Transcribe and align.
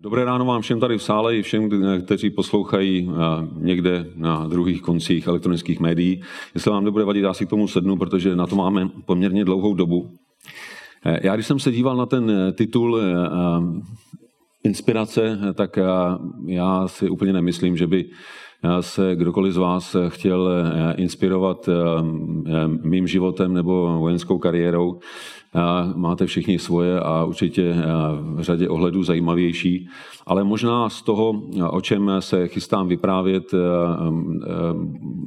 Dobré 0.00 0.24
ráno 0.24 0.44
vám 0.44 0.62
všem 0.62 0.80
tady 0.80 0.98
v 0.98 1.02
sále 1.02 1.36
i 1.36 1.42
všem, 1.42 1.70
kteří 2.04 2.30
poslouchají 2.30 3.10
někde 3.54 4.06
na 4.14 4.46
druhých 4.46 4.82
koncích 4.82 5.26
elektronických 5.26 5.80
médií. 5.80 6.22
Jestli 6.54 6.70
vám 6.70 6.84
nebude 6.84 7.04
vadit, 7.04 7.24
já 7.24 7.34
si 7.34 7.46
k 7.46 7.50
tomu 7.50 7.68
sednu, 7.68 7.96
protože 7.96 8.36
na 8.36 8.46
to 8.46 8.56
máme 8.56 8.88
poměrně 9.04 9.44
dlouhou 9.44 9.74
dobu. 9.74 10.10
E, 11.06 11.26
já 11.26 11.34
když 11.34 11.46
jsem 11.46 11.58
se 11.58 11.72
díval 11.72 11.96
na 11.96 12.06
ten 12.06 12.30
e, 12.30 12.52
titul 12.52 13.00
inspirace, 14.64 15.38
tak 15.54 15.78
já 16.46 16.88
si 16.88 17.10
úplně 17.10 17.32
nemyslím, 17.32 17.76
že 17.76 17.86
by 17.86 18.10
se 18.80 19.16
kdokoliv 19.16 19.52
z 19.52 19.56
vás 19.56 19.96
chtěl 20.08 20.48
inspirovat 20.96 21.68
mým 22.82 23.06
životem 23.06 23.54
nebo 23.54 23.98
vojenskou 23.98 24.38
kariérou. 24.38 24.98
Máte 25.94 26.26
všichni 26.26 26.58
svoje 26.58 27.00
a 27.00 27.24
určitě 27.24 27.74
v 28.20 28.40
řadě 28.40 28.68
ohledů 28.68 29.02
zajímavější, 29.02 29.88
ale 30.26 30.44
možná 30.44 30.88
z 30.88 31.02
toho, 31.02 31.42
o 31.70 31.80
čem 31.80 32.10
se 32.18 32.48
chystám 32.48 32.88
vyprávět, 32.88 33.54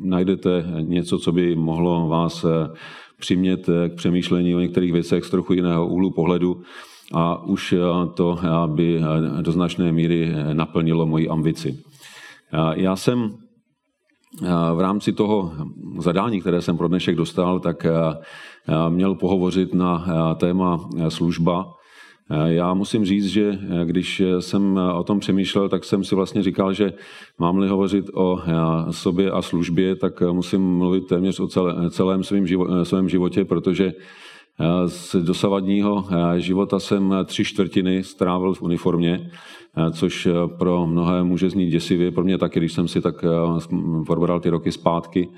najdete 0.04 0.66
něco, 0.82 1.20
co 1.20 1.32
by 1.32 1.56
mohlo 1.56 2.08
vás 2.08 2.46
přimět 3.20 3.70
k 3.90 3.96
přemýšlení 3.96 4.56
o 4.56 4.60
některých 4.60 4.94
věcech 4.94 5.26
z 5.26 5.30
trochu 5.30 5.54
jiného 5.54 5.88
úhlu 5.88 6.12
pohledu 6.12 6.62
a 7.14 7.44
už 7.44 7.76
to 8.14 8.40
by 8.66 9.02
do 9.42 9.52
značné 9.52 9.92
míry 9.92 10.34
naplnilo 10.54 11.06
moji 11.06 11.30
ambici. 11.30 11.80
Já 12.74 12.96
jsem 12.96 13.38
v 14.76 14.80
rámci 14.80 15.14
toho 15.14 15.52
zadání, 16.00 16.42
které 16.42 16.62
jsem 16.62 16.78
pro 16.78 16.88
dnešek 16.88 17.16
dostal, 17.16 17.60
tak 17.60 17.86
měl 18.90 19.16
pohovořit 19.16 19.74
na 19.74 20.06
téma 20.36 20.90
služba. 21.10 21.74
Já 22.46 22.74
musím 22.74 23.06
říct, 23.06 23.26
že 23.26 23.60
když 23.86 24.22
jsem 24.40 24.80
o 24.96 25.04
tom 25.04 25.20
přemýšlel, 25.20 25.70
tak 25.70 25.84
jsem 25.84 26.04
si 26.04 26.16
vlastně 26.16 26.44
říkal, 26.44 26.74
že 26.74 26.94
mám-li 27.40 27.68
hovořit 27.68 28.06
o 28.14 28.40
sobě 28.92 29.32
a 29.32 29.42
službě, 29.42 29.96
tak 29.96 30.22
musím 30.32 30.78
mluvit 30.78 31.08
téměř 31.08 31.40
o 31.40 31.48
celém 31.90 32.24
svém 32.84 33.10
životě, 33.10 33.46
protože 33.46 33.94
z 34.86 35.16
dosavadního 35.16 36.08
života 36.38 36.80
jsem 36.80 37.16
tři 37.26 37.46
čtvrtiny 37.46 38.04
strávil 38.04 38.54
v 38.54 38.62
uniformě, 38.62 39.32
což 39.92 40.28
pro 40.58 40.88
mnohé 40.88 41.24
může 41.24 41.50
znít 41.50 41.70
děsivě, 41.70 42.12
pro 42.12 42.24
mě 42.24 42.38
taky, 42.38 42.60
když 42.60 42.74
jsem 42.74 42.88
si 42.88 43.02
tak 43.02 43.26
probral 44.06 44.40
ty 44.40 44.50
roky 44.50 44.72
zpátky. 44.72 45.30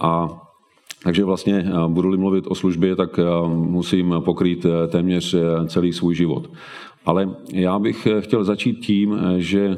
A 0.00 0.40
takže 1.04 1.24
vlastně 1.24 1.66
budu-li 1.88 2.16
mluvit 2.16 2.44
o 2.46 2.54
službě, 2.54 2.96
tak 2.96 3.20
musím 3.46 4.14
pokrýt 4.24 4.66
téměř 4.88 5.36
celý 5.66 5.92
svůj 5.92 6.14
život. 6.14 6.50
Ale 7.06 7.36
já 7.52 7.78
bych 7.78 8.08
chtěl 8.20 8.44
začít 8.44 8.74
tím, 8.74 9.20
že 9.36 9.76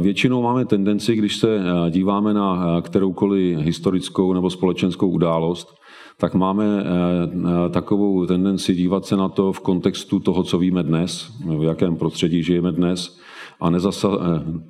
Většinou 0.00 0.42
máme 0.42 0.64
tendenci, 0.64 1.16
když 1.16 1.36
se 1.36 1.60
díváme 1.90 2.34
na 2.34 2.80
kteroukoliv 2.80 3.58
historickou 3.58 4.32
nebo 4.32 4.50
společenskou 4.50 5.08
událost, 5.08 5.74
tak 6.18 6.34
máme 6.34 6.64
eh, 6.64 6.84
eh, 6.86 7.68
takovou 7.70 8.26
tendenci 8.26 8.74
dívat 8.74 9.06
se 9.06 9.16
na 9.16 9.28
to 9.28 9.52
v 9.52 9.60
kontextu 9.60 10.20
toho, 10.20 10.42
co 10.42 10.58
víme 10.58 10.82
dnes, 10.82 11.32
v 11.58 11.62
jakém 11.62 11.96
prostředí 11.96 12.42
žijeme 12.42 12.72
dnes 12.72 13.18
a 13.60 13.70
eh, 13.70 14.10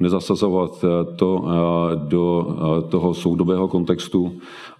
nezasazovat 0.01 0.85
to 1.17 1.45
do 1.95 2.57
toho 2.89 3.15
soudobého 3.15 3.69
kontextu 3.69 4.33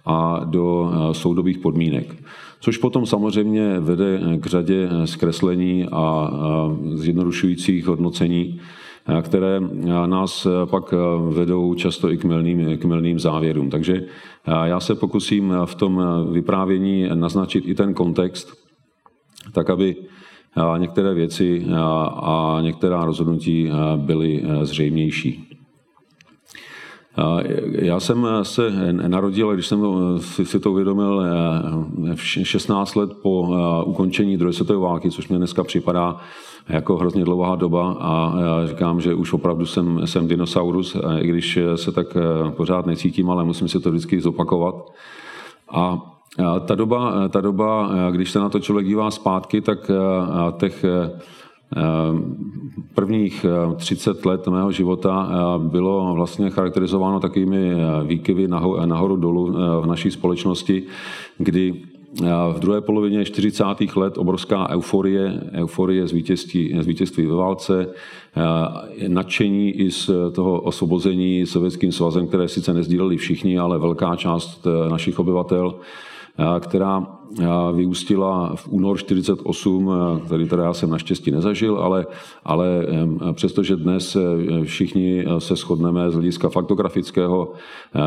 a 0.05 0.41
do 0.45 0.91
soudobých 1.11 1.57
podmínek. 1.57 2.15
Což 2.59 2.77
potom 2.77 3.05
samozřejmě 3.05 3.79
vede 3.79 4.19
k 4.39 4.45
řadě 4.45 4.89
zkreslení 5.05 5.85
a 5.91 6.31
zjednodušujících 6.93 7.87
hodnocení, 7.87 8.59
které 9.21 9.59
nás 10.05 10.47
pak 10.65 10.93
vedou 11.29 11.73
často 11.73 12.11
i 12.11 12.17
k 12.17 12.23
milným, 12.23 12.77
k 12.77 12.85
milným 12.85 13.19
závěrům. 13.19 13.69
Takže 13.69 14.05
já 14.63 14.79
se 14.79 14.95
pokusím 14.95 15.53
v 15.65 15.75
tom 15.75 16.01
vyprávění 16.31 17.09
naznačit 17.13 17.63
i 17.67 17.75
ten 17.75 17.93
kontext, 17.93 18.53
tak 19.51 19.69
aby 19.69 19.95
některé 20.77 21.13
věci 21.13 21.65
a 22.15 22.57
některá 22.61 23.05
rozhodnutí 23.05 23.69
byly 23.95 24.43
zřejmější. 24.61 25.54
Já 27.71 27.99
jsem 27.99 28.27
se 28.43 28.93
narodil, 28.93 29.53
když 29.53 29.67
jsem 29.67 29.83
si 30.43 30.59
to 30.59 30.71
uvědomil, 30.71 31.23
v 32.15 32.23
16 32.23 32.95
let 32.95 33.09
po 33.21 33.47
ukončení 33.85 34.37
druhé 34.37 34.53
světové 34.53 34.79
války, 34.79 35.11
což 35.11 35.27
mě 35.27 35.37
dneska 35.37 35.63
připadá 35.63 36.17
jako 36.69 36.97
hrozně 36.97 37.23
dlouhá 37.23 37.55
doba 37.55 37.97
a 37.99 38.33
říkám, 38.65 39.01
že 39.01 39.13
už 39.13 39.33
opravdu 39.33 39.65
jsem, 39.65 40.07
jsem 40.07 40.27
dinosaurus, 40.27 40.97
i 41.19 41.27
když 41.27 41.59
se 41.75 41.91
tak 41.91 42.07
pořád 42.49 42.85
necítím, 42.85 43.29
ale 43.29 43.43
musím 43.43 43.67
si 43.67 43.79
to 43.79 43.89
vždycky 43.89 44.21
zopakovat. 44.21 44.75
A 45.71 46.01
ta 46.65 46.75
doba, 46.75 47.29
ta 47.29 47.41
doba, 47.41 47.89
když 48.11 48.31
se 48.31 48.39
na 48.39 48.49
to 48.49 48.59
člověk 48.59 48.87
dívá 48.87 49.11
zpátky, 49.11 49.61
tak 49.61 49.91
těch 50.57 50.85
Prvních 52.93 53.45
30 53.75 54.25
let 54.25 54.47
mého 54.47 54.71
života 54.71 55.29
bylo 55.57 56.13
vlastně 56.15 56.49
charakterizováno 56.49 57.19
takovými 57.19 57.75
výkyvy 58.05 58.47
nahoru 58.85 59.15
dolů 59.15 59.53
v 59.81 59.85
naší 59.85 60.11
společnosti, 60.11 60.83
kdy 61.37 61.73
v 62.53 62.59
druhé 62.59 62.81
polovině 62.81 63.25
40. 63.25 63.63
let 63.95 64.17
obrovská 64.17 64.69
euforie, 64.69 65.41
euforie 65.53 66.07
z 66.07 66.11
vítězství, 66.11 66.75
z 66.79 66.87
vítězství 66.87 67.25
ve 67.25 67.35
válce, 67.35 67.87
nadšení 69.07 69.71
i 69.71 69.91
z 69.91 70.09
toho 70.31 70.61
osvobození 70.61 71.45
Sovětským 71.45 71.91
svazem, 71.91 72.27
které 72.27 72.47
sice 72.47 72.73
nezdíleli 72.73 73.17
všichni, 73.17 73.59
ale 73.59 73.79
velká 73.79 74.15
část 74.15 74.67
našich 74.89 75.19
obyvatel, 75.19 75.75
která 76.59 77.14
vyústila 77.73 78.55
v 78.55 78.67
únor 78.67 78.97
48, 78.97 79.91
který 80.25 80.47
teda 80.47 80.63
já 80.63 80.73
jsem 80.73 80.89
naštěstí 80.89 81.31
nezažil, 81.31 81.77
ale, 81.77 82.05
ale 82.43 82.87
přestože 83.33 83.75
dnes 83.75 84.15
e, 84.15 84.19
všichni 84.63 85.25
se 85.39 85.55
shodneme 85.55 86.11
z 86.11 86.13
hlediska 86.13 86.49
faktografického, 86.49 87.53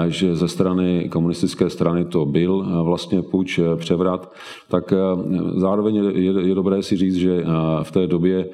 e, 0.06 0.10
že 0.10 0.36
ze 0.36 0.48
strany 0.48 1.08
komunistické 1.12 1.70
strany 1.70 2.04
to 2.04 2.24
byl 2.24 2.66
vlastně 2.84 3.22
puč, 3.22 3.60
převrat, 3.76 4.32
tak 4.68 4.92
zároveň 5.56 5.94
je, 5.94 6.48
je 6.48 6.54
dobré 6.54 6.82
si 6.82 6.96
říct, 6.96 7.14
že 7.14 7.44
v 7.82 7.90
té 7.90 8.06
době 8.06 8.48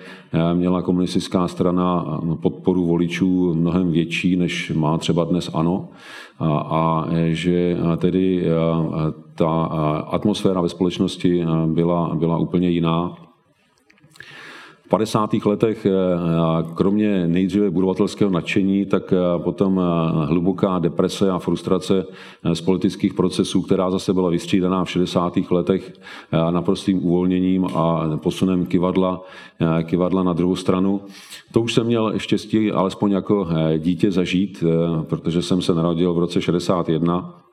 měla 0.55 0.83
komunistická 0.83 1.49
strana 1.49 2.21
podporu 2.41 2.87
voličů 2.87 3.55
mnohem 3.55 3.93
větší, 3.93 4.37
než 4.37 4.73
má 4.75 4.99
třeba 4.99 5.25
dnes 5.25 5.51
ANO 5.55 5.89
a, 6.39 6.47
a 6.49 7.07
že 7.31 7.77
tedy 7.97 8.47
ta 9.35 9.65
atmosféra 10.11 10.61
ve 10.61 10.69
společnosti 10.69 11.45
byla, 11.67 12.15
byla 12.15 12.39
úplně 12.39 12.69
jiná. 12.69 13.17
V 14.87 14.89
50. 14.89 15.31
letech 15.45 15.87
kromě 16.75 17.29
nejdříve 17.29 17.71
budovatelského 17.71 18.31
nadšení, 18.31 18.87
tak 18.87 19.15
potom 19.39 19.81
hluboká 20.25 20.79
deprese 20.79 21.31
a 21.31 21.39
frustrace 21.39 22.07
z 22.53 22.61
politických 22.61 23.15
procesů, 23.15 23.63
která 23.63 23.91
zase 23.91 24.13
byla 24.13 24.31
vystřídaná 24.31 24.85
v 24.85 24.91
60. 24.91 25.33
letech 25.51 25.93
naprostým 26.51 27.07
uvolněním 27.07 27.67
a 27.75 28.11
posunem 28.17 28.67
kivadla, 28.67 29.23
kivadla 29.83 30.23
na 30.23 30.33
druhou 30.33 30.57
stranu. 30.57 31.01
To 31.53 31.61
už 31.61 31.75
jsem 31.75 31.87
měl 31.87 32.19
štěstí 32.19 32.73
alespoň 32.73 33.11
jako 33.11 33.49
dítě 33.79 34.11
zažít, 34.11 34.65
protože 35.03 35.43
jsem 35.43 35.63
se 35.63 35.75
narodil 35.75 36.15
v 36.15 36.19
roce 36.19 36.43
61 36.43 37.44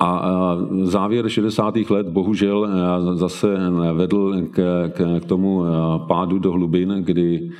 a 0.00 0.56
závěr 0.82 1.28
60. 1.28 1.76
let 1.90 2.08
bohužel 2.08 2.68
zase 3.14 3.56
vedl 3.92 4.42
k, 4.50 4.88
k, 4.88 5.20
k 5.20 5.24
tomu 5.24 5.64
pádu 6.08 6.38
do 6.38 6.52
hlubin, 6.52 6.94
kdy 7.00 7.50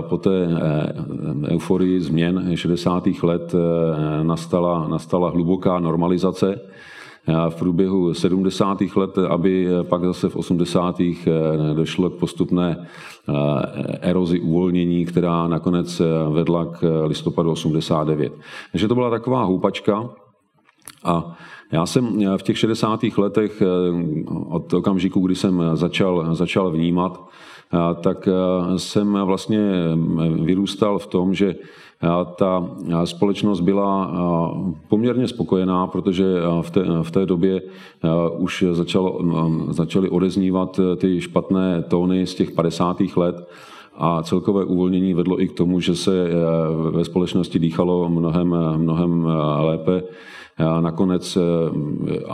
po 0.00 0.18
té 0.18 0.48
euforii 1.48 2.00
změn 2.00 2.50
60. 2.54 3.04
let 3.22 3.54
nastala, 4.22 4.88
nastala 4.88 5.30
hluboká 5.30 5.78
normalizace 5.78 6.60
v 7.48 7.54
průběhu 7.56 8.14
70. 8.14 8.80
let, 8.96 9.18
aby 9.18 9.68
pak 9.82 10.04
zase 10.04 10.28
v 10.28 10.36
80. 10.36 11.00
došlo 11.74 12.10
k 12.10 12.18
postupné 12.18 12.86
erozi 14.00 14.40
uvolnění, 14.40 15.04
která 15.04 15.48
nakonec 15.48 16.02
vedla 16.32 16.64
k 16.64 17.04
listopadu 17.06 17.50
89. 17.50 18.32
Takže 18.72 18.88
to 18.88 18.94
byla 18.94 19.10
taková 19.10 19.44
houpačka 19.44 20.10
a 21.04 21.36
já 21.72 21.86
jsem 21.86 22.36
v 22.36 22.42
těch 22.42 22.58
60. 22.58 23.00
letech 23.18 23.62
od 24.48 24.72
okamžiku, 24.72 25.20
kdy 25.20 25.34
jsem 25.34 25.62
začal, 25.74 26.34
začal 26.34 26.70
vnímat, 26.70 27.28
tak 28.00 28.28
jsem 28.76 29.18
vlastně 29.24 29.72
vyrůstal 30.40 30.98
v 30.98 31.06
tom, 31.06 31.34
že 31.34 31.54
ta 32.36 32.70
společnost 33.04 33.60
byla 33.60 34.12
poměrně 34.88 35.28
spokojená, 35.28 35.86
protože 35.86 36.24
v 36.62 36.70
té, 36.70 36.84
v 37.02 37.10
té 37.10 37.26
době 37.26 37.62
už 38.38 38.64
začalo, 38.72 39.20
začaly 39.68 40.08
odeznívat 40.08 40.80
ty 40.96 41.20
špatné 41.20 41.82
tóny 41.88 42.26
z 42.26 42.34
těch 42.34 42.50
50. 42.50 42.96
let 43.16 43.48
a 43.96 44.22
celkové 44.22 44.64
uvolnění 44.64 45.14
vedlo 45.14 45.42
i 45.42 45.48
k 45.48 45.52
tomu, 45.52 45.80
že 45.80 45.94
se 45.94 46.28
ve 46.90 47.04
společnosti 47.04 47.58
dýchalo 47.58 48.08
mnohem, 48.08 48.56
mnohem 48.76 49.28
lépe. 49.58 50.02
Nakonec, 50.80 51.38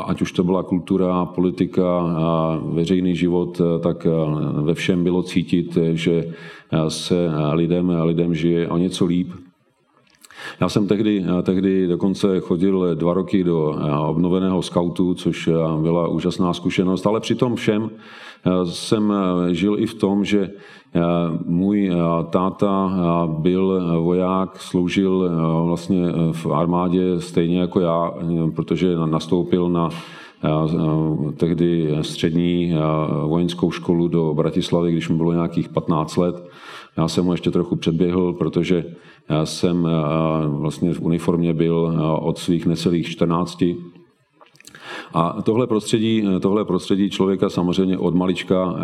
ať 0.06 0.22
už 0.22 0.32
to 0.32 0.44
byla 0.44 0.62
kultura, 0.62 1.24
politika, 1.24 2.12
veřejný 2.72 3.16
život, 3.16 3.60
tak 3.82 4.06
ve 4.62 4.74
všem 4.74 5.04
bylo 5.04 5.22
cítit, 5.22 5.78
že 5.92 6.34
se 6.88 7.30
lidem, 7.52 7.92
lidem 8.02 8.34
žije 8.34 8.68
o 8.68 8.78
něco 8.78 9.06
líp. 9.06 9.32
Já 10.60 10.68
jsem 10.68 10.88
tehdy, 10.88 11.24
tehdy 11.42 11.86
dokonce 11.86 12.40
chodil 12.40 12.94
dva 12.94 13.14
roky 13.14 13.44
do 13.44 13.76
obnoveného 14.06 14.62
skautu, 14.62 15.14
což 15.14 15.50
byla 15.82 16.08
úžasná 16.08 16.52
zkušenost, 16.52 17.06
ale 17.06 17.20
při 17.20 17.34
tom 17.34 17.56
všem 17.56 17.90
jsem 18.64 19.12
žil 19.50 19.78
i 19.78 19.86
v 19.86 19.94
tom, 19.94 20.24
že 20.24 20.50
můj 21.46 21.90
táta 22.30 22.90
byl 23.26 23.82
voják, 24.02 24.60
sloužil 24.60 25.30
vlastně 25.66 26.02
v 26.32 26.46
armádě 26.46 27.20
stejně 27.20 27.60
jako 27.60 27.80
já, 27.80 28.12
protože 28.54 28.96
nastoupil 29.04 29.68
na 29.68 29.88
tehdy 31.36 31.96
střední 32.00 32.74
vojenskou 33.26 33.70
školu 33.70 34.08
do 34.08 34.34
Bratislavy, 34.34 34.92
když 34.92 35.08
mu 35.08 35.16
bylo 35.16 35.32
nějakých 35.32 35.68
15 35.68 36.16
let. 36.16 36.50
Já 37.00 37.08
jsem 37.08 37.24
mu 37.24 37.32
ještě 37.32 37.50
trochu 37.50 37.76
předběhl, 37.76 38.32
protože 38.32 38.84
já 39.28 39.46
jsem 39.46 39.88
vlastně 40.46 40.94
v 40.94 41.00
uniformě 41.00 41.54
byl 41.54 41.98
od 42.20 42.38
svých 42.38 42.66
necelých 42.66 43.08
14. 43.08 43.64
A 45.14 45.42
tohle 45.42 45.66
prostředí, 45.66 46.28
tohle 46.40 46.64
prostředí 46.64 47.10
člověka 47.10 47.48
samozřejmě 47.48 47.98
od 47.98 48.14
malička 48.14 48.74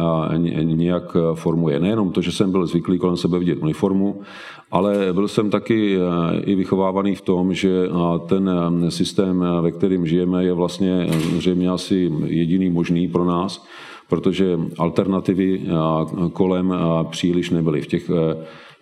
nějak 0.63 1.17
formuje. 1.35 1.81
Nejenom 1.81 2.13
to, 2.13 2.21
že 2.21 2.33
jsem 2.33 2.53
byl 2.53 2.67
zvyklý 2.67 2.99
kolem 2.99 3.17
sebe 3.17 3.39
vidět 3.39 3.59
uniformu, 3.63 4.21
ale 4.71 5.13
byl 5.13 5.29
jsem 5.29 5.51
taky 5.51 5.99
i 6.45 6.55
vychovávaný 6.55 7.15
v 7.15 7.21
tom, 7.21 7.55
že 7.55 7.89
ten 8.29 8.51
systém, 8.89 9.45
ve 9.61 9.71
kterém 9.71 10.07
žijeme, 10.07 10.45
je 10.45 10.53
vlastně 10.53 11.07
zřejmě 11.37 11.69
asi 11.69 12.13
jediný 12.25 12.71
možný 12.71 13.09
pro 13.09 13.25
nás, 13.25 13.67
protože 14.09 14.59
alternativy 14.79 15.63
kolem 16.33 16.75
příliš 17.11 17.51
nebyly. 17.51 17.81
V 17.81 17.87
těch 17.87 18.11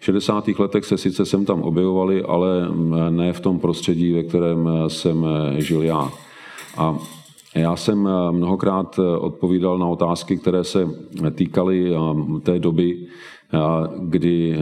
60. 0.00 0.48
letech 0.58 0.84
se 0.84 0.98
sice 0.98 1.26
sem 1.26 1.44
tam 1.44 1.62
objevovali, 1.62 2.22
ale 2.22 2.48
ne 3.10 3.32
v 3.32 3.40
tom 3.40 3.58
prostředí, 3.58 4.12
ve 4.12 4.22
kterém 4.22 4.68
jsem 4.88 5.26
žil 5.58 5.82
já. 5.82 6.10
A 6.76 6.98
já 7.54 7.76
jsem 7.76 8.08
mnohokrát 8.30 9.00
odpovídal 9.18 9.78
na 9.78 9.86
otázky, 9.86 10.36
které 10.36 10.64
se 10.64 10.88
týkaly 11.34 11.94
té 12.42 12.58
doby, 12.58 13.06
kdy 13.98 14.58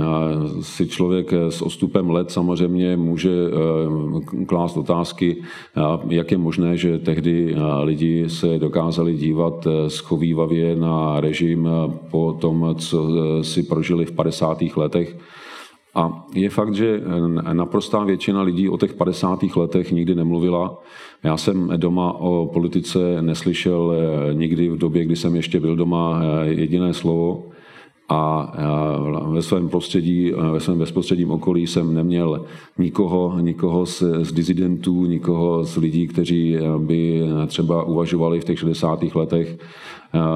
si 0.60 0.88
člověk 0.88 1.32
s 1.32 1.62
odstupem 1.62 2.10
let 2.10 2.30
samozřejmě 2.30 2.96
může 2.96 3.30
klást 4.46 4.76
otázky, 4.76 5.42
jak 6.08 6.30
je 6.30 6.38
možné, 6.38 6.76
že 6.76 6.98
tehdy 6.98 7.54
lidi 7.82 8.24
se 8.28 8.58
dokázali 8.58 9.14
dívat 9.14 9.66
schovývavě 9.88 10.76
na 10.76 11.20
režim 11.20 11.68
po 12.10 12.36
tom, 12.40 12.74
co 12.78 13.08
si 13.42 13.62
prožili 13.62 14.04
v 14.04 14.12
50. 14.12 14.62
letech. 14.76 15.16
A 15.94 16.26
je 16.34 16.50
fakt, 16.50 16.74
že 16.74 17.00
naprostá 17.52 18.04
většina 18.04 18.42
lidí 18.42 18.68
o 18.68 18.78
těch 18.78 18.94
50. 18.94 19.38
letech 19.56 19.92
nikdy 19.92 20.14
nemluvila. 20.14 20.78
Já 21.24 21.36
jsem 21.36 21.72
doma 21.76 22.12
o 22.12 22.46
politice 22.52 23.22
neslyšel 23.22 23.94
nikdy 24.32 24.68
v 24.68 24.78
době, 24.78 25.04
kdy 25.04 25.16
jsem 25.16 25.36
ještě 25.36 25.60
byl 25.60 25.76
doma 25.76 26.20
jediné 26.44 26.94
slovo 26.94 27.44
a 28.12 28.52
ve 29.32 29.42
svém 29.42 29.68
prostředí, 29.68 30.32
ve 30.52 30.60
svém 30.60 30.78
bezprostředním 30.78 31.30
okolí 31.30 31.66
jsem 31.66 31.94
neměl 31.94 32.44
nikoho, 32.78 33.38
nikoho 33.40 33.86
z, 33.86 34.02
z 34.22 34.32
dizidentů, 34.32 35.06
nikoho 35.06 35.64
z 35.64 35.76
lidí, 35.76 36.08
kteří 36.08 36.56
by 36.78 37.22
třeba 37.46 37.82
uvažovali 37.82 38.40
v 38.40 38.44
těch 38.44 38.58
60. 38.58 39.02
letech 39.14 39.58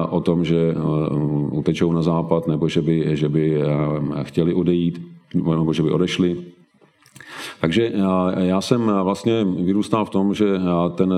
o 0.09 0.21
tom, 0.21 0.45
že 0.45 0.75
utečou 1.51 1.91
na 1.91 2.01
západ 2.01 2.47
nebo 2.47 2.69
že 2.69 2.81
by, 2.81 3.17
že 3.17 3.29
by 3.29 3.61
chtěli 4.23 4.53
odejít 4.53 5.01
nebo 5.33 5.73
že 5.73 5.83
by 5.83 5.91
odešli. 5.91 6.37
Takže 7.61 7.91
já 8.37 8.61
jsem 8.61 8.91
vlastně 9.03 9.43
vyrůstal 9.43 10.05
v 10.05 10.09
tom, 10.09 10.33
že 10.33 10.45
ten 10.95 11.13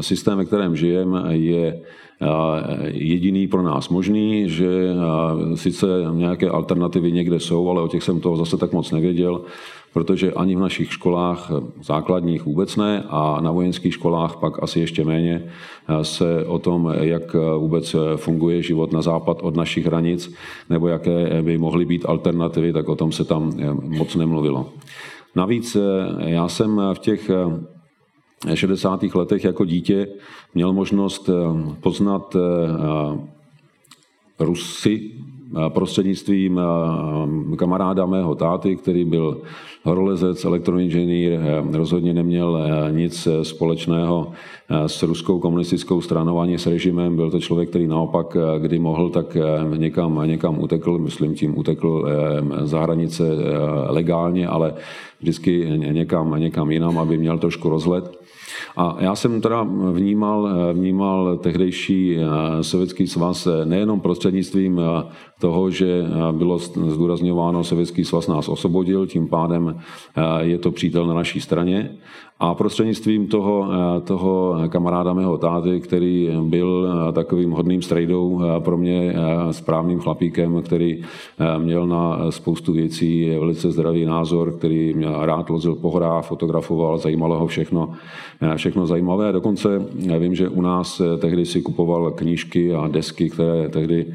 systém, 0.00 0.38
ve 0.38 0.44
kterém 0.44 0.76
žijeme, 0.76 1.36
je 1.36 1.80
jediný 2.86 3.48
pro 3.48 3.62
nás 3.62 3.88
možný, 3.88 4.48
že 4.50 4.94
sice 5.54 5.86
nějaké 6.12 6.48
alternativy 6.48 7.12
někde 7.12 7.40
jsou, 7.40 7.70
ale 7.70 7.82
o 7.82 7.88
těch 7.88 8.02
jsem 8.02 8.20
toho 8.20 8.36
zase 8.36 8.56
tak 8.56 8.72
moc 8.72 8.90
nevěděl, 8.90 9.40
protože 9.92 10.32
ani 10.32 10.56
v 10.56 10.60
našich 10.60 10.92
školách 10.92 11.50
základních 11.82 12.44
vůbec 12.44 12.76
ne 12.76 13.04
a 13.08 13.40
na 13.40 13.50
vojenských 13.50 13.94
školách 13.94 14.36
pak 14.36 14.62
asi 14.62 14.80
ještě 14.80 15.04
méně 15.04 15.44
se 16.02 16.44
o 16.44 16.58
tom, 16.58 16.92
jak 17.00 17.36
vůbec 17.58 17.96
funguje 18.16 18.62
život 18.62 18.92
na 18.92 19.02
západ 19.02 19.38
od 19.42 19.56
našich 19.56 19.86
hranic, 19.86 20.34
nebo 20.70 20.88
jaké 20.88 21.42
by 21.42 21.58
mohly 21.58 21.84
být 21.84 22.06
alternativy, 22.06 22.72
tak 22.72 22.88
o 22.88 22.96
tom 22.96 23.12
se 23.12 23.24
tam 23.24 23.52
moc 23.82 24.16
nemluvilo. 24.16 24.66
Navíc 25.34 25.76
já 26.18 26.48
jsem 26.48 26.80
v 26.94 26.98
těch 26.98 27.30
60. 28.54 29.02
letech 29.02 29.44
jako 29.44 29.64
dítě 29.64 30.08
měl 30.54 30.72
možnost 30.72 31.28
eh, 31.28 31.32
poznat 31.80 32.36
eh, 32.36 33.36
Rusy 34.38 35.10
prostřednictvím 35.68 36.60
kamaráda 37.56 38.06
mého 38.06 38.34
táty, 38.34 38.76
který 38.76 39.04
byl 39.04 39.42
horolezec, 39.86 40.44
elektroinženýr, 40.44 41.38
rozhodně 41.72 42.14
neměl 42.14 42.60
nic 42.90 43.28
společného 43.42 44.32
s 44.86 45.02
ruskou 45.02 45.38
komunistickou 45.38 46.00
stranou 46.00 46.40
ani 46.40 46.58
s 46.58 46.66
režimem. 46.66 47.16
Byl 47.16 47.30
to 47.30 47.40
člověk, 47.40 47.68
který 47.68 47.86
naopak, 47.86 48.36
kdy 48.58 48.78
mohl, 48.78 49.10
tak 49.10 49.36
někam, 49.76 50.22
někam 50.24 50.60
utekl, 50.60 50.98
myslím 50.98 51.34
tím 51.34 51.58
utekl 51.58 52.08
za 52.62 52.80
hranice 52.80 53.24
legálně, 53.88 54.48
ale 54.48 54.74
vždycky 55.20 55.66
někam, 55.78 56.34
někam 56.38 56.70
jinam, 56.70 56.98
aby 56.98 57.18
měl 57.18 57.38
trošku 57.38 57.68
rozhled. 57.68 58.18
A 58.76 58.96
já 58.98 59.14
jsem 59.14 59.40
teda 59.40 59.66
vnímal, 59.92 60.48
vnímal 60.72 61.36
tehdejší 61.36 62.16
eh, 62.16 62.64
sovětský 62.64 63.06
svaz 63.06 63.46
eh, 63.46 63.64
nejenom 63.64 64.00
prostřednictvím 64.00 64.80
eh, 64.80 65.04
toho, 65.40 65.70
že 65.70 66.04
bylo 66.32 66.58
zdůrazňováno, 66.58 67.64
sovětský 67.64 68.04
svaz 68.04 68.26
nás 68.26 68.48
osvobodil, 68.48 69.06
tím 69.06 69.28
pádem 69.28 69.80
je 70.40 70.58
to 70.58 70.70
přítel 70.70 71.06
na 71.06 71.14
naší 71.14 71.40
straně, 71.40 71.90
a 72.40 72.54
prostřednictvím 72.54 73.26
toho, 73.26 73.68
toho 74.04 74.56
kamaráda 74.68 75.12
mého 75.12 75.38
táty, 75.38 75.80
který 75.80 76.30
byl 76.40 76.88
takovým 77.12 77.50
hodným 77.50 77.82
strejdou 77.82 78.40
pro 78.58 78.76
mě, 78.76 79.14
správným 79.50 80.00
chlapíkem, 80.00 80.62
který 80.62 81.02
měl 81.58 81.86
na 81.86 82.30
spoustu 82.30 82.72
věcí 82.72 83.30
velice 83.38 83.70
zdravý 83.70 84.04
názor, 84.04 84.52
který 84.58 84.94
měl 84.94 85.26
rád 85.26 85.50
lozil 85.50 85.74
po 85.74 85.90
horách, 85.90 86.24
fotografoval, 86.24 86.98
zajímalo 86.98 87.38
ho 87.38 87.46
všechno, 87.46 87.92
všechno 88.56 88.86
zajímavé. 88.86 89.32
Dokonce 89.32 89.86
vím, 90.18 90.34
že 90.34 90.48
u 90.48 90.60
nás 90.60 91.02
tehdy 91.18 91.46
si 91.46 91.62
kupoval 91.62 92.10
knížky 92.10 92.74
a 92.74 92.88
desky, 92.88 93.30
které 93.30 93.68
tehdy 93.68 94.06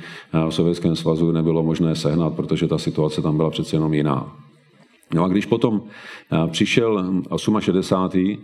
v 0.50 0.52
Sovětském 0.52 0.96
svazu 0.96 1.32
nebylo 1.32 1.64
možné 1.64 1.96
sehnat, 1.96 2.34
protože 2.34 2.68
ta 2.68 2.78
situace 2.78 3.22
tam 3.22 3.38
byla 3.38 3.50
přece 3.50 3.76
jenom 3.76 3.94
jiná. 3.94 4.32
No 5.14 5.24
a 5.24 5.28
když 5.28 5.46
potom 5.46 5.82
eh, 6.32 6.48
přišel 6.48 7.06
68. 7.60 8.38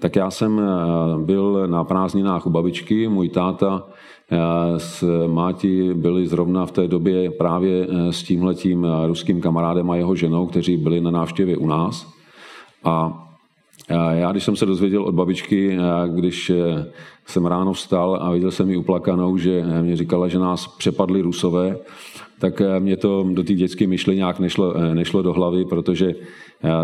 tak 0.00 0.16
já 0.16 0.30
jsem 0.30 0.60
eh, 0.60 1.24
byl 1.24 1.66
na 1.66 1.84
prázdninách 1.84 2.46
u 2.46 2.50
babičky, 2.50 3.08
můj 3.08 3.28
táta 3.28 3.86
eh, 4.30 4.38
s 4.78 5.26
Máti 5.26 5.94
byli 5.94 6.26
zrovna 6.26 6.66
v 6.66 6.72
té 6.72 6.88
době 6.88 7.30
právě 7.30 7.86
s 8.10 8.22
tímhletím 8.22 8.86
ruským 9.06 9.40
kamarádem 9.40 9.90
a 9.90 9.96
jeho 9.96 10.14
ženou, 10.14 10.46
kteří 10.46 10.76
byli 10.76 11.00
na 11.00 11.10
návštěvě 11.10 11.56
u 11.56 11.66
nás. 11.66 12.12
A 12.84 13.26
já, 14.12 14.32
když 14.32 14.44
jsem 14.44 14.56
se 14.56 14.66
dozvěděl 14.66 15.02
od 15.02 15.14
babičky, 15.14 15.78
když 16.06 16.52
jsem 17.26 17.46
ráno 17.46 17.72
vstal 17.72 18.18
a 18.22 18.30
viděl 18.30 18.50
jsem 18.50 18.70
ji 18.70 18.76
uplakanou, 18.76 19.36
že 19.36 19.64
mě 19.82 19.96
říkala, 19.96 20.28
že 20.28 20.38
nás 20.38 20.66
přepadli 20.66 21.20
rusové, 21.20 21.76
tak 22.40 22.60
eh, 22.60 22.80
mě 22.80 22.96
to 22.96 23.26
do 23.32 23.44
té 23.44 23.54
dětské 23.54 23.86
myšly 23.86 24.16
nějak 24.16 24.40
nešlo, 24.40 24.76
eh, 24.76 24.94
nešlo 24.94 25.22
do 25.22 25.32
hlavy, 25.32 25.64
protože 25.64 26.14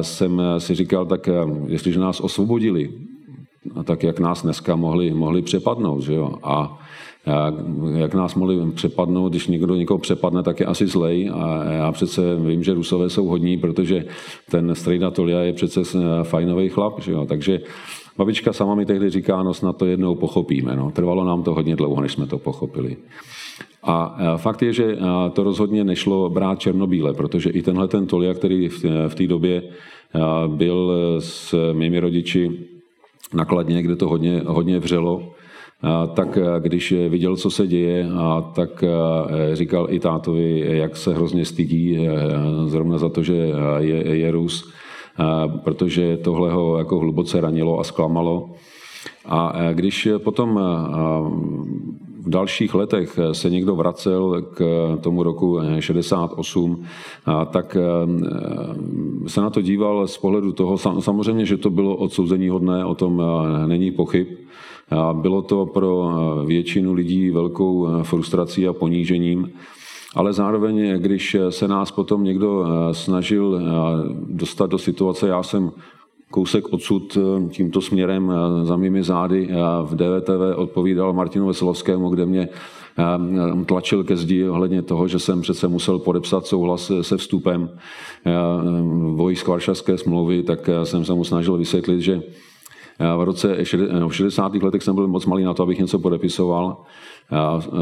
jsem 0.00 0.40
eh, 0.40 0.60
si 0.60 0.74
říkal, 0.74 1.06
tak 1.06 1.28
jestliže 1.66 2.00
nás 2.00 2.20
osvobodili, 2.20 2.90
tak 3.84 4.02
jak 4.02 4.20
nás 4.20 4.42
dneska 4.42 4.76
mohli, 4.76 5.10
mohli 5.10 5.42
přepadnout, 5.42 6.02
že 6.02 6.14
jo? 6.14 6.34
A 6.42 6.78
jak 7.94 8.14
nás 8.14 8.34
mohli 8.34 8.70
přepadnout, 8.74 9.32
když 9.32 9.46
někdo 9.46 9.74
někoho 9.74 9.98
přepadne, 9.98 10.42
tak 10.42 10.60
je 10.60 10.66
asi 10.66 10.86
zlej. 10.86 11.30
A 11.34 11.64
já 11.64 11.92
přece 11.92 12.36
vím, 12.36 12.62
že 12.62 12.74
Rusové 12.74 13.10
jsou 13.10 13.26
hodní, 13.26 13.56
protože 13.56 14.04
ten 14.50 14.74
strejda 14.74 15.10
Tolia 15.10 15.40
je 15.40 15.52
přece 15.52 15.80
fajnový 16.22 16.68
chlap. 16.68 17.00
Že 17.00 17.12
jo? 17.12 17.26
Takže 17.28 17.60
babička 18.18 18.52
sama 18.52 18.74
mi 18.74 18.86
tehdy 18.86 19.10
říká, 19.10 19.42
no 19.42 19.54
snad 19.54 19.76
to 19.76 19.86
jednou 19.86 20.14
pochopíme. 20.14 20.76
No. 20.76 20.90
Trvalo 20.90 21.24
nám 21.24 21.42
to 21.42 21.54
hodně 21.54 21.76
dlouho, 21.76 22.00
než 22.00 22.12
jsme 22.12 22.26
to 22.26 22.38
pochopili. 22.38 22.96
A 23.82 24.16
fakt 24.36 24.62
je, 24.62 24.72
že 24.72 24.98
to 25.32 25.42
rozhodně 25.44 25.84
nešlo 25.84 26.30
brát 26.30 26.58
černobíle, 26.58 27.14
protože 27.14 27.50
i 27.50 27.62
tenhle 27.62 27.88
ten 27.88 28.06
Tolia, 28.06 28.34
který 28.34 28.68
v 29.08 29.14
té 29.14 29.26
době 29.26 29.62
byl 30.46 30.92
s 31.18 31.72
mými 31.72 32.00
rodiči 32.00 32.50
nakladně, 33.34 33.82
kde 33.82 33.96
to 33.96 34.08
hodně, 34.08 34.42
hodně 34.46 34.78
vřelo, 34.78 35.32
tak 36.14 36.38
když 36.58 36.94
viděl, 37.08 37.36
co 37.36 37.50
se 37.50 37.66
děje, 37.66 38.08
tak 38.54 38.84
říkal 39.52 39.86
i 39.90 40.00
tátovi, 40.00 40.64
jak 40.78 40.96
se 40.96 41.14
hrozně 41.14 41.44
stydí 41.44 42.08
zrovna 42.66 42.98
za 42.98 43.08
to, 43.08 43.22
že 43.22 43.52
je, 43.78 44.16
je 44.16 44.30
Rus, 44.30 44.72
protože 45.64 46.16
tohle 46.16 46.52
ho 46.52 46.78
jako 46.78 46.98
hluboce 46.98 47.40
ranilo 47.40 47.80
a 47.80 47.84
zklamalo. 47.84 48.50
A 49.26 49.52
když 49.72 50.08
potom 50.18 50.60
v 52.20 52.30
dalších 52.30 52.74
letech 52.74 53.18
se 53.32 53.50
někdo 53.50 53.76
vracel 53.76 54.42
k 54.54 54.62
tomu 55.00 55.22
roku 55.22 55.58
68, 55.80 56.84
tak 57.50 57.76
se 59.26 59.40
na 59.40 59.50
to 59.50 59.62
díval 59.62 60.06
z 60.06 60.18
pohledu 60.18 60.52
toho, 60.52 60.78
samozřejmě, 60.78 61.46
že 61.46 61.56
to 61.56 61.70
bylo 61.70 61.96
odsouzení 61.96 62.48
hodné, 62.48 62.84
o 62.84 62.94
tom 62.94 63.22
není 63.66 63.90
pochyb. 63.90 64.26
Bylo 65.12 65.42
to 65.42 65.66
pro 65.66 66.12
většinu 66.46 66.92
lidí 66.92 67.30
velkou 67.30 67.88
frustrací 68.02 68.68
a 68.68 68.72
ponížením, 68.72 69.50
ale 70.14 70.32
zároveň, 70.32 71.02
když 71.02 71.36
se 71.50 71.68
nás 71.68 71.90
potom 71.90 72.24
někdo 72.24 72.64
snažil 72.92 73.60
dostat 74.28 74.70
do 74.70 74.78
situace, 74.78 75.28
já 75.28 75.42
jsem 75.42 75.72
kousek 76.30 76.72
odsud 76.72 77.18
eh, 77.18 77.48
tímto 77.48 77.80
směrem 77.80 78.32
eh, 78.32 78.66
za 78.66 78.76
mými 78.76 79.02
zády 79.02 79.48
v 79.84 79.94
DVTV 79.94 80.56
odpovídal 80.56 81.12
Martinu 81.12 81.46
Veselovskému, 81.46 82.08
kde 82.08 82.26
mě 82.26 82.48
eh, 82.48 83.64
tlačil 83.64 84.04
ke 84.04 84.16
zdi 84.16 84.48
ohledně 84.48 84.82
toho, 84.82 85.08
že 85.08 85.18
jsem 85.18 85.40
přece 85.40 85.68
musel 85.68 85.98
podepsat 85.98 86.46
souhlas 86.46 86.92
se 87.00 87.16
vstupem 87.16 87.70
vojsk 89.14 89.48
Varšavské 89.48 89.98
smlouvy, 89.98 90.42
tak 90.42 90.70
jsem 90.84 91.04
se 91.04 91.14
mu 91.14 91.24
snažil 91.24 91.56
vysvětlit, 91.56 92.00
že 92.00 92.22
v 93.16 93.22
roce 93.22 93.56
v 94.08 94.12
60. 94.12 94.54
letech 94.54 94.82
jsem 94.82 94.94
byl 94.94 95.08
moc 95.08 95.26
malý 95.26 95.44
na 95.44 95.54
to, 95.54 95.62
abych 95.62 95.78
něco 95.78 95.98
podepisoval. 95.98 96.76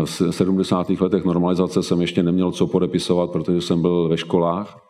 V 0.04 0.22
70. 0.30 0.90
letech 0.90 1.24
normalizace 1.24 1.82
jsem 1.82 2.00
ještě 2.00 2.22
neměl 2.22 2.52
co 2.52 2.66
podepisovat, 2.66 3.30
protože 3.30 3.60
jsem 3.60 3.82
byl 3.82 4.08
ve 4.08 4.16
školách. 4.16 4.84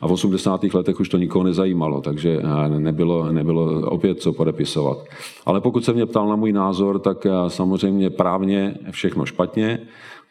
A 0.00 0.08
v 0.08 0.12
80. 0.12 0.64
letech 0.74 1.00
už 1.00 1.08
to 1.08 1.18
nikoho 1.18 1.44
nezajímalo, 1.44 2.00
takže 2.00 2.40
eh, 2.42 2.68
nebylo, 2.68 3.32
nebylo 3.32 3.90
opět 3.90 4.22
co 4.22 4.32
podepisovat. 4.32 4.98
Ale 5.46 5.60
pokud 5.60 5.84
se 5.84 5.92
mě 5.92 6.06
ptal 6.06 6.28
na 6.28 6.36
můj 6.36 6.52
názor, 6.52 6.98
tak 6.98 7.26
eh, 7.26 7.30
samozřejmě 7.48 8.10
právně 8.10 8.74
všechno 8.90 9.26
špatně, 9.26 9.78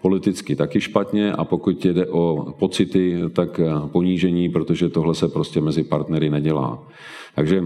politicky 0.01 0.55
taky 0.55 0.81
špatně 0.81 1.33
a 1.33 1.43
pokud 1.43 1.85
jde 1.85 2.07
o 2.07 2.53
pocity, 2.59 3.21
tak 3.33 3.59
eh, 3.59 3.73
ponížení, 3.91 4.49
protože 4.49 4.89
tohle 4.89 5.15
se 5.15 5.27
prostě 5.27 5.61
mezi 5.61 5.83
partnery 5.83 6.29
nedělá. 6.29 6.83
Takže 7.35 7.63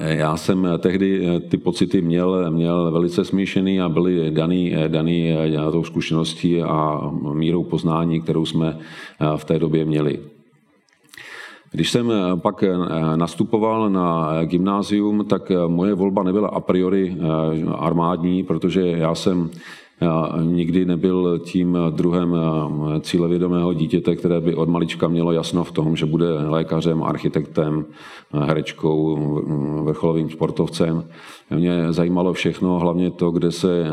já 0.00 0.36
jsem 0.36 0.68
tehdy 0.78 1.40
ty 1.48 1.56
pocity 1.56 2.02
měl, 2.02 2.50
měl 2.50 2.90
velice 2.90 3.24
smíšený 3.24 3.80
a 3.80 3.88
byly 3.88 4.30
daný, 4.30 4.74
daný 4.88 5.34
tou 5.72 5.84
zkušeností 5.84 6.62
a 6.62 7.10
mírou 7.32 7.64
poznání, 7.64 8.20
kterou 8.20 8.46
jsme 8.46 8.78
v 9.36 9.44
té 9.44 9.58
době 9.58 9.84
měli. 9.84 10.20
Když 11.72 11.90
jsem 11.90 12.10
eh, 12.10 12.36
pak 12.36 12.62
eh, 12.62 12.76
nastupoval 13.16 13.90
na 13.90 14.30
gymnázium, 14.44 15.24
tak 15.24 15.50
eh, 15.50 15.68
moje 15.68 15.94
volba 15.94 16.22
nebyla 16.22 16.48
a 16.48 16.60
priori 16.60 17.16
armádní, 17.78 18.42
protože 18.42 18.86
já 18.86 19.14
jsem 19.14 19.50
nikdy 20.42 20.84
nebyl 20.84 21.38
tím 21.38 21.78
druhem 21.90 22.36
cílevědomého 23.00 23.74
dítěte, 23.74 24.16
které 24.16 24.40
by 24.40 24.54
od 24.54 24.68
malička 24.68 25.08
mělo 25.08 25.32
jasno 25.32 25.64
v 25.64 25.72
tom, 25.72 25.96
že 25.96 26.06
bude 26.06 26.32
lékařem, 26.48 27.02
architektem, 27.02 27.84
herečkou, 28.32 29.18
vrcholovým 29.84 30.30
sportovcem. 30.30 31.04
Mě 31.56 31.92
zajímalo 31.92 32.32
všechno, 32.32 32.78
hlavně 32.78 33.10
to, 33.10 33.30
kde 33.30 33.52
se 33.52 33.86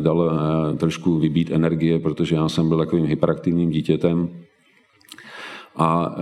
dalo 0.00 0.30
trošku 0.76 1.18
vybít 1.18 1.50
energie, 1.50 1.98
protože 1.98 2.36
já 2.36 2.48
jsem 2.48 2.68
byl 2.68 2.78
takovým 2.78 3.06
hyperaktivním 3.06 3.70
dítětem. 3.70 4.28
A 5.76 6.14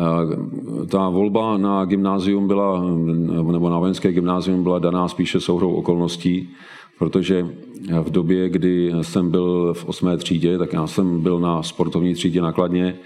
ta 0.91 1.09
volba 1.09 1.57
na 1.57 1.85
gymnázium 1.85 2.47
byla, 2.47 2.83
nebo 3.53 3.71
na 3.71 3.79
vojenské 3.79 4.13
gymnázium 4.13 4.63
byla 4.63 4.79
daná 4.79 5.09
spíše 5.09 5.41
souhrou 5.41 5.73
okolností, 5.73 6.49
protože 6.99 7.47
v 8.03 8.11
době, 8.11 8.49
kdy 8.49 8.93
jsem 9.03 9.31
byl 9.31 9.75
v 9.75 9.85
osmé 9.85 10.17
třídě, 10.17 10.59
tak 10.59 10.73
já 10.73 10.87
jsem 10.87 11.21
byl 11.21 11.41
na 11.41 11.63
sportovní 11.63 12.15
třídě 12.15 12.43
nakladně 12.43 12.99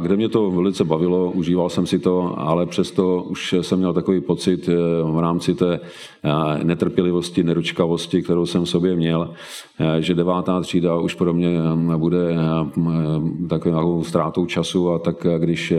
kde 0.00 0.16
mě 0.16 0.28
to 0.28 0.50
velice 0.50 0.84
bavilo, 0.84 1.30
užíval 1.30 1.68
jsem 1.68 1.86
si 1.86 1.98
to, 1.98 2.38
ale 2.38 2.66
přesto 2.66 3.22
už 3.22 3.54
jsem 3.60 3.78
měl 3.78 3.92
takový 3.92 4.20
pocit 4.20 4.68
eh, 4.68 4.72
v 5.02 5.18
rámci 5.18 5.54
té 5.54 5.80
eh, 5.80 6.64
netrpělivosti, 6.64 7.42
neručkavosti, 7.42 8.22
kterou 8.22 8.46
jsem 8.46 8.64
v 8.64 8.68
sobě 8.68 8.96
měl, 8.96 9.34
eh, 9.78 10.02
že 10.02 10.14
devátá 10.14 10.60
třída 10.60 10.98
už 10.98 11.14
pro 11.14 11.34
mě 11.34 11.58
bude 11.96 12.36
takovou 13.48 14.04
ztrátou 14.04 14.46
času 14.46 14.90
a 14.90 14.98
tak 14.98 15.26
když 15.38 15.74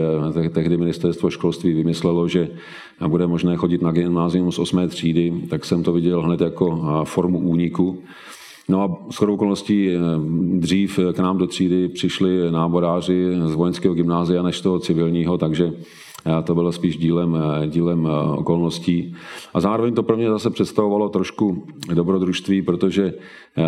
tehdy 0.52 0.76
ministerstvo 0.76 1.30
školství 1.30 1.72
vymyslelo, 1.72 2.28
že 2.28 2.48
bude 3.08 3.26
možné 3.26 3.56
chodit 3.56 3.82
na 3.82 3.92
gymnázium 3.92 4.52
z 4.52 4.58
osmé 4.58 4.88
třídy, 4.88 5.32
tak 5.50 5.64
jsem 5.64 5.82
to 5.82 5.92
viděl 5.92 6.22
hned 6.22 6.40
jako 6.40 6.80
formu 7.04 7.38
úniku. 7.38 8.02
No 8.68 8.82
a 8.82 9.12
s 9.12 9.22
okolností 9.22 9.90
eh, 9.90 9.98
dřív 10.58 10.98
k 11.12 11.18
nám 11.18 11.38
do 11.38 11.46
třídy 11.46 11.88
přišli 11.88 12.50
náboráři 12.50 13.30
z 13.44 13.54
vojenského 13.54 13.94
gymnázia 13.94 14.42
než 14.42 14.60
toho 14.60 14.78
civilního, 14.78 15.38
takže 15.38 15.72
to 16.44 16.54
bylo 16.54 16.72
spíš 16.72 16.96
dílem, 16.96 17.38
dílem 17.66 18.06
eh, 18.06 18.30
okolností. 18.36 19.14
A 19.54 19.60
zároveň 19.60 19.94
to 19.94 20.02
pro 20.02 20.16
mě 20.16 20.30
zase 20.30 20.50
představovalo 20.50 21.08
trošku 21.08 21.66
dobrodružství, 21.94 22.62
protože 22.62 23.14
eh, 23.56 23.62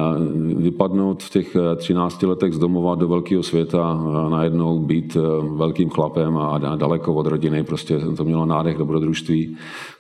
vypadnout 0.57 1.23
v 1.23 1.31
těch 1.31 1.57
13 1.77 2.23
letech 2.23 2.53
z 2.53 2.59
domova 2.59 2.95
do 2.95 3.09
velkého 3.09 3.43
světa, 3.43 4.00
najednou 4.29 4.79
být 4.79 5.17
velkým 5.57 5.91
chlapem 5.91 6.38
a 6.38 6.59
daleko 6.77 7.15
od 7.15 7.27
rodiny, 7.27 7.65
prostě 7.65 7.99
to 8.17 8.25
mělo 8.25 8.47
nádech 8.47 8.79
dobrodružství. 8.79 9.57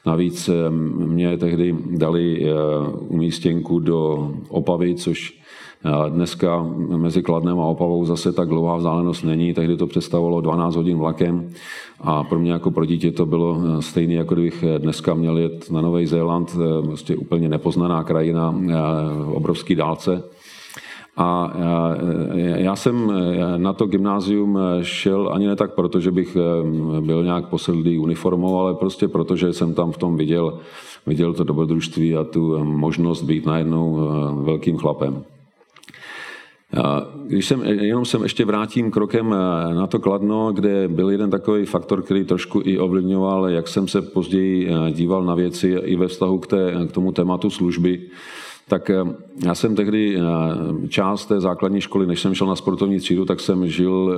Navíc 0.06 0.50
mě 0.96 1.38
tehdy 1.38 1.76
dali 1.90 2.46
umístěnku 3.08 3.78
do 3.78 4.30
Opavy, 4.48 4.94
což 4.94 5.37
Dneska 6.08 6.66
mezi 6.96 7.22
Kladnem 7.22 7.60
a 7.60 7.64
Opavou 7.64 8.04
zase 8.04 8.32
tak 8.32 8.48
dlouhá 8.48 8.76
vzdálenost 8.76 9.22
není, 9.22 9.54
tehdy 9.54 9.76
to 9.76 9.86
představovalo 9.86 10.40
12 10.40 10.76
hodin 10.76 10.98
vlakem 10.98 11.50
a 12.00 12.24
pro 12.24 12.38
mě 12.38 12.52
jako 12.52 12.70
pro 12.70 12.84
dítě 12.84 13.12
to 13.12 13.26
bylo 13.26 13.58
eh, 13.58 13.82
stejné, 13.82 14.14
jako 14.14 14.34
kdybych 14.34 14.62
eh, 14.64 14.78
dneska 14.78 15.14
měl 15.14 15.38
jet 15.38 15.70
na 15.70 15.80
Nový 15.80 16.06
Zéland, 16.06 16.56
eh, 16.56 16.86
prostě 16.86 17.16
úplně 17.16 17.48
nepoznaná 17.48 18.04
krajina, 18.04 18.54
obrovský 19.32 19.74
dálce. 19.74 20.22
A 21.16 21.52
já 22.54 22.76
jsem 22.76 23.12
na 23.56 23.72
to 23.72 23.86
gymnázium 23.86 24.58
šel 24.82 25.30
ani 25.32 25.46
ne 25.46 25.56
tak 25.56 25.74
proto, 25.74 26.00
že 26.00 26.10
bych 26.10 26.36
byl 27.00 27.24
nějak 27.24 27.48
posedlý 27.48 27.98
uniformou, 27.98 28.58
ale 28.58 28.74
prostě 28.74 29.08
proto, 29.08 29.36
že 29.36 29.52
jsem 29.52 29.74
tam 29.74 29.92
v 29.92 29.98
tom 29.98 30.16
viděl, 30.16 30.58
viděl 31.06 31.34
to 31.34 31.44
dobrodružství 31.44 32.16
a 32.16 32.24
tu 32.24 32.64
možnost 32.64 33.22
být 33.22 33.46
najednou 33.46 34.10
velkým 34.42 34.76
chlapem. 34.76 35.24
Když 37.26 37.46
jsem, 37.46 37.62
jenom 37.64 38.04
jsem 38.04 38.22
ještě 38.22 38.44
vrátím 38.44 38.90
krokem 38.90 39.34
eh, 39.34 39.74
na 39.74 39.86
to 39.86 39.98
Kladno, 39.98 40.52
kde 40.52 40.88
byl 40.88 41.10
jeden 41.10 41.30
takový 41.30 41.64
faktor, 41.64 42.02
který 42.02 42.24
trošku 42.24 42.62
i 42.64 42.78
ovlivňoval, 42.78 43.48
jak 43.48 43.68
jsem 43.68 43.88
se 43.88 44.02
později 44.02 44.68
eh, 44.68 44.92
díval 44.92 45.24
na 45.24 45.34
věci 45.34 45.68
i 45.68 45.96
ve 45.96 46.08
vztahu 46.08 46.38
k, 46.38 46.46
té, 46.46 46.72
k 46.88 46.92
tomu 46.92 47.12
tématu 47.12 47.50
služby, 47.50 48.00
tak 48.68 48.90
eh, 48.90 48.96
já 49.46 49.54
jsem 49.54 49.76
tehdy 49.76 50.18
část 50.88 51.26
té 51.26 51.40
základní 51.40 51.80
školy, 51.80 52.06
než 52.06 52.20
jsem 52.20 52.34
šel 52.34 52.46
na 52.46 52.56
sportovní 52.56 52.98
třídu, 52.98 53.24
tak 53.24 53.40
jsem 53.40 53.66
žil 53.66 54.16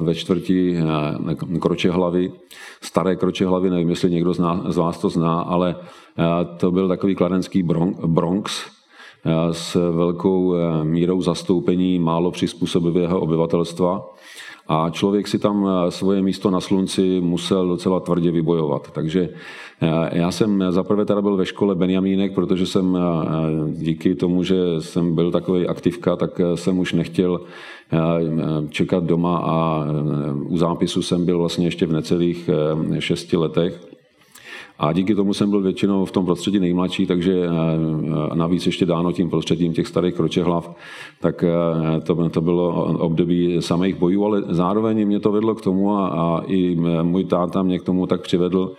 ve 0.00 0.14
čtvrti 0.14 0.78
Kročehlavy, 1.60 2.32
staré 2.80 3.16
Kročehlavy, 3.16 3.70
nevím, 3.70 3.90
jestli 3.90 4.10
někdo 4.10 4.34
z 4.68 4.76
vás 4.76 4.98
to 4.98 5.08
zná, 5.08 5.40
ale 5.40 5.76
to 6.56 6.70
byl 6.70 6.88
takový 6.88 7.14
kladenský 7.14 7.62
Bronx, 8.06 8.70
s 9.52 9.90
velkou 9.90 10.54
eh, 10.54 10.84
mírou 10.84 11.22
zastoupení 11.22 11.98
málo 11.98 12.30
přizpůsobivého 12.30 13.20
obyvatelstva 13.20 14.10
a 14.68 14.90
člověk 14.90 15.28
si 15.28 15.38
tam 15.38 15.68
eh, 15.68 15.90
svoje 15.90 16.22
místo 16.22 16.50
na 16.50 16.60
slunci 16.60 17.20
musel 17.20 17.68
docela 17.68 18.00
tvrdě 18.00 18.30
vybojovat. 18.30 18.90
Takže 18.90 19.28
eh, 19.82 20.18
já 20.18 20.30
jsem 20.30 20.64
zaprvé 20.70 21.04
teda 21.04 21.22
byl 21.22 21.36
ve 21.36 21.46
škole 21.46 21.74
Benjamínek, 21.74 22.34
protože 22.34 22.66
jsem 22.66 22.98
díky 23.68 24.14
tomu, 24.14 24.42
že 24.42 24.56
jsem 24.78 25.14
byl 25.14 25.30
takový 25.30 25.66
aktivka, 25.66 26.16
tak 26.16 26.40
jsem 26.54 26.78
už 26.78 26.92
nechtěl 26.92 27.40
čekat 28.70 29.04
doma 29.04 29.38
a 29.38 29.84
u 30.44 30.56
zápisu 30.56 31.02
jsem 31.02 31.26
byl 31.26 31.38
vlastně 31.38 31.66
ještě 31.66 31.86
v 31.86 31.92
necelých 31.92 32.50
šesti 32.98 33.36
letech. 33.36 33.91
A 34.78 34.92
díky 34.92 35.14
tomu 35.14 35.34
jsem 35.34 35.50
byl 35.50 35.60
většinou 35.60 36.04
v 36.04 36.12
tom 36.12 36.24
prostředí 36.24 36.58
nejmladší, 36.58 37.06
takže 37.06 37.46
navíc 38.34 38.66
ještě 38.66 38.86
dáno 38.86 39.12
tím 39.12 39.30
prostředím 39.30 39.72
těch 39.72 39.86
starých 39.86 40.14
kročehlav, 40.14 40.76
tak 41.20 41.44
to, 42.02 42.28
to 42.28 42.40
bylo 42.40 42.84
období 42.98 43.56
samých 43.62 43.94
bojů, 43.94 44.24
ale 44.24 44.42
zároveň 44.48 45.06
mě 45.06 45.20
to 45.20 45.32
vedlo 45.32 45.54
k 45.54 45.60
tomu 45.60 45.92
a, 45.92 46.08
a 46.08 46.42
i 46.46 46.76
můj 47.02 47.24
táta 47.24 47.62
mě 47.62 47.78
k 47.78 47.82
tomu 47.82 48.06
tak 48.06 48.20
přivedl, 48.20 48.72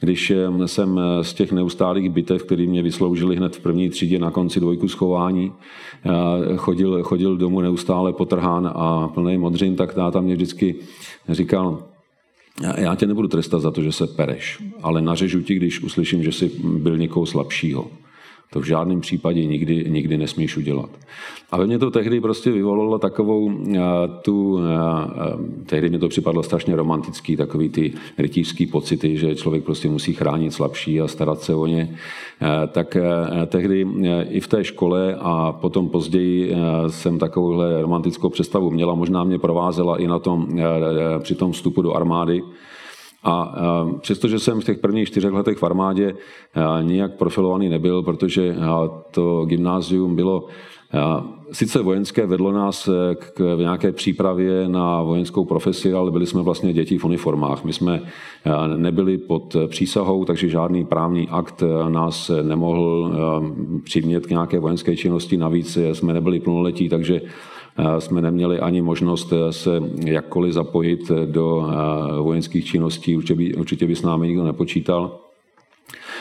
když 0.00 0.32
jsem 0.66 1.00
z 1.22 1.34
těch 1.34 1.52
neustálých 1.52 2.10
bitev, 2.10 2.42
které 2.42 2.66
mě 2.66 2.82
vysloužili 2.82 3.36
hned 3.36 3.56
v 3.56 3.60
první 3.60 3.88
třídě 3.88 4.18
na 4.18 4.30
konci 4.30 4.60
dvojku 4.60 4.88
schování, 4.88 5.52
chodil, 6.56 7.02
chodil 7.02 7.36
domů 7.36 7.60
neustále 7.60 8.12
potrhán 8.12 8.72
a 8.74 9.08
plný 9.08 9.38
modřin, 9.38 9.76
tak 9.76 9.94
táta 9.94 10.20
mě 10.20 10.34
vždycky 10.34 10.74
říkal, 11.28 11.78
já 12.76 12.94
tě 12.94 13.06
nebudu 13.06 13.28
trestat 13.28 13.60
za 13.60 13.70
to, 13.70 13.82
že 13.82 13.92
se 13.92 14.06
pereš, 14.06 14.58
ale 14.82 15.02
nařežu 15.02 15.42
ti, 15.42 15.54
když 15.54 15.80
uslyším, 15.80 16.22
že 16.22 16.32
jsi 16.32 16.50
byl 16.64 16.98
někoho 16.98 17.26
slabšího. 17.26 17.90
To 18.52 18.60
v 18.60 18.66
žádném 18.66 19.00
případě 19.00 19.46
nikdy, 19.46 19.84
nikdy 19.88 20.18
nesmíš 20.18 20.56
udělat. 20.56 20.90
A 21.50 21.58
ve 21.58 21.66
mně 21.66 21.78
to 21.78 21.90
tehdy 21.90 22.20
prostě 22.20 22.50
vyvolalo 22.50 22.98
takovou 22.98 23.52
tu, 24.22 24.60
tehdy 25.66 25.90
mi 25.90 25.98
to 25.98 26.08
připadlo 26.08 26.42
strašně 26.42 26.76
romantický, 26.76 27.36
takový 27.36 27.68
ty 27.68 27.92
rytířský 28.18 28.66
pocity, 28.66 29.16
že 29.16 29.34
člověk 29.34 29.64
prostě 29.64 29.88
musí 29.88 30.12
chránit 30.12 30.52
slabší 30.52 31.00
a 31.00 31.08
starat 31.08 31.40
se 31.40 31.54
o 31.54 31.66
ně. 31.66 31.96
Tak 32.72 32.96
tehdy 33.46 33.86
i 34.28 34.40
v 34.40 34.48
té 34.48 34.64
škole 34.64 35.16
a 35.20 35.52
potom 35.52 35.88
později 35.88 36.54
jsem 36.88 37.18
takovouhle 37.18 37.82
romantickou 37.82 38.28
představu 38.28 38.70
měla, 38.70 38.94
možná 38.94 39.24
mě 39.24 39.38
provázela 39.38 40.00
i 40.00 40.06
na 40.06 40.18
tom, 40.18 40.48
při 41.22 41.34
tom 41.34 41.52
vstupu 41.52 41.82
do 41.82 41.92
armády, 41.92 42.42
a 43.24 43.54
přestože 44.00 44.38
jsem 44.38 44.60
v 44.60 44.64
těch 44.64 44.78
prvních 44.78 45.08
čtyřech 45.08 45.32
letech 45.32 45.58
v 45.58 45.62
armádě 45.62 46.14
nijak 46.82 47.14
profilovaný 47.14 47.68
nebyl, 47.68 48.02
protože 48.02 48.56
to 49.10 49.44
gymnázium 49.44 50.16
bylo 50.16 50.46
sice 51.52 51.82
vojenské, 51.82 52.26
vedlo 52.26 52.52
nás 52.52 52.88
k 53.34 53.56
nějaké 53.58 53.92
přípravě 53.92 54.68
na 54.68 55.02
vojenskou 55.02 55.44
profesi, 55.44 55.92
ale 55.92 56.10
byli 56.10 56.26
jsme 56.26 56.42
vlastně 56.42 56.72
děti 56.72 56.98
v 56.98 57.04
uniformách. 57.04 57.64
My 57.64 57.72
jsme 57.72 58.02
nebyli 58.76 59.18
pod 59.18 59.56
přísahou, 59.66 60.24
takže 60.24 60.48
žádný 60.48 60.84
právní 60.84 61.28
akt 61.28 61.62
nás 61.88 62.30
nemohl 62.42 63.12
přimět 63.84 64.26
k 64.26 64.30
nějaké 64.30 64.58
vojenské 64.58 64.96
činnosti. 64.96 65.36
Navíc 65.36 65.78
jsme 65.92 66.12
nebyli 66.12 66.40
plnoletí, 66.40 66.88
takže 66.88 67.20
jsme 67.98 68.22
neměli 68.22 68.60
ani 68.60 68.82
možnost 68.82 69.32
se 69.50 69.82
jakkoliv 70.04 70.52
zapojit 70.52 71.10
do 71.26 71.70
vojenských 72.22 72.64
činností, 72.64 73.16
určitě 73.16 73.34
by, 73.34 73.54
určitě 73.54 73.86
by 73.86 73.96
s 73.96 74.02
námi 74.02 74.26
nikdo 74.28 74.44
nepočítal. 74.44 75.18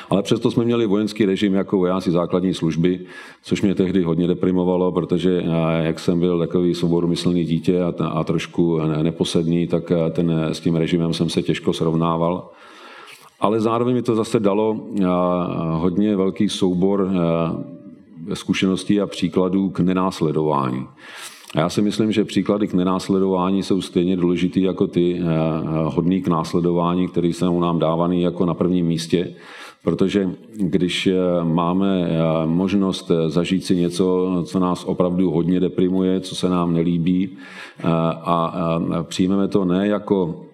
Ale 0.09 0.23
přesto 0.23 0.51
jsme 0.51 0.65
měli 0.65 0.85
vojenský 0.85 1.25
režim 1.25 1.53
jako 1.53 1.77
vojáci 1.77 2.11
základní 2.11 2.53
služby, 2.53 2.99
což 3.43 3.61
mě 3.61 3.75
tehdy 3.75 4.03
hodně 4.03 4.27
deprimovalo, 4.27 4.91
protože 4.91 5.43
jak 5.81 5.99
jsem 5.99 6.19
byl 6.19 6.39
takový 6.39 6.75
svobodomyslný 6.75 7.43
dítě 7.45 7.81
a, 7.83 7.93
a 8.07 8.23
trošku 8.23 8.79
neposedný, 9.01 9.67
tak 9.67 9.91
ten, 10.11 10.31
s 10.51 10.59
tím 10.59 10.75
režimem 10.75 11.13
jsem 11.13 11.29
se 11.29 11.41
těžko 11.41 11.73
srovnával. 11.73 12.49
Ale 13.39 13.59
zároveň 13.59 13.95
mi 13.95 14.01
to 14.01 14.15
zase 14.15 14.39
dalo 14.39 14.79
hodně 15.71 16.15
velký 16.15 16.49
soubor 16.49 17.09
zkušeností 18.33 19.01
a 19.01 19.07
příkladů 19.07 19.69
k 19.69 19.79
nenásledování. 19.79 20.87
Já 21.55 21.69
si 21.69 21.81
myslím, 21.81 22.11
že 22.11 22.25
příklady 22.25 22.67
k 22.67 22.73
nenásledování 22.73 23.63
jsou 23.63 23.81
stejně 23.81 24.17
důležitý 24.17 24.61
jako 24.61 24.87
ty 24.87 25.19
eh, 25.19 25.23
hodný 25.83 26.21
k 26.21 26.27
následování, 26.27 27.07
který 27.07 27.33
jsou 27.33 27.59
nám 27.59 27.79
dávaný 27.79 28.21
jako 28.21 28.45
na 28.45 28.53
prvním 28.53 28.85
místě, 28.85 29.33
protože 29.83 30.29
když 30.55 31.07
eh, 31.07 31.15
máme 31.43 32.09
eh, 32.09 32.17
možnost 32.45 33.11
zažít 33.27 33.65
si 33.65 33.75
něco, 33.75 34.43
co 34.47 34.59
nás 34.59 34.85
opravdu 34.85 35.31
hodně 35.31 35.59
deprimuje, 35.59 36.19
co 36.19 36.35
se 36.35 36.49
nám 36.49 36.73
nelíbí 36.73 37.29
a 38.23 38.79
přijmeme 39.03 39.47
to 39.47 39.65
ne 39.65 39.87
jako 39.87 40.46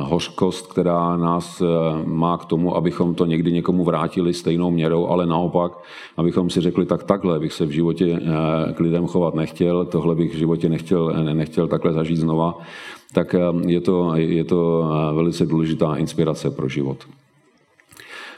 hořkost, 0.00 0.66
která 0.66 1.16
nás 1.16 1.62
má 2.04 2.38
k 2.38 2.44
tomu, 2.44 2.76
abychom 2.76 3.14
to 3.14 3.26
někdy 3.26 3.52
někomu 3.52 3.84
vrátili 3.84 4.34
stejnou 4.34 4.70
měrou, 4.70 5.06
ale 5.06 5.26
naopak, 5.26 5.72
abychom 6.16 6.50
si 6.50 6.60
řekli, 6.60 6.86
tak 6.86 7.02
takhle 7.04 7.38
bych 7.38 7.52
se 7.52 7.66
v 7.66 7.70
životě 7.70 8.20
k 8.74 8.80
lidem 8.80 9.06
chovat 9.06 9.34
nechtěl, 9.34 9.84
tohle 9.84 10.14
bych 10.14 10.34
v 10.34 10.38
životě 10.38 10.68
nechtěl, 10.68 11.24
nechtěl 11.34 11.68
takhle 11.68 11.92
zažít 11.92 12.18
znova, 12.18 12.58
tak 13.14 13.34
je 13.66 13.80
to, 13.80 14.12
je 14.14 14.44
to 14.44 14.84
velice 15.14 15.46
důležitá 15.46 15.96
inspirace 15.96 16.50
pro 16.50 16.68
život. 16.68 16.98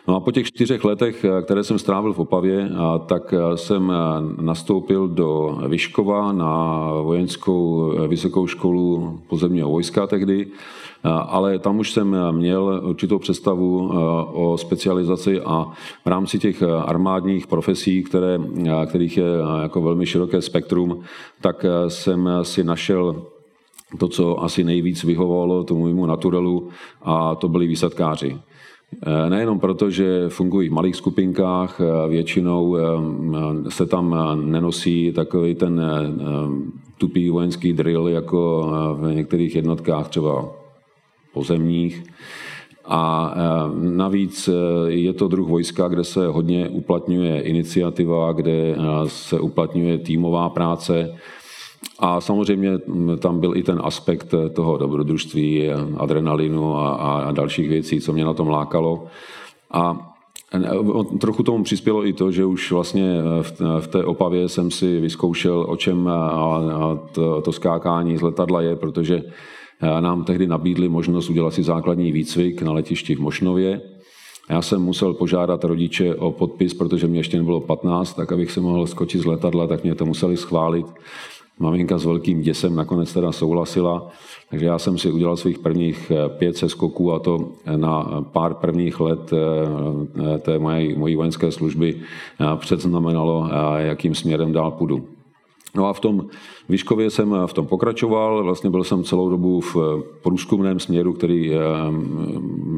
No 0.08 0.16
a 0.16 0.20
po 0.20 0.32
těch 0.32 0.46
čtyřech 0.46 0.84
letech, 0.84 1.26
které 1.42 1.64
jsem 1.64 1.78
strávil 1.78 2.12
v 2.12 2.18
Opavě, 2.18 2.70
tak 3.06 3.34
jsem 3.54 3.92
nastoupil 4.40 5.08
do 5.08 5.58
Vyškova 5.68 6.32
na 6.32 6.84
vojenskou 7.02 7.92
vysokou 8.08 8.46
školu 8.46 9.18
pozemního 9.28 9.70
vojska 9.70 10.06
tehdy, 10.06 10.46
ale 11.04 11.58
tam 11.58 11.78
už 11.78 11.92
jsem 11.92 12.16
měl 12.30 12.80
určitou 12.84 13.18
představu 13.18 13.90
o 14.32 14.58
specializaci 14.58 15.40
a 15.40 15.66
v 16.04 16.06
rámci 16.06 16.38
těch 16.38 16.62
armádních 16.62 17.46
profesí, 17.46 18.02
které, 18.02 18.38
kterých 18.86 19.16
je 19.16 19.24
jako 19.62 19.82
velmi 19.82 20.06
široké 20.06 20.42
spektrum, 20.42 21.00
tak 21.40 21.66
jsem 21.88 22.28
si 22.42 22.64
našel 22.64 23.22
to, 23.98 24.08
co 24.08 24.42
asi 24.42 24.64
nejvíc 24.64 25.04
vyhovovalo 25.04 25.64
tomu 25.64 25.84
mému 25.84 26.06
naturelu, 26.06 26.68
a 27.02 27.34
to 27.34 27.48
byli 27.48 27.66
výsadkáři. 27.66 28.38
Eh, 29.06 29.30
nejenom 29.30 29.60
proto, 29.60 29.90
že 29.90 30.28
fungují 30.28 30.68
v 30.68 30.72
malých 30.72 30.96
skupinkách, 30.96 31.80
eh, 31.80 32.08
většinou 32.08 32.76
eh, 32.76 33.70
se 33.70 33.86
tam 33.86 34.16
nenosí 34.44 35.12
takový 35.12 35.54
ten 35.54 35.80
tupý 36.98 37.30
vojenský 37.30 37.72
drill, 37.72 38.08
jako 38.08 38.70
v 39.00 39.14
některých 39.14 39.56
jednotkách 39.56 40.08
třeba 40.08 40.61
pozemních. 41.32 42.02
A 42.84 43.34
navíc 43.80 44.48
je 44.86 45.12
to 45.12 45.28
druh 45.28 45.48
vojska, 45.48 45.88
kde 45.88 46.04
se 46.04 46.26
hodně 46.26 46.68
uplatňuje 46.68 47.40
iniciativa, 47.40 48.32
kde 48.32 48.76
se 49.06 49.40
uplatňuje 49.40 49.98
týmová 49.98 50.48
práce, 50.48 51.14
a 51.98 52.20
samozřejmě 52.20 52.70
tam 53.18 53.40
byl 53.40 53.56
i 53.56 53.62
ten 53.62 53.80
aspekt 53.84 54.34
toho 54.54 54.76
dobrodružství, 54.78 55.70
adrenalinu 55.96 56.76
a, 56.76 56.90
a 56.94 57.32
dalších 57.32 57.68
věcí, 57.68 58.00
co 58.00 58.12
mě 58.12 58.24
na 58.24 58.34
tom 58.34 58.48
lákalo. 58.48 59.06
A 59.70 60.12
Trochu 61.20 61.42
tomu 61.42 61.64
přispělo 61.64 62.06
i 62.06 62.12
to, 62.12 62.30
že 62.30 62.44
už 62.44 62.72
vlastně 62.72 63.16
v 63.80 63.86
té 63.86 64.04
opavě 64.04 64.48
jsem 64.48 64.70
si 64.70 65.00
vyzkoušel, 65.00 65.66
o 65.68 65.76
čem 65.76 66.10
to 67.42 67.52
skákání 67.52 68.16
z 68.16 68.22
letadla 68.22 68.62
je, 68.62 68.76
protože 68.76 69.22
nám 70.00 70.24
tehdy 70.24 70.46
nabídli 70.46 70.88
možnost 70.88 71.30
udělat 71.30 71.54
si 71.54 71.62
základní 71.62 72.12
výcvik 72.12 72.62
na 72.62 72.72
letišti 72.72 73.14
v 73.14 73.20
Mošnově. 73.20 73.80
Já 74.50 74.62
jsem 74.62 74.82
musel 74.82 75.14
požádat 75.14 75.64
rodiče 75.64 76.14
o 76.14 76.32
podpis, 76.32 76.74
protože 76.74 77.06
mě 77.06 77.20
ještě 77.20 77.36
nebylo 77.36 77.60
15, 77.60 78.14
tak 78.14 78.32
abych 78.32 78.50
se 78.50 78.60
mohl 78.60 78.86
skočit 78.86 79.20
z 79.20 79.24
letadla, 79.24 79.66
tak 79.66 79.82
mě 79.82 79.94
to 79.94 80.06
museli 80.06 80.36
schválit. 80.36 80.86
Maminka 81.58 81.98
s 81.98 82.04
velkým 82.04 82.40
děsem 82.40 82.74
nakonec 82.74 83.12
teda 83.12 83.32
souhlasila, 83.32 84.08
takže 84.50 84.66
já 84.66 84.78
jsem 84.78 84.98
si 84.98 85.10
udělal 85.10 85.36
svých 85.36 85.58
prvních 85.58 86.10
eh, 86.10 86.28
pět 86.28 86.56
seskoků 86.56 87.12
a 87.12 87.18
to 87.18 87.48
na 87.76 88.24
pár 88.32 88.54
prvních 88.54 89.00
let 89.00 89.32
eh, 89.32 90.38
té 90.38 90.58
mojí, 90.58 90.94
mojí 90.94 91.16
vojenské 91.16 91.52
služby 91.52 91.94
eh, 91.94 92.56
předznamenalo, 92.56 93.50
jakým 93.76 94.14
směrem 94.14 94.52
dál 94.52 94.70
půjdu. 94.70 95.04
No 95.76 95.86
a 95.86 95.92
v 95.92 96.00
tom 96.00 96.26
Výškově 96.68 97.10
jsem 97.10 97.36
v 97.46 97.52
tom 97.52 97.66
pokračoval, 97.66 98.44
vlastně 98.44 98.70
byl 98.70 98.84
jsem 98.84 99.04
celou 99.04 99.28
dobu 99.28 99.60
v 99.60 99.76
průzkumném 100.22 100.80
směru, 100.80 101.12
který 101.12 101.52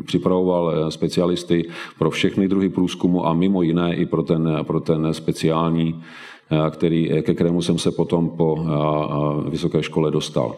připravoval 0.07 0.91
specialisty 0.91 1.69
pro 1.99 2.11
všechny 2.11 2.49
druhy 2.49 2.69
průzkumu 2.69 3.27
a 3.27 3.35
mimo 3.35 3.63
jiné 3.63 3.95
i 3.97 4.07
pro 4.07 4.23
ten, 4.23 4.59
pro 4.63 4.81
ten 4.81 5.15
speciální 5.15 6.03
Eh, 6.51 6.71
který, 6.71 7.13
eh, 7.13 7.23
ke 7.23 7.35
kterému 7.35 7.63
jsem 7.63 7.79
se 7.79 7.91
potom 7.91 8.29
po 8.29 8.59
eh, 8.59 9.51
vysoké 9.51 9.83
škole 9.83 10.11
dostal. 10.11 10.57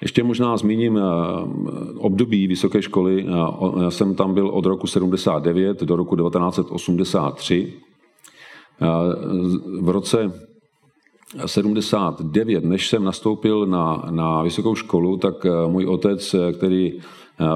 Ještě 0.00 0.22
možná 0.22 0.56
zmíním 0.56 1.00
období 1.96 2.46
vysoké 2.46 2.82
školy. 2.82 3.26
Já 3.82 3.90
jsem 3.90 4.14
tam 4.14 4.34
byl 4.34 4.48
od 4.48 4.66
roku 4.66 4.86
79 4.86 5.80
do 5.80 5.96
roku 5.96 6.16
1983. 6.16 7.72
V 9.80 9.88
roce 9.88 10.32
79, 11.46 12.64
než 12.64 12.88
jsem 12.88 13.04
nastoupil 13.04 13.66
na, 13.66 14.08
na 14.10 14.42
vysokou 14.42 14.74
školu, 14.74 15.16
tak 15.16 15.46
můj 15.66 15.86
otec, 15.86 16.34
který 16.52 16.92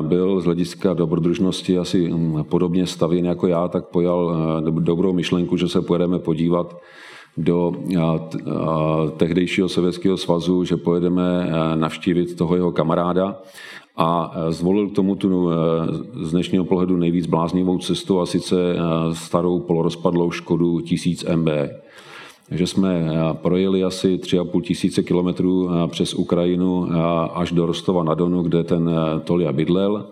byl 0.01 0.41
z 0.41 0.45
hlediska 0.45 0.95
dobrodružnosti 0.95 1.79
asi 1.79 2.11
hm, 2.11 2.45
podobně 2.49 2.87
stavěn 2.87 3.27
jako 3.27 3.47
já, 3.47 3.69
tak 3.69 3.85
pojal 3.85 4.37
dobrou 4.71 5.13
myšlenku, 5.13 5.57
že 5.57 5.69
se 5.69 5.83
pojedeme 5.83 6.19
podívat 6.19 6.77
do 7.37 7.73
tehdejšího 9.17 9.69
Sovětského 9.69 10.17
svazu, 10.17 10.65
že 10.65 10.77
pojedeme 10.77 11.51
navštívit 11.75 12.37
toho 12.37 12.57
jeho 12.57 12.73
kamaráda. 12.73 13.41
a 13.97 14.35
zvolil 14.49 14.89
k 14.89 14.95
tomu 14.95 15.15
tu 15.15 15.51
z 16.23 16.31
dnešního 16.31 16.65
pohledu 16.65 16.97
nejvíc 16.97 17.27
bláznivou 17.27 17.79
cestu 17.79 18.21
a 18.21 18.27
sice 18.27 18.57
starou 19.13 19.61
polorozpadlou 19.61 20.31
Škodu 20.31 20.81
1000 20.81 21.25
MB. 21.37 21.49
Takže 22.49 22.67
jsme 22.67 23.07
projeli 23.33 23.85
asi 23.85 24.17
3,5 24.17 24.63
tisíce 24.63 25.03
kilometrů 25.03 25.71
přes 25.87 26.15
Ukrajinu 26.15 26.89
až 27.35 27.53
do 27.53 27.67
Rostova 27.67 28.05
na 28.05 28.15
Donu, 28.15 28.43
kde 28.43 28.65
ten 28.65 28.91
Tolia 29.25 29.53
bydlel. 29.53 30.07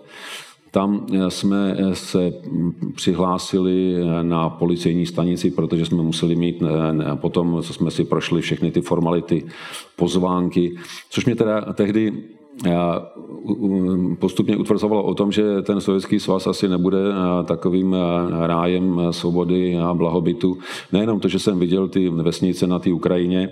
Tam 0.73 1.05
eh, 1.13 1.31
jsme 1.31 1.75
eh, 1.77 1.95
se 1.95 2.33
přihlásili 2.95 3.95
eh, 3.95 4.23
na 4.23 4.49
policejní 4.49 5.05
stanici, 5.05 5.51
protože 5.51 5.85
jsme 5.85 6.03
museli 6.03 6.35
mít 6.35 6.63
potom, 7.15 7.61
co 7.63 7.73
jsme 7.73 7.91
si 7.91 8.03
prošli 8.05 8.41
všechny 8.41 8.71
ty 8.71 8.81
formality, 8.81 9.45
pozvánky, 9.95 10.75
což 11.09 11.25
mě 11.25 11.35
teda 11.35 11.61
tehdy 11.61 12.13
postupně 14.19 14.57
utvrzovalo 14.57 15.03
o 15.03 15.13
tom, 15.13 15.31
že 15.31 15.61
ten 15.61 15.81
sovětský 15.81 16.19
svaz 16.19 16.47
asi 16.47 16.69
nebude 16.69 16.97
takovým 17.45 17.95
rájem 18.39 19.01
svobody 19.11 19.77
a 19.77 19.93
blahobytu. 19.93 20.57
Nejenom 20.91 21.19
to, 21.19 21.27
že 21.27 21.39
jsem 21.39 21.59
viděl 21.59 21.87
ty 21.87 22.09
vesnice 22.09 22.67
na 22.67 22.79
té 22.79 22.93
Ukrajině, 22.93 23.49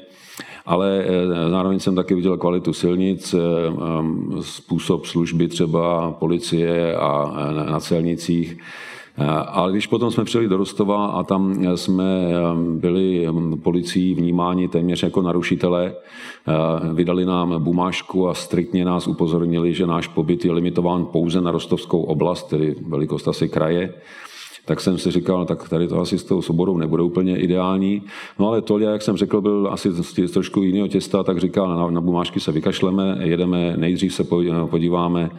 ale 0.65 1.03
eh, 1.05 1.49
zároveň 1.49 1.79
jsem 1.79 1.95
taky 1.95 2.15
viděl 2.15 2.37
kvalitu 2.37 2.73
silnic, 2.73 3.33
eh, 3.33 3.37
eh, 3.37 4.43
způsob 4.43 5.05
služby 5.05 5.47
třeba 5.47 6.11
policie 6.11 6.95
a 6.95 7.33
na 7.69 7.79
celnicích. 7.79 8.57
Ale 9.47 9.71
když 9.71 9.87
potom 9.87 10.11
jsme 10.11 10.23
přijeli 10.23 10.47
do 10.47 10.57
Rostova 10.57 11.05
a 11.05 11.23
tam 11.23 11.65
jsme 11.75 12.03
byli 12.79 13.27
policií 13.63 14.13
vnímáni 14.13 14.67
téměř 14.67 15.03
jako 15.03 15.21
narušitelé, 15.21 15.95
vydali 16.93 17.25
nám 17.25 17.63
bumášku 17.63 18.29
a 18.29 18.33
striktně 18.33 18.85
nás 18.85 19.07
upozornili, 19.07 19.73
že 19.73 19.85
náš 19.87 20.07
pobyt 20.07 20.45
je 20.45 20.51
limitován 20.51 21.05
pouze 21.05 21.41
na 21.41 21.51
rostovskou 21.51 22.01
oblast, 22.01 22.43
tedy 22.43 22.75
velikost 22.87 23.27
asi 23.27 23.49
kraje 23.49 23.93
tak 24.65 24.81
jsem 24.81 24.97
si 24.97 25.11
říkal, 25.11 25.45
tak 25.45 25.69
tady 25.69 25.87
to 25.87 25.99
asi 25.99 26.17
s 26.17 26.23
tou 26.23 26.41
soborou 26.41 26.77
nebude 26.77 27.03
úplně 27.03 27.37
ideální. 27.37 28.03
No 28.39 28.47
ale 28.47 28.61
Tolia, 28.61 28.91
jak 28.91 29.01
jsem 29.01 29.17
řekl, 29.17 29.41
byl 29.41 29.69
asi 29.71 29.91
z 29.91 30.31
trošku 30.31 30.63
jiného 30.63 30.87
těsta, 30.87 31.23
tak 31.23 31.39
říkal, 31.39 31.75
na, 31.75 31.91
na 31.91 32.01
bumášky 32.01 32.39
se 32.39 32.51
vykašleme, 32.51 33.17
jedeme, 33.21 33.77
nejdřív 33.77 34.13
se 34.13 34.23
podíváme 34.69 35.29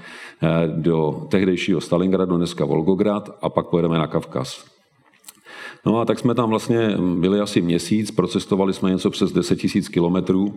eh, 0.42 0.48
do 0.76 1.26
tehdejšího 1.28 1.80
Stalingradu, 1.80 2.36
dneska 2.36 2.64
Volgograd, 2.64 3.38
a 3.42 3.48
pak 3.48 3.66
pojedeme 3.66 3.98
na 3.98 4.06
Kavkaz. 4.06 4.71
No 5.86 6.00
a 6.00 6.04
tak 6.04 6.18
jsme 6.18 6.34
tam 6.34 6.50
vlastně 6.50 6.96
byli 7.18 7.40
asi 7.40 7.60
měsíc, 7.60 8.10
procestovali 8.10 8.72
jsme 8.72 8.90
něco 8.90 9.10
přes 9.10 9.32
10 9.32 9.58
000 9.74 9.86
kilometrů. 9.92 10.54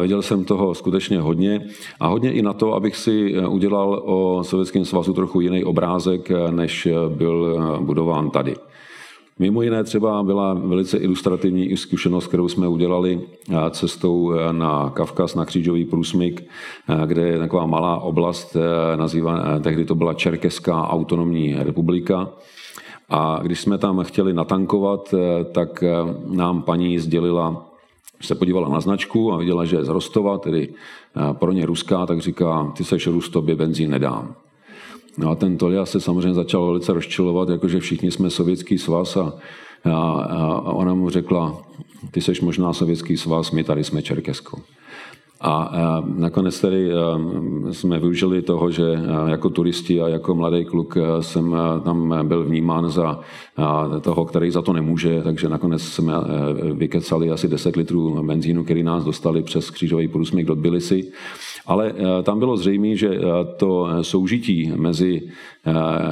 Viděl 0.00 0.22
jsem 0.22 0.44
toho 0.44 0.74
skutečně 0.74 1.20
hodně 1.20 1.66
a 2.00 2.06
hodně 2.06 2.32
i 2.32 2.42
na 2.42 2.52
to, 2.52 2.74
abych 2.74 2.96
si 2.96 3.34
udělal 3.48 4.02
o 4.04 4.44
Sovětském 4.44 4.84
svazu 4.84 5.12
trochu 5.12 5.40
jiný 5.40 5.64
obrázek, 5.64 6.30
než 6.50 6.88
byl 7.08 7.58
budován 7.80 8.30
tady. 8.30 8.54
Mimo 9.38 9.62
jiné 9.62 9.84
třeba 9.84 10.22
byla 10.22 10.54
velice 10.54 10.98
ilustrativní 10.98 11.76
zkušenost, 11.76 12.26
kterou 12.26 12.48
jsme 12.48 12.68
udělali 12.68 13.20
cestou 13.70 14.32
na 14.52 14.90
Kavkaz, 14.94 15.34
na 15.34 15.44
křížový 15.44 15.84
průsmyk, 15.84 16.44
kde 17.06 17.22
je 17.22 17.38
taková 17.38 17.66
malá 17.66 17.98
oblast, 17.98 18.56
nazývaná, 18.96 19.58
tehdy 19.58 19.84
to 19.84 19.94
byla 19.94 20.14
Čerkeská 20.14 20.88
autonomní 20.88 21.54
republika, 21.58 22.28
a 23.08 23.40
když 23.42 23.60
jsme 23.60 23.78
tam 23.78 24.04
chtěli 24.04 24.32
natankovat, 24.32 25.14
eh, 25.14 25.44
tak 25.44 25.82
eh, 25.82 25.90
nám 26.26 26.62
paní 26.62 26.98
sdělila, 26.98 27.66
se 28.20 28.34
podívala 28.34 28.68
na 28.68 28.80
značku 28.80 29.32
a 29.32 29.36
viděla, 29.36 29.64
že 29.64 29.76
je 29.76 29.84
z 29.84 29.88
Rostova, 29.88 30.38
tedy 30.38 30.68
eh, 30.68 31.34
pro 31.34 31.52
ně 31.52 31.66
ruská, 31.66 32.06
tak 32.06 32.20
říká, 32.20 32.72
ty 32.76 32.84
seš 32.84 33.06
Rus, 33.06 33.28
tobě 33.28 33.56
benzín 33.56 33.90
nedám. 33.90 34.34
No 35.18 35.30
a 35.30 35.34
ten 35.34 35.58
Tolia 35.58 35.86
se 35.86 36.00
samozřejmě 36.00 36.34
začal 36.34 36.66
velice 36.66 36.92
rozčilovat, 36.92 37.48
jakože 37.48 37.80
všichni 37.80 38.10
jsme 38.10 38.30
sovětský 38.30 38.78
svaz 38.78 39.16
a, 39.16 39.32
a, 39.84 39.90
a 40.64 40.72
ona 40.72 40.94
mu 40.94 41.10
řekla, 41.10 41.62
ty 42.10 42.20
seš 42.20 42.40
možná 42.40 42.72
sovětský 42.72 43.16
svaz, 43.16 43.50
my 43.50 43.64
tady 43.64 43.84
jsme 43.84 44.02
Čerkesko. 44.02 44.60
A 45.46 46.02
nakonec 46.16 46.60
tedy 46.60 46.90
jsme 47.72 47.98
využili 47.98 48.42
toho, 48.42 48.70
že 48.70 48.82
jako 49.26 49.50
turisti 49.50 50.00
a 50.00 50.08
jako 50.08 50.34
mladý 50.34 50.64
kluk 50.64 50.96
jsem 51.20 51.56
tam 51.84 52.28
byl 52.28 52.44
vnímán 52.44 52.90
za 52.90 53.20
toho, 54.00 54.24
který 54.24 54.50
za 54.50 54.62
to 54.62 54.72
nemůže, 54.72 55.22
takže 55.22 55.48
nakonec 55.48 55.82
jsme 55.82 56.12
vykecali 56.72 57.30
asi 57.30 57.48
10 57.48 57.76
litrů 57.76 58.22
benzínu, 58.26 58.64
který 58.64 58.82
nás 58.82 59.04
dostali 59.04 59.42
přes 59.42 59.70
křížový 59.70 60.08
průsmyk 60.08 60.46
do 60.46 60.54
Tbilisi. 60.54 61.12
Ale 61.66 61.94
tam 62.22 62.38
bylo 62.38 62.56
zřejmé, 62.56 62.96
že 62.96 63.20
to 63.56 63.88
soužití 64.02 64.72
mezi 64.76 65.22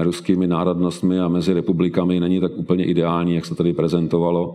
ruskými 0.03 0.47
národnostmi 0.47 1.21
a 1.21 1.29
mezi 1.29 1.53
republikami 1.53 2.21
není 2.21 2.41
tak 2.41 2.53
úplně 2.57 2.85
ideální, 2.85 3.35
jak 3.35 3.47
se 3.47 3.55
tady 3.55 3.73
prezentovalo. 3.73 4.55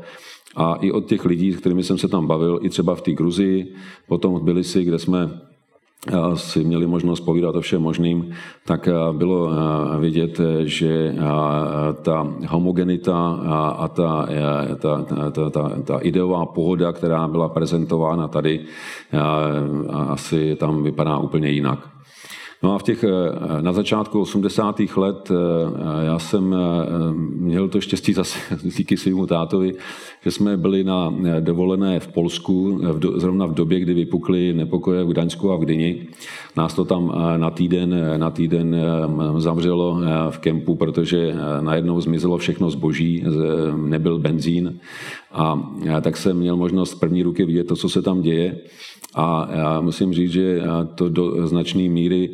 A 0.55 0.75
i 0.75 0.91
od 0.91 1.05
těch 1.05 1.25
lidí, 1.25 1.53
s 1.53 1.57
kterými 1.57 1.83
jsem 1.83 1.97
se 1.97 2.07
tam 2.07 2.27
bavil, 2.27 2.59
i 2.61 2.69
třeba 2.69 2.95
v 2.95 3.01
té 3.01 3.11
Gruzii, 3.11 3.73
potom 4.07 4.35
v 4.35 4.41
Tbilisi, 4.41 4.83
kde 4.83 4.99
jsme 4.99 5.29
eh, 5.31 5.56
si 6.35 6.63
měli 6.63 6.87
možnost 6.87 7.19
povídat 7.19 7.55
o 7.55 7.61
všem 7.61 7.81
možným, 7.81 8.31
tak 8.65 8.87
eh, 8.87 8.93
bylo 9.11 9.51
eh, 9.51 9.99
vidět, 9.99 10.39
že 10.63 11.15
ta 12.01 12.27
homogenita 12.47 13.39
a 13.77 13.87
ta, 13.87 14.27
ta, 14.77 15.05
ta, 15.31 15.49
ta, 15.49 15.69
ta 15.83 15.97
ideová 15.97 16.45
pohoda, 16.45 16.91
která 16.91 17.27
byla 17.27 17.49
prezentována 17.49 18.27
tady, 18.27 18.65
asi 20.07 20.55
tam 20.55 20.83
vypadá 20.83 21.17
úplně 21.17 21.49
jinak. 21.49 21.96
No 22.63 22.73
a 22.73 22.77
v 22.77 22.83
těch, 22.83 23.03
eh, 23.03 23.61
na 23.61 23.73
začátku 23.73 24.21
80. 24.21 24.97
let 24.97 25.31
eh, 25.31 26.05
já 26.05 26.19
jsem 26.19 26.55
eh, 26.55 26.57
měl 27.35 27.67
to 27.69 27.81
štěstí 27.81 28.13
zase 28.13 28.39
díky 28.77 28.97
svýmu 28.97 29.25
tátovi, 29.25 29.73
že 30.23 30.31
jsme 30.31 30.57
byli 30.57 30.83
na 30.83 31.13
dovolené 31.39 31.99
v 31.99 32.07
Polsku, 32.07 32.81
zrovna 33.15 33.45
v 33.45 33.53
době, 33.53 33.79
kdy 33.79 33.93
vypukly 33.93 34.53
nepokoje 34.53 35.03
v 35.03 35.07
Gdaňsku 35.07 35.51
a 35.51 35.55
v 35.55 35.59
Gdyni. 35.59 36.07
Nás 36.57 36.73
to 36.73 36.85
tam 36.85 37.11
na 37.37 37.49
týden, 37.49 37.95
na 38.17 38.31
týden 38.31 38.75
zavřelo 39.37 40.01
v 40.29 40.39
kempu, 40.39 40.75
protože 40.75 41.35
najednou 41.61 42.01
zmizelo 42.01 42.37
všechno 42.37 42.69
zboží, 42.69 43.23
nebyl 43.75 44.19
benzín 44.19 44.79
a 45.31 45.69
tak 46.01 46.17
jsem 46.17 46.37
měl 46.37 46.57
možnost 46.57 46.95
první 46.95 47.23
ruky 47.23 47.45
vidět 47.45 47.67
to, 47.67 47.75
co 47.75 47.89
se 47.89 48.01
tam 48.01 48.21
děje. 48.21 48.57
A 49.15 49.49
já 49.51 49.81
musím 49.81 50.13
říct, 50.13 50.31
že 50.31 50.61
to 50.95 51.09
do 51.09 51.47
značné 51.47 51.89
míry 51.89 52.29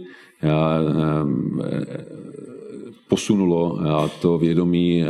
posunulo 3.08 3.80
to 4.22 4.38
vědomí 4.38 5.04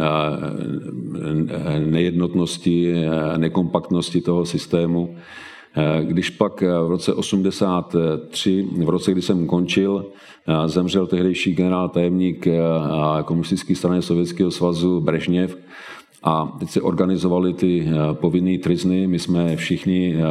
nejednotnosti, 1.79 2.93
nekompaktnosti 3.37 4.21
toho 4.21 4.45
systému. 4.45 5.15
Když 6.01 6.29
pak 6.29 6.61
v 6.61 6.87
roce 6.89 7.13
83, 7.13 8.67
v 8.83 8.89
roce, 8.89 9.11
kdy 9.11 9.21
jsem 9.21 9.47
končil, 9.47 10.05
zemřel 10.65 11.07
tehdejší 11.07 11.53
generál 11.55 11.89
tajemník 11.89 12.47
komunistické 13.25 13.75
strany 13.75 14.01
Sovětského 14.01 14.51
svazu 14.51 15.01
Brežněv, 15.01 15.57
a 16.23 16.55
teď 16.59 16.69
se 16.69 16.81
organizovali 16.81 17.53
ty 17.53 17.87
eh, 17.87 18.13
povinné 18.13 18.57
trizny. 18.57 19.07
My 19.07 19.19
jsme 19.19 19.55
všichni 19.55 20.15
eh, 20.15 20.21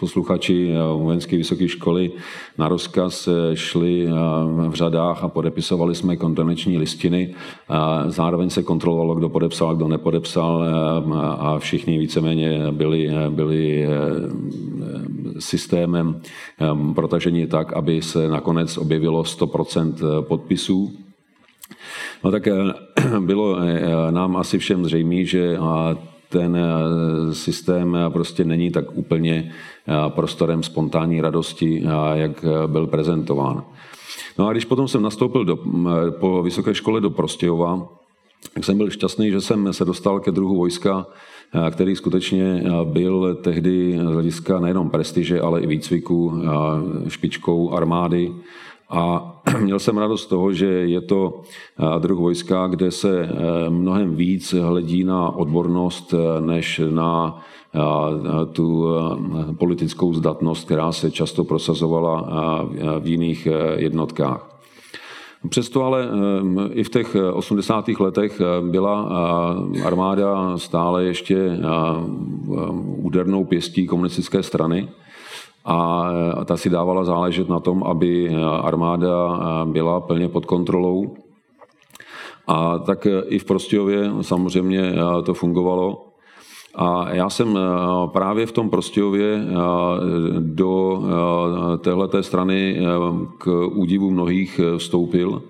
posluchači 0.00 0.70
eh, 0.70 0.78
vojenské 1.02 1.36
vysoké 1.36 1.68
školy 1.68 2.12
na 2.58 2.68
rozkaz 2.68 3.28
šli 3.54 4.08
v 4.68 4.74
řadách 4.74 5.24
a 5.24 5.28
podepisovali 5.28 5.94
jsme 5.94 6.16
kondoneční 6.16 6.78
listiny. 6.78 7.34
Zároveň 8.06 8.50
se 8.50 8.62
kontrolovalo, 8.62 9.14
kdo 9.14 9.28
podepsal, 9.28 9.76
kdo 9.76 9.88
nepodepsal 9.88 10.64
a 11.38 11.58
všichni 11.58 11.98
víceméně 11.98 12.60
byli, 12.70 13.10
byli 13.28 13.88
systémem 15.38 16.20
protažení 16.94 17.46
tak, 17.46 17.72
aby 17.72 18.02
se 18.02 18.28
nakonec 18.28 18.78
objevilo 18.78 19.22
100% 19.22 20.22
podpisů 20.22 20.92
No 22.24 22.30
tak 22.30 22.46
eh, 22.46 22.54
bylo 23.20 23.58
eh, 23.60 24.12
nám 24.12 24.36
asi 24.36 24.58
všem 24.58 24.84
zřejmé, 24.84 25.24
že 25.24 25.58
ten 26.28 26.56
eh, 26.56 27.34
systém 27.34 27.98
prostě 28.08 28.44
není 28.44 28.70
tak 28.70 28.84
úplně 28.96 29.52
prostorem 30.08 30.62
spontánní 30.62 31.20
radosti, 31.20 31.84
jak 32.14 32.44
byl 32.66 32.86
prezentován. 32.86 33.64
No 34.38 34.48
a 34.48 34.52
když 34.52 34.64
potom 34.64 34.88
jsem 34.88 35.02
nastoupil 35.02 35.44
do, 35.44 35.58
po 36.10 36.42
vysoké 36.42 36.74
škole 36.74 37.00
do 37.00 37.10
Prostějova, 37.10 37.88
tak 38.54 38.64
jsem 38.64 38.76
byl 38.76 38.90
šťastný, 38.90 39.30
že 39.30 39.40
jsem 39.40 39.72
se 39.72 39.84
dostal 39.84 40.20
ke 40.20 40.30
druhu 40.30 40.56
vojska, 40.56 41.06
který 41.70 41.96
skutečně 41.96 42.64
byl 42.84 43.34
tehdy 43.34 43.98
z 43.98 44.12
hlediska 44.12 44.60
nejenom 44.60 44.90
prestiže, 44.90 45.40
ale 45.40 45.60
i 45.60 45.66
výcviku 45.66 46.42
špičkou 47.08 47.72
armády 47.72 48.32
A 48.92 49.32
měl 49.60 49.78
jsem 49.78 49.98
radost 49.98 50.22
z 50.22 50.26
toho, 50.26 50.52
že 50.52 50.66
je 50.66 51.00
to 51.00 51.42
druh 51.98 52.18
vojska, 52.18 52.66
kde 52.66 52.90
se 52.90 53.28
mnohem 53.68 54.16
víc 54.16 54.52
hledí 54.52 55.04
na 55.04 55.30
odbornost, 55.30 56.14
než 56.40 56.80
na 56.90 57.42
tu 58.52 58.86
politickou 59.58 60.14
zdatnost, 60.14 60.64
která 60.64 60.92
se 60.92 61.10
často 61.10 61.44
prosazovala 61.44 62.28
v 63.00 63.06
jiných 63.06 63.48
jednotkách. 63.76 64.48
Přesto 65.48 65.84
ale 65.84 66.08
i 66.70 66.84
v 66.84 66.88
těch 66.88 67.16
80. 67.32 67.88
letech 67.88 68.40
byla 68.70 69.08
armáda 69.84 70.58
stále 70.58 71.04
ještě 71.04 71.58
údernou 72.96 73.44
pěstí 73.44 73.86
komunistické 73.86 74.42
strany 74.42 74.88
a 75.64 76.10
ta 76.44 76.56
si 76.56 76.70
dávala 76.70 77.04
záležet 77.04 77.48
na 77.48 77.60
tom, 77.60 77.82
aby 77.82 78.34
armáda 78.62 79.38
byla 79.64 80.00
plně 80.00 80.28
pod 80.28 80.46
kontrolou. 80.46 81.14
A 82.46 82.78
tak 82.78 83.06
i 83.26 83.38
v 83.38 83.44
Prostějově 83.44 84.10
samozřejmě 84.20 84.94
to 85.24 85.34
fungovalo. 85.34 86.06
A 86.74 87.12
já 87.12 87.30
jsem 87.30 87.58
právě 88.06 88.46
v 88.46 88.52
tom 88.52 88.70
Prostějově 88.70 89.44
do 90.38 91.02
téhleté 91.78 92.22
strany 92.22 92.80
k 93.38 93.66
údivu 93.66 94.10
mnohých 94.10 94.60
vstoupil. 94.76 95.42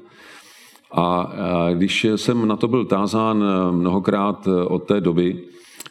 A 0.95 1.33
když 1.75 2.05
jsem 2.17 2.49
na 2.49 2.57
to 2.57 2.69
byl 2.69 2.85
tázán 2.85 3.45
mnohokrát 3.71 4.49
od 4.67 4.83
té 4.85 5.01
doby, 5.01 5.45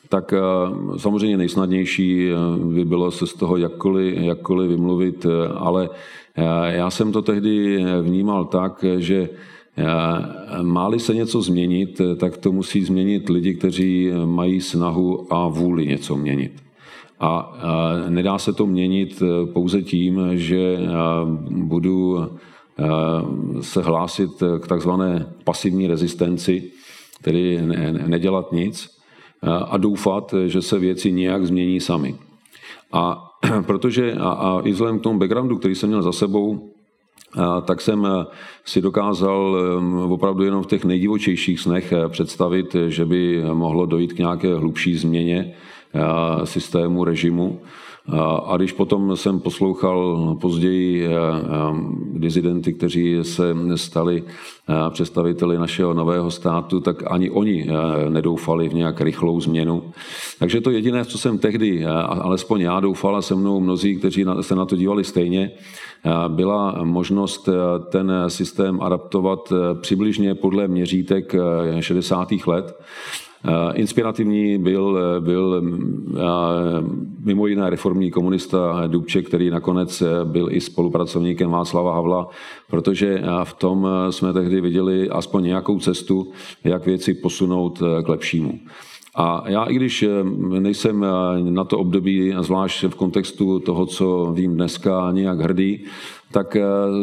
tak 0.10 0.34
samozřejmě 0.98 1.38
nejsnadnější 1.38 2.30
by 2.74 2.86
bylo 2.86 3.12
se 3.12 3.28
z 3.28 3.34
toho 3.34 3.58
jakkoliv, 3.58 4.18
jakkoliv 4.18 4.70
vymluvit, 4.70 5.26
ale 5.56 5.90
já 6.66 6.90
jsem 6.90 7.12
to 7.12 7.22
tehdy 7.22 7.86
vnímal 8.02 8.46
tak, 8.46 8.86
že 8.98 9.30
Máli 10.62 11.00
se 11.00 11.16
něco 11.16 11.42
změnit, 11.42 12.02
tak 12.18 12.38
to 12.38 12.52
musí 12.52 12.84
změnit 12.84 13.30
lidi, 13.30 13.56
kteří 13.56 14.12
mají 14.26 14.62
snahu 14.62 15.34
a 15.34 15.48
vůli 15.48 15.88
něco 15.88 16.18
měnit. 16.18 16.52
A 17.20 17.58
nedá 18.10 18.38
se 18.38 18.54
to 18.54 18.66
měnit 18.66 19.24
pouze 19.54 19.82
tím, 19.82 20.22
že 20.34 20.78
budu 21.50 22.28
se 23.62 23.82
hlásit 23.82 24.32
k 24.60 24.68
takzvané 24.68 25.26
pasivní 25.44 25.88
rezistenci, 25.88 26.72
tedy 27.22 27.60
nedělat 28.08 28.52
nic 28.52 29.01
a 29.68 29.78
doufat, 29.78 30.34
že 30.46 30.62
se 30.62 30.80
věci 30.80 31.12
nějak 31.12 31.46
změní 31.46 31.80
sami. 31.80 32.16
A 32.94 33.32
protože 33.66 34.14
a, 34.14 34.30
a 34.30 34.62
i 34.62 34.72
vzhledem 34.72 35.00
k 35.00 35.04
tomu 35.04 35.20
backgroundu, 35.20 35.58
který 35.58 35.76
jsem 35.76 35.90
měl 35.90 36.02
za 36.02 36.12
sebou, 36.12 36.72
tak 37.66 37.82
jsem 37.82 38.06
eh, 38.06 38.26
si 38.66 38.82
dokázal 38.82 39.58
eh, 39.58 40.14
opravdu 40.14 40.44
jenom 40.44 40.64
v 40.64 40.68
těch 40.68 40.86
nejdivočejších 40.86 41.60
snech 41.60 41.92
eh, 41.92 42.10
představit, 42.10 42.76
že 42.88 43.06
by 43.06 43.44
mohlo 43.54 43.86
dojít 43.86 44.14
k 44.14 44.18
nějaké 44.18 44.56
hlubší 44.56 44.98
změně 44.98 45.54
systému, 46.44 47.04
režimu. 47.04 47.60
A 48.46 48.58
když 48.58 48.72
potom 48.72 49.16
jsem 49.16 49.40
poslouchal 49.40 50.38
později 50.42 51.08
dizidenty, 52.14 52.74
kteří 52.74 53.18
se 53.22 53.56
stali 53.76 54.24
představiteli 54.90 55.58
našeho 55.58 55.94
nového 55.94 56.32
státu, 56.32 56.80
tak 56.80 57.12
ani 57.12 57.30
oni 57.30 57.68
nedoufali 58.10 58.70
v 58.70 58.74
nějak 58.74 59.02
rychlou 59.02 59.42
změnu. 59.42 59.84
Takže 60.40 60.62
to 60.62 60.72
jediné, 60.72 61.06
co 61.06 61.18
jsem 61.18 61.38
tehdy, 61.38 61.86
alespoň 61.86 62.62
já 62.62 62.80
doufal 62.80 63.16
a 63.16 63.22
se 63.22 63.36
mnou 63.36 63.60
mnozí, 63.60 63.96
kteří 63.96 64.26
se 64.42 64.56
na 64.56 64.66
to 64.66 64.76
dívali 64.76 65.04
stejně, 65.04 65.52
byla 66.28 66.84
možnost 66.84 67.50
ten 67.90 68.12
systém 68.28 68.82
adaptovat 68.82 69.54
přibližně 69.82 70.36
podle 70.36 70.68
měřítek 70.68 71.36
60. 71.80 72.30
let. 72.48 72.82
Inspirativní 73.74 74.58
byl, 74.58 75.00
byl 75.20 75.64
mimo 77.26 77.48
jiné 77.48 77.70
reformní 77.70 78.12
komunista 78.12 78.84
Dubček, 78.88 79.28
který 79.28 79.50
nakonec 79.50 80.04
byl 80.24 80.48
i 80.52 80.62
spolupracovníkem 80.62 81.52
Václava 81.52 81.94
Havla, 81.94 82.28
protože 82.70 83.24
v 83.44 83.54
tom 83.54 83.88
jsme 84.10 84.34
tehdy 84.34 84.62
viděli 84.62 85.10
aspoň 85.10 85.44
nějakou 85.44 85.80
cestu, 85.80 86.28
jak 86.64 86.86
věci 86.86 87.14
posunout 87.14 87.84
k 88.04 88.10
lepšímu. 88.10 88.60
A 89.16 89.44
já, 89.48 89.64
i 89.64 89.76
když 89.76 90.06
nejsem 90.60 91.06
na 91.50 91.64
to 91.64 91.80
období, 91.80 92.34
zvlášť 92.40 92.84
v 92.84 92.96
kontextu 92.96 93.60
toho, 93.60 93.86
co 93.86 94.32
vím 94.36 94.56
dneska, 94.56 95.12
nějak 95.12 95.40
hrdý, 95.40 95.84
tak 96.32 96.58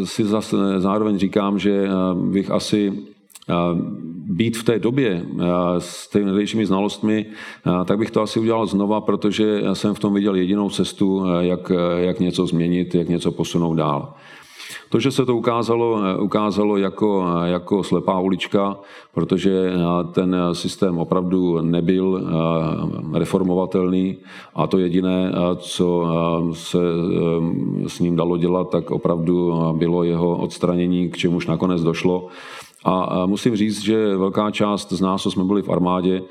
si 0.04 0.24
zase 0.24 0.56
zároveň 0.78 1.18
říkám, 1.18 1.58
že 1.58 1.88
bych 2.14 2.50
asi 2.50 2.92
být 4.28 4.56
v 4.56 4.64
té 4.64 4.78
době 4.78 5.22
s 5.78 6.10
těmi 6.10 6.24
nejlepšími 6.24 6.66
znalostmi, 6.66 7.26
tak 7.84 7.98
bych 7.98 8.10
to 8.10 8.22
asi 8.22 8.40
udělal 8.40 8.66
znova, 8.66 9.00
protože 9.00 9.62
jsem 9.72 9.94
v 9.94 9.98
tom 9.98 10.14
viděl 10.14 10.34
jedinou 10.34 10.70
cestu, 10.70 11.24
jak, 11.40 11.72
jak 11.96 12.20
něco 12.20 12.46
změnit, 12.46 12.94
jak 12.94 13.08
něco 13.08 13.32
posunout 13.32 13.74
dál. 13.74 14.14
To, 14.88 15.00
že 15.00 15.10
se 15.10 15.26
to 15.26 15.36
ukázalo, 15.36 16.00
ukázalo 16.20 16.76
jako, 16.76 17.26
jako 17.44 17.82
slepá 17.82 18.20
ulička, 18.20 18.76
protože 19.14 19.72
ten 20.12 20.36
systém 20.52 20.98
opravdu 20.98 21.60
nebyl 21.62 22.22
reformovatelný 23.14 24.16
a 24.54 24.66
to 24.66 24.78
jediné, 24.78 25.32
co 25.56 26.06
se 26.52 26.78
s 27.86 28.00
ním 28.00 28.16
dalo 28.16 28.36
dělat, 28.36 28.70
tak 28.70 28.90
opravdu 28.90 29.54
bylo 29.72 30.04
jeho 30.04 30.36
odstranění, 30.36 31.08
k 31.08 31.16
čemuž 31.16 31.46
nakonec 31.46 31.82
došlo. 31.82 32.26
A 32.88 33.26
musím 33.26 33.56
říct, 33.56 33.80
že 33.80 34.16
velká 34.16 34.50
část 34.50 34.92
z 34.92 35.00
nás, 35.00 35.22
co 35.22 35.30
jsme 35.30 35.44
byli 35.44 35.62
v 35.62 35.68
armádě, 35.68 36.22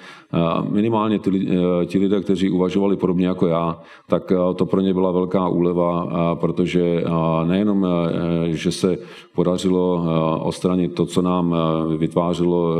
minimálně 0.69 1.15
e, 1.15 1.85
ti 1.85 1.99
lidé, 1.99 2.21
kteří 2.21 2.49
uvažovali 2.49 2.95
podobně 2.95 3.27
jako 3.27 3.47
já, 3.47 3.79
tak 4.07 4.31
e, 4.31 4.53
to 4.55 4.65
pro 4.65 4.81
ně 4.81 4.93
byla 4.93 5.11
velká 5.11 5.47
úleva, 5.47 6.07
protože 6.35 7.03
nejenom, 7.45 7.85
e, 7.85 8.51
že 8.51 8.71
se 8.71 8.97
podařilo 9.35 10.05
odstranit 10.43 10.93
to, 10.95 11.05
co 11.05 11.21
nám 11.21 11.55
vytvářelo 11.97 12.75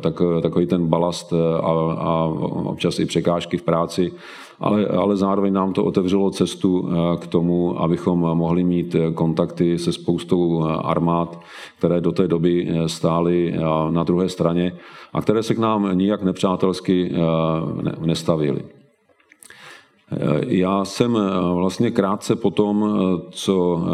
tak, 0.00 0.22
takový 0.42 0.66
ten 0.66 0.86
balast 0.86 1.32
a, 1.62 1.70
a 1.98 2.24
občas 2.64 2.98
i 2.98 3.06
překážky 3.06 3.56
v 3.56 3.62
práci, 3.62 4.12
ale, 4.60 4.86
ale 4.86 5.16
zároveň 5.16 5.52
nám 5.52 5.72
to 5.72 5.84
otevřelo 5.84 6.30
cestu 6.30 6.88
eh, 6.88 7.16
k 7.16 7.26
tomu, 7.26 7.82
abychom 7.82 8.18
mohli 8.18 8.64
mít 8.64 8.94
eh, 8.94 9.12
kontakty 9.12 9.78
se 9.78 9.92
spoustou 9.92 10.64
eh, 10.64 10.72
armád, 10.84 11.40
které 11.78 12.00
do 12.00 12.12
té 12.12 12.28
doby 12.28 12.68
stály 12.86 13.54
na 13.90 14.02
druhé 14.02 14.28
straně 14.28 14.72
a 15.12 15.22
které 15.22 15.42
se 15.42 15.54
k 15.54 15.58
nám 15.58 15.98
nijak 15.98 16.22
nepřátelsky 16.22 17.12
nestavily. 18.00 18.62
Já 20.46 20.84
jsem 20.84 21.18
vlastně 21.54 21.90
krátce 21.90 22.36
po 22.36 22.50
tom, 22.50 22.98
co 23.30 23.84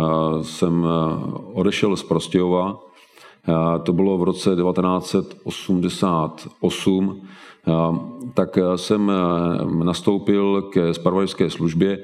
jsem 0.42 0.86
odešel 1.52 1.96
z 1.96 2.02
Prostějova, 2.02 2.78
to 3.82 3.92
bylo 3.92 4.18
v 4.18 4.22
roce 4.22 4.56
1988, 4.56 7.20
tak 8.34 8.58
jsem 8.76 9.12
nastoupil 9.84 10.62
ke 10.62 10.94
spravodajské 10.94 11.50
službě, 11.50 11.98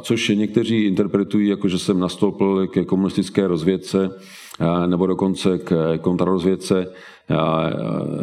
což 0.00 0.28
někteří 0.28 0.84
interpretují 0.84 1.48
jako, 1.48 1.68
že 1.68 1.78
jsem 1.78 2.00
nastoupil 2.00 2.66
ke 2.66 2.84
komunistické 2.84 3.48
rozvědce 3.48 4.10
nebo 4.86 5.06
dokonce 5.06 5.58
k 5.58 5.98
kontrarozvědce. 6.00 6.92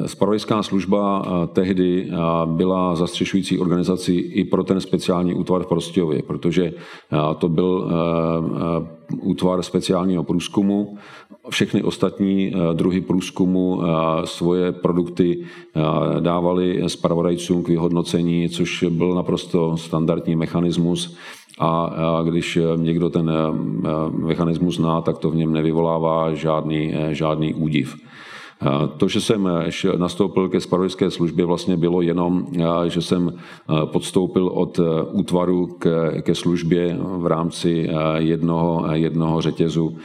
Spravodajská 0.05 0.63
služba 0.63 1.25
tehdy 1.53 2.11
byla 2.45 2.95
zastřešující 2.95 3.59
organizací 3.59 4.17
i 4.17 4.43
pro 4.43 4.63
ten 4.63 4.81
speciální 4.81 5.33
útvar 5.33 5.63
v 5.63 5.67
Prostějově, 5.67 6.21
protože 6.23 6.73
to 7.37 7.49
byl 7.49 7.91
útvar 9.21 9.63
speciálního 9.63 10.23
průzkumu. 10.23 10.97
Všechny 11.49 11.84
ostatní 11.84 12.53
druhy 12.73 13.01
průzkumu 13.01 13.82
svoje 14.25 14.71
produkty 14.71 15.45
dávali 16.19 16.84
spravodajcům 16.88 17.63
k 17.63 17.67
vyhodnocení, 17.67 18.49
což 18.49 18.86
byl 18.89 19.15
naprosto 19.15 19.77
standardní 19.77 20.36
mechanismus 20.36 21.17
a 21.60 22.21
když 22.23 22.60
někdo 22.75 23.10
ten 23.10 23.32
mechanismus 24.17 24.75
zná, 24.75 25.01
tak 25.01 25.17
to 25.17 25.29
v 25.29 25.36
něm 25.36 25.53
nevyvolává 25.53 26.34
žádný, 26.34 26.93
žádný 27.12 27.53
údiv. 27.53 27.95
To, 28.97 29.07
že 29.07 29.21
jsem 29.21 29.49
nastoupil 29.97 30.49
ke 30.49 30.59
spravodajské 30.59 31.11
službě, 31.11 31.45
vlastně 31.45 31.77
bylo 31.77 32.01
jenom, 32.01 32.47
že 32.87 33.01
jsem 33.01 33.33
podstoupil 33.85 34.47
od 34.47 34.79
útvaru 35.11 35.67
ke, 35.67 36.21
ke 36.21 36.35
službě 36.35 36.97
v 37.17 37.27
rámci 37.27 37.89
jednoho, 38.17 38.85
jednoho 38.91 39.41
řetězu 39.41 39.97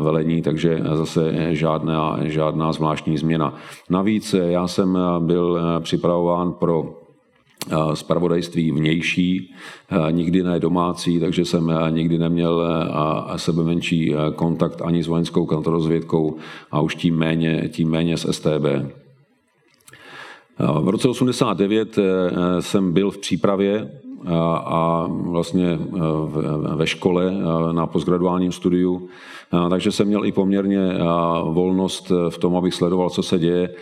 velení, 0.00 0.42
takže 0.42 0.80
zase 0.92 1.34
žádná, 1.50 2.18
žádná 2.22 2.72
zvláštní 2.72 3.18
změna. 3.18 3.54
Navíc 3.90 4.34
já 4.34 4.66
jsem 4.66 4.98
byl 5.18 5.60
připravován 5.80 6.52
pro 6.52 7.03
spravodajství 7.94 8.70
vnější, 8.70 9.54
nikdy 10.10 10.42
ne 10.42 10.60
domácí, 10.60 11.20
takže 11.20 11.44
jsem 11.44 11.72
nikdy 11.90 12.18
neměl 12.18 12.68
sebe 13.36 13.64
menší 13.64 14.14
kontakt 14.34 14.82
ani 14.84 15.02
s 15.02 15.06
vojenskou 15.06 15.46
kontrarozvědkou 15.46 16.36
a 16.70 16.80
už 16.80 16.94
tím 16.94 17.16
méně, 17.16 17.68
tím 17.72 17.90
méně 17.90 18.16
s 18.16 18.32
STB. 18.32 18.64
V 20.80 20.88
roce 20.88 21.08
89 21.08 21.98
jsem 22.60 22.92
byl 22.92 23.10
v 23.10 23.18
přípravě 23.18 23.90
a 24.64 25.06
vlastně 25.10 25.78
ve 26.76 26.86
škole 26.86 27.32
na 27.72 27.86
postgraduálním 27.86 28.52
studiu, 28.52 29.08
takže 29.70 29.92
jsem 29.92 30.06
měl 30.06 30.24
i 30.24 30.32
poměrně 30.32 30.98
volnost 31.42 32.12
v 32.28 32.38
tom, 32.38 32.56
abych 32.56 32.74
sledoval, 32.74 33.10
co 33.10 33.22
se 33.22 33.38
děje. 33.38 33.74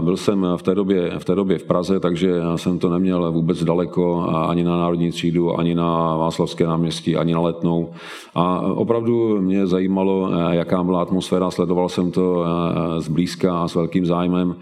Byl 0.00 0.16
jsem 0.16 0.46
v 0.56 0.62
té 0.62 0.74
době 0.74 1.18
v, 1.18 1.24
té 1.24 1.34
době 1.34 1.58
v 1.58 1.64
Praze, 1.64 2.00
takže 2.00 2.32
jsem 2.56 2.78
to 2.78 2.88
neměl 2.88 3.32
vůbec 3.32 3.64
daleko 3.64 4.28
ani 4.48 4.64
na 4.64 4.76
Národní 4.76 5.10
třídu, 5.10 5.58
ani 5.58 5.74
na 5.74 6.16
Václavské 6.16 6.66
náměstí, 6.66 7.16
ani 7.16 7.32
na 7.32 7.40
Letnou. 7.40 7.90
A 8.34 8.60
opravdu 8.60 9.40
mě 9.40 9.66
zajímalo, 9.66 10.30
jaká 10.50 10.82
byla 10.82 11.02
atmosféra, 11.02 11.50
sledoval 11.50 11.88
jsem 11.88 12.10
to 12.10 12.44
zblízka 12.98 13.58
a 13.62 13.68
s 13.68 13.74
velkým 13.74 14.06
zájmem. 14.06 14.54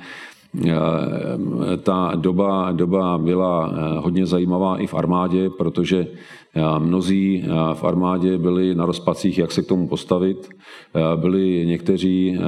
Eh, 0.58 1.76
ta 1.82 2.12
doba, 2.16 2.72
doba 2.72 3.18
byla 3.18 3.72
eh, 3.72 3.98
hodně 3.98 4.26
zajímavá 4.26 4.76
i 4.76 4.86
v 4.86 4.94
armádě, 4.94 5.50
protože 5.50 6.06
eh, 6.54 6.78
mnozí 6.78 7.44
v 7.74 7.84
armádě 7.84 8.38
byli 8.38 8.74
na 8.74 8.86
rozpacích, 8.86 9.38
jak 9.38 9.52
se 9.52 9.62
k 9.62 9.66
tomu 9.66 9.88
postavit. 9.88 10.48
Byli 11.16 11.66
někteří 11.66 12.38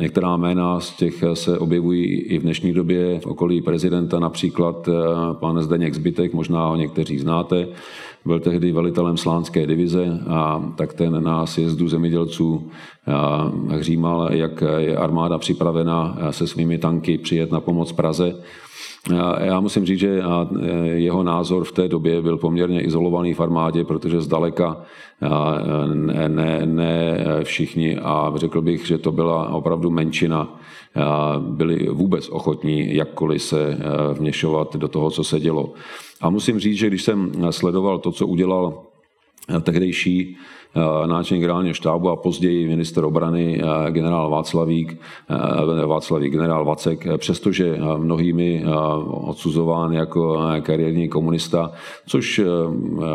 Některá 0.00 0.36
jména 0.36 0.80
z 0.80 0.96
těch 0.96 1.24
se 1.34 1.58
objevují 1.58 2.04
i 2.04 2.38
v 2.38 2.42
dnešní 2.42 2.72
době 2.72 3.20
v 3.20 3.26
okolí 3.26 3.62
prezidenta, 3.62 4.18
například 4.18 4.88
pan 5.32 5.62
Zdeněk 5.62 5.94
Zbytek, 5.94 6.34
možná 6.34 6.66
ho 6.66 6.76
někteří 6.76 7.18
znáte, 7.18 7.68
byl 8.24 8.40
tehdy 8.40 8.72
velitelem 8.72 9.16
slánské 9.16 9.66
divize 9.66 10.20
a 10.28 10.72
tak 10.76 10.94
ten 10.94 11.22
na 11.24 11.46
sjezdu 11.46 11.88
zemědělců 11.88 12.70
hřímal, 13.68 14.28
jak 14.32 14.62
je 14.78 14.96
armáda 14.96 15.38
připravena 15.38 16.18
se 16.30 16.46
svými 16.46 16.78
tanky 16.78 17.18
přijet 17.18 17.52
na 17.52 17.60
pomoc 17.60 17.92
Praze. 17.92 18.34
Já 19.40 19.60
musím 19.60 19.86
říct, 19.86 19.98
že 19.98 20.22
jeho 20.82 21.22
názor 21.22 21.64
v 21.64 21.72
té 21.72 21.88
době 21.88 22.22
byl 22.22 22.36
poměrně 22.36 22.80
izolovaný 22.80 23.34
v 23.34 23.40
armádě, 23.40 23.84
protože 23.84 24.20
zdaleka 24.20 24.80
ne, 25.94 26.28
ne, 26.28 26.66
ne 26.66 27.24
všichni 27.42 27.98
a 27.98 28.32
řekl 28.36 28.62
bych, 28.62 28.86
že 28.86 28.98
to 28.98 29.12
byla 29.12 29.48
opravdu 29.48 29.90
menšina, 29.90 30.60
byli 31.38 31.88
vůbec 31.92 32.28
ochotní 32.28 32.94
jakkoliv 32.96 33.42
se 33.42 33.78
vněšovat 34.12 34.76
do 34.76 34.88
toho, 34.88 35.10
co 35.10 35.24
se 35.24 35.40
dělo. 35.40 35.72
A 36.20 36.30
musím 36.30 36.58
říct, 36.58 36.78
že 36.78 36.86
když 36.86 37.02
jsem 37.02 37.32
sledoval 37.50 37.98
to, 37.98 38.12
co 38.12 38.26
udělal 38.26 38.82
tehdejší 39.62 40.36
Eh, 40.76 41.06
náčelník 41.06 41.42
generálního 41.42 41.74
štábu 41.74 42.08
a 42.08 42.16
později 42.16 42.68
minister 42.68 43.04
obrany 43.04 43.60
generál 43.90 44.30
Václavík, 44.30 45.00
Václavík 45.86 46.32
generál 46.32 46.64
Vacek, 46.64 47.06
přestože 47.16 47.78
mnohými 47.96 48.64
odsuzován 49.06 49.92
jako 49.92 50.40
kariérní 50.62 51.08
komunista, 51.08 51.72
což 52.06 52.40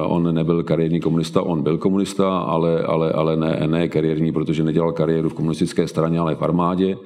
on 0.05 0.35
nebyl 0.35 0.63
kariérní 0.63 0.99
komunista, 0.99 1.41
on 1.41 1.61
byl 1.61 1.77
komunista, 1.77 2.37
ale, 2.37 2.83
ale, 2.83 3.11
ale 3.11 3.37
ne, 3.37 3.63
ne 3.67 3.87
kariérní, 3.87 4.31
protože 4.31 4.63
nedělal 4.63 4.91
kariéru 4.91 5.29
v 5.29 5.33
komunistické 5.33 5.87
straně, 5.87 6.19
ale 6.19 6.35
v 6.35 6.41
armádě. 6.41 6.97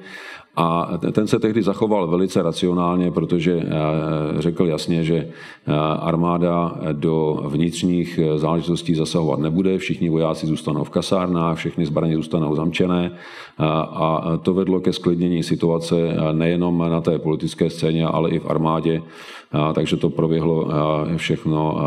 A 0.56 0.98
ten 1.12 1.26
se 1.26 1.38
tehdy 1.38 1.62
zachoval 1.62 2.06
velice 2.06 2.42
racionálně, 2.42 3.10
protože 3.10 3.52
eh, 3.56 3.68
řekl 4.42 4.66
jasně, 4.66 5.04
že 5.04 5.16
eh, 5.16 5.72
armáda 6.00 6.78
do 6.92 7.44
vnitřních 7.46 8.18
eh, 8.18 8.38
záležitostí 8.38 8.94
zasahovat 8.94 9.38
nebude, 9.38 9.78
všichni 9.78 10.10
vojáci 10.10 10.46
zůstanou 10.46 10.84
v 10.84 10.90
kasárnách, 10.90 11.56
všechny 11.56 11.86
zbraně 11.86 12.16
zůstanou 12.16 12.56
zamčené 12.56 13.10
a 13.58 14.38
to 14.42 14.54
vedlo 14.54 14.80
ke 14.80 14.92
sklidnění 14.92 15.42
situace 15.42 15.96
nejenom 16.32 16.78
na 16.90 17.00
té 17.00 17.18
politické 17.18 17.70
scéně, 17.70 18.06
ale 18.06 18.30
i 18.30 18.38
v 18.38 18.46
armádě 18.46 19.02
takže 19.74 19.96
to 19.96 20.10
proběhlo 20.10 20.68
všechno 21.16 21.80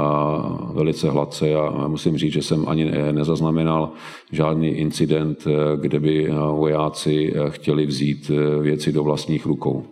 velice 0.74 1.10
hladce. 1.10 1.56
A 1.56 1.88
musím 1.88 2.18
říct, 2.18 2.34
že 2.34 2.42
jsem 2.42 2.70
ani 2.70 2.92
nezaznamenal 3.12 3.90
žádný 4.32 4.68
incident, 4.68 5.48
kde 5.76 6.00
by 6.00 6.30
vojáci 6.52 7.34
chtěli 7.50 7.86
vzít 7.86 8.32
věci 8.62 8.92
do 8.92 9.04
vlastních 9.04 9.46
rukou. 9.46 9.84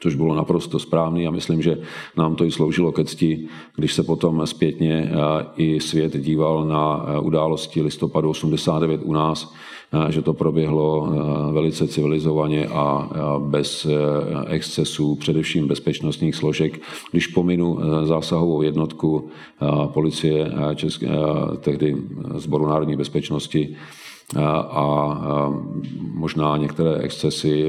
Což 0.00 0.14
bylo 0.14 0.34
naprosto 0.34 0.78
správný 0.78 1.26
a 1.26 1.30
myslím, 1.30 1.62
že 1.62 1.78
nám 2.16 2.36
to 2.36 2.44
i 2.44 2.50
sloužilo 2.50 2.92
ke 2.92 3.04
cti, 3.04 3.48
když 3.76 3.92
se 3.92 4.02
potom 4.02 4.46
zpětně 4.46 5.12
i 5.56 5.80
svět 5.80 6.16
díval 6.20 6.64
na 6.64 7.04
události 7.20 7.82
listopadu 7.82 8.30
89 8.30 9.00
u 9.04 9.12
nás, 9.12 9.54
že 10.08 10.22
to 10.22 10.32
proběhlo 10.32 11.08
velice 11.52 11.88
civilizovaně 11.88 12.66
a 12.66 13.08
bez 13.38 13.86
excesů, 14.46 15.14
především 15.14 15.68
bezpečnostních 15.68 16.34
složek. 16.34 16.80
Když 17.10 17.26
pominu 17.26 17.78
zásahovou 18.04 18.62
jednotku 18.62 19.28
policie 19.86 20.52
České, 20.74 21.08
tehdy 21.60 21.96
Zboru 22.34 22.66
národní 22.66 22.96
bezpečnosti, 22.96 23.76
a 24.70 25.18
možná 26.14 26.56
některé 26.56 26.96
excesy 26.96 27.68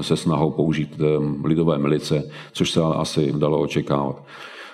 se 0.00 0.16
snahou 0.16 0.50
použít 0.50 1.00
lidové 1.44 1.78
milice, 1.78 2.30
což 2.52 2.70
se 2.70 2.80
asi 2.82 3.32
dalo 3.32 3.60
očekávat. 3.60 4.24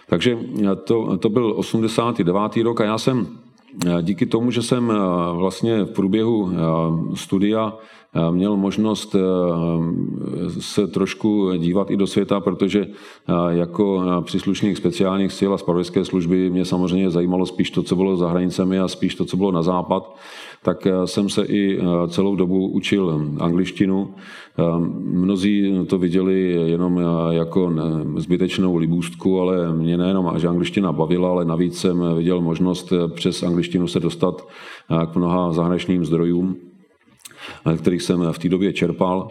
Takže 0.09 0.38
to, 0.85 1.17
to 1.17 1.29
byl 1.29 1.55
89. 1.57 2.57
rok 2.57 2.81
a 2.81 2.85
já 2.85 2.99
jsem 2.99 3.27
díky 4.03 4.27
tomu, 4.27 4.51
že 4.51 4.63
jsem 4.63 4.93
vlastně 5.33 5.85
v 5.85 5.93
průběhu 5.93 6.53
studia 7.15 7.73
měl 8.31 8.57
možnost 8.57 9.16
se 10.61 10.87
trošku 10.87 11.53
dívat 11.57 11.90
i 11.90 11.96
do 11.96 12.07
světa, 12.07 12.40
protože 12.40 12.87
jako 13.48 14.03
příslušník 14.24 14.77
speciálních 14.77 15.33
sil 15.38 15.50
a 15.55 15.59
spravodajské 15.59 16.05
služby 16.05 16.50
mě 16.50 16.64
samozřejmě 16.64 17.11
zajímalo 17.11 17.46
spíš 17.46 17.70
to, 17.70 17.83
co 17.83 17.96
bylo 17.96 18.16
za 18.16 18.29
hranicemi 18.29 18.79
a 18.79 18.88
spíš 18.88 19.14
to, 19.14 19.24
co 19.24 19.37
bylo 19.37 19.53
na 19.53 19.62
západ 19.62 20.16
tak 20.64 20.87
eh, 20.87 21.07
jsem 21.07 21.29
se 21.29 21.44
i 21.44 21.79
eh, 21.79 21.83
celou 22.09 22.37
dobu 22.37 22.68
učil 22.68 23.22
angličtinu. 23.38 24.14
Eh, 24.59 24.62
mnozí 24.98 25.87
to 25.87 25.98
viděli 25.98 26.50
jenom 26.66 27.00
jako 27.31 27.72
zbytečnou 28.16 28.77
libůstku, 28.77 29.40
ale 29.40 29.72
mě 29.72 29.96
nejenom, 29.96 30.33
že 30.37 30.48
angličtina 30.48 30.92
bavila, 30.92 31.31
ale 31.31 31.44
navíc 31.44 31.79
jsem 31.79 32.16
viděl 32.16 32.40
možnost 32.40 32.92
přes 33.14 33.42
angličtinu 33.42 33.87
se 33.87 34.00
dostat 34.00 34.48
k 35.12 35.16
mnoha 35.16 35.53
zahraničním 35.53 36.05
zdrojům, 36.05 36.57
kterých 37.78 38.02
jsem 38.02 38.33
v 38.33 38.38
té 38.38 38.48
době 38.48 38.72
čerpal. 38.72 39.30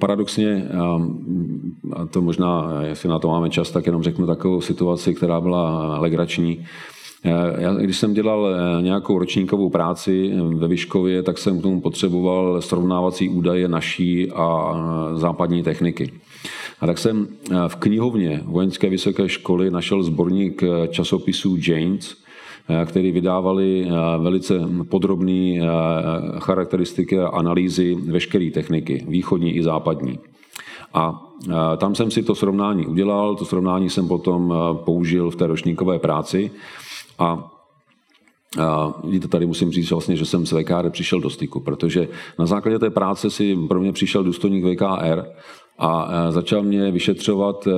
Paradoxně, 0.00 0.68
a 1.92 2.06
to 2.06 2.22
možná, 2.22 2.80
jestli 2.82 3.08
na 3.08 3.18
to 3.18 3.28
máme 3.28 3.50
čas, 3.50 3.70
tak 3.70 3.86
jenom 3.86 4.02
řeknu 4.02 4.26
takovou 4.26 4.60
situaci, 4.60 5.14
která 5.14 5.40
byla 5.40 5.98
legrační. 5.98 6.66
Eh, 7.24 7.62
já, 7.62 7.74
když 7.74 7.96
jsem 7.96 8.14
dělal 8.14 8.48
eh, 8.48 8.82
nějakou 8.82 9.18
ročníkovou 9.18 9.70
práci 9.70 10.32
eh, 10.32 10.54
ve 10.54 10.68
Vyškově, 10.68 11.22
tak 11.22 11.38
jsem 11.38 11.58
k 11.58 11.62
tomu 11.62 11.80
potřeboval 11.80 12.62
srovnávací 12.62 13.28
údaje 13.28 13.68
naší 13.68 14.30
a 14.30 14.74
západní 15.14 15.62
techniky. 15.62 16.12
A 16.80 16.86
tak 16.86 16.98
jsem 16.98 17.28
v 17.68 17.76
knihovně 17.76 18.42
Vojenské 18.44 18.90
vysoké 18.90 19.28
školy 19.28 19.70
našel 19.70 20.02
sborník 20.02 20.62
časopisů 20.90 21.56
Janes, 21.68 22.16
který 22.84 23.12
vydávali 23.12 23.88
velice 24.18 24.60
podrobné 24.90 25.66
charakteristiky 26.38 27.20
a 27.20 27.28
analýzy 27.28 27.94
veškeré 27.94 28.50
techniky, 28.50 29.04
východní 29.08 29.52
i 29.52 29.62
západní. 29.62 30.18
A 30.94 31.24
tam 31.76 31.94
jsem 31.94 32.10
si 32.10 32.22
to 32.22 32.34
srovnání 32.34 32.86
udělal, 32.86 33.36
to 33.36 33.44
srovnání 33.44 33.90
jsem 33.90 34.08
potom 34.08 34.54
použil 34.84 35.30
v 35.30 35.36
té 35.36 35.46
ročníkové 35.46 35.98
práci 35.98 36.50
a 37.18 37.54
vidíte, 39.04 39.28
tady 39.28 39.46
musím 39.46 39.70
říct 39.70 39.90
vlastně, 39.90 40.16
že 40.16 40.24
jsem 40.24 40.46
z 40.46 40.52
VKR 40.52 40.90
přišel 40.90 41.20
do 41.20 41.30
styku, 41.30 41.60
protože 41.60 42.08
na 42.38 42.46
základě 42.46 42.78
té 42.78 42.90
práce 42.90 43.30
si 43.30 43.56
pro 43.68 43.80
mě 43.80 43.92
přišel 43.92 44.24
důstojník 44.24 44.64
VKR 44.64 45.24
a 45.78 46.08
začal 46.30 46.62
mě 46.62 46.90
vyšetřovat, 46.90 47.68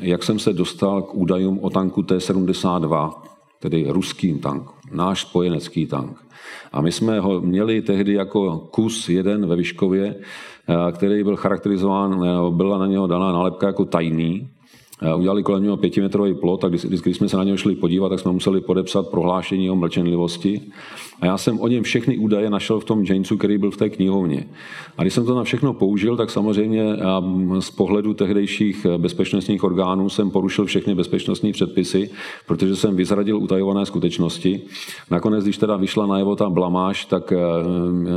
jak 0.00 0.22
jsem 0.22 0.38
se 0.38 0.52
dostal 0.52 1.02
k 1.02 1.14
údajům 1.14 1.58
o 1.62 1.70
tanku 1.70 2.02
T-72, 2.02 3.12
tedy 3.60 3.86
ruský 3.88 4.34
tank, 4.38 4.70
náš 4.92 5.20
spojenecký 5.20 5.86
tank. 5.86 6.24
A 6.72 6.80
my 6.80 6.92
jsme 6.92 7.20
ho 7.20 7.40
měli 7.40 7.82
tehdy 7.82 8.12
jako 8.12 8.58
kus 8.58 9.08
jeden 9.08 9.46
ve 9.46 9.56
Vyškově, 9.56 10.06
e, 10.06 10.92
který 10.92 11.24
byl 11.24 11.36
charakterizován, 11.36 12.24
e, 12.24 12.50
byla 12.50 12.78
na 12.78 12.86
něho 12.86 13.06
daná 13.06 13.32
nálepka 13.32 13.66
jako 13.66 13.84
tajný, 13.84 14.48
udělali 15.16 15.42
kolem 15.42 15.62
něho 15.62 15.76
pětimetrový 15.76 16.34
plot 16.34 16.64
a 16.64 16.68
když, 16.68 16.82
když 16.82 17.16
jsme 17.16 17.28
se 17.28 17.36
na 17.36 17.44
něho 17.44 17.56
šli 17.56 17.74
podívat, 17.74 18.08
tak 18.08 18.20
jsme 18.20 18.32
museli 18.32 18.60
podepsat 18.60 19.08
prohlášení 19.08 19.70
o 19.70 19.76
mlčenlivosti. 19.76 20.60
A 21.20 21.26
já 21.26 21.38
jsem 21.38 21.60
o 21.60 21.68
něm 21.68 21.82
všechny 21.82 22.18
údaje 22.18 22.50
našel 22.50 22.80
v 22.80 22.84
tom 22.84 23.04
Janesu, 23.04 23.36
který 23.36 23.58
byl 23.58 23.70
v 23.70 23.76
té 23.76 23.90
knihovně. 23.90 24.48
A 24.98 25.02
když 25.02 25.14
jsem 25.14 25.26
to 25.26 25.34
na 25.34 25.44
všechno 25.44 25.74
použil, 25.74 26.16
tak 26.16 26.30
samozřejmě 26.30 26.84
z 27.60 27.70
pohledu 27.70 28.14
tehdejších 28.14 28.86
bezpečnostních 28.98 29.64
orgánů 29.64 30.08
jsem 30.08 30.30
porušil 30.30 30.64
všechny 30.66 30.94
bezpečnostní 30.94 31.52
předpisy, 31.52 32.10
protože 32.46 32.76
jsem 32.76 32.96
vyzradil 32.96 33.38
utajované 33.38 33.86
skutečnosti. 33.86 34.60
Nakonec, 35.10 35.44
když 35.44 35.58
teda 35.58 35.76
vyšla 35.76 36.06
najevo 36.06 36.36
ta 36.36 36.50
blamáž, 36.50 37.04
tak 37.04 37.32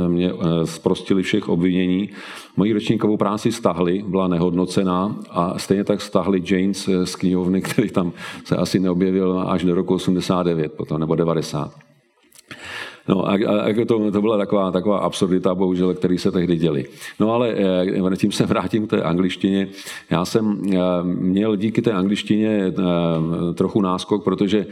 mě 0.08 0.32
zprostili 0.64 1.22
všech 1.22 1.48
obvinění. 1.48 2.08
Moji 2.56 2.72
ročníkovou 2.72 3.16
práci 3.16 3.52
stahli, 3.52 4.04
byla 4.08 4.28
nehodnocená 4.28 5.16
a 5.30 5.58
stejně 5.58 5.84
tak 5.84 6.00
stahli 6.00 6.42
James 6.50 6.88
z 7.04 7.16
knihovny, 7.16 7.62
který 7.62 7.90
tam 7.90 8.12
se 8.44 8.56
asi 8.56 8.80
neobjevil 8.80 9.44
až 9.46 9.64
do 9.64 9.74
roku 9.74 9.94
89 9.94 10.72
potom, 10.72 11.00
nebo 11.00 11.14
90. 11.14 11.93
No 13.08 13.28
a, 13.28 13.32
a 13.32 13.68
jako 13.68 13.84
to, 13.84 14.10
to 14.10 14.20
byla 14.20 14.38
taková, 14.38 14.70
taková 14.70 14.98
absurdita, 14.98 15.54
bohužel, 15.54 15.94
který 15.94 16.18
se 16.18 16.30
tehdy 16.30 16.56
děli. 16.56 16.86
No 17.20 17.32
ale 17.32 17.54
eh, 18.12 18.16
tím 18.16 18.32
se 18.32 18.46
vrátím 18.46 18.86
k 18.86 18.90
té 18.90 19.02
angličtině. 19.02 19.68
Já 20.10 20.24
jsem 20.24 20.62
eh, 20.72 20.78
měl 21.02 21.56
díky 21.56 21.82
té 21.82 21.92
angličtině 21.92 22.48
eh, 22.48 22.74
trochu 23.54 23.80
náskok, 23.80 24.24
protože 24.24 24.66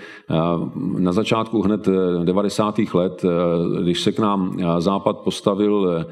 na 0.99 1.13
začátku 1.13 1.63
hned 1.63 1.89
90. 2.25 2.79
let, 2.95 3.25
když 3.83 4.01
se 4.01 4.13
k 4.13 4.19
nám 4.19 4.59
Západ 4.79 5.19
postavil 5.19 6.07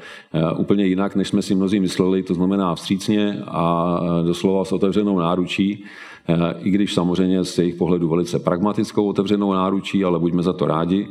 úplně 0.57 0.85
jinak, 0.85 1.15
než 1.15 1.27
jsme 1.27 1.41
si 1.41 1.55
mnozí 1.55 1.79
mysleli, 1.79 2.23
to 2.23 2.33
znamená 2.33 2.75
vstřícně 2.75 3.43
a 3.47 3.99
doslova 4.23 4.65
s 4.65 4.71
otevřenou 4.71 5.19
náručí, 5.19 5.85
i 6.59 6.71
když 6.71 6.93
samozřejmě 6.93 7.45
z 7.45 7.57
jejich 7.57 7.75
pohledu 7.75 8.09
velice 8.09 8.39
pragmatickou 8.39 9.05
otevřenou 9.05 9.53
náručí, 9.53 10.03
ale 10.03 10.19
buďme 10.19 10.43
za 10.43 10.53
to 10.53 10.65
rádi, 10.65 11.07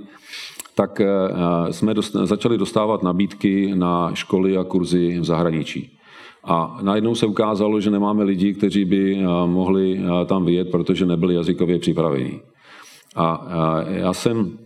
tak 0.75 1.01
eh, 1.01 1.73
jsme 1.73 1.95
dost, 1.95 2.13
začali 2.13 2.59
dostávat 2.59 3.03
nabídky 3.03 3.73
na 3.75 4.15
školy 4.15 4.57
a 4.57 4.65
kurzy 4.65 5.19
v 5.21 5.25
zahraničí. 5.25 5.97
A 6.45 6.79
najednou 6.83 7.15
se 7.15 7.27
ukázalo, 7.27 7.81
že 7.81 7.91
nemáme 7.91 8.25
lidi, 8.25 8.55
kteří 8.55 8.85
by 8.85 9.17
eh, 9.17 9.23
mohli 9.47 9.99
eh, 9.99 10.25
tam 10.27 10.45
vyjet, 10.45 10.71
protože 10.71 11.07
nebyli 11.07 11.35
jazykově 11.35 11.79
připraveni. 11.79 12.41
A 13.17 13.47
já 13.89 14.13
jsem 14.13 14.59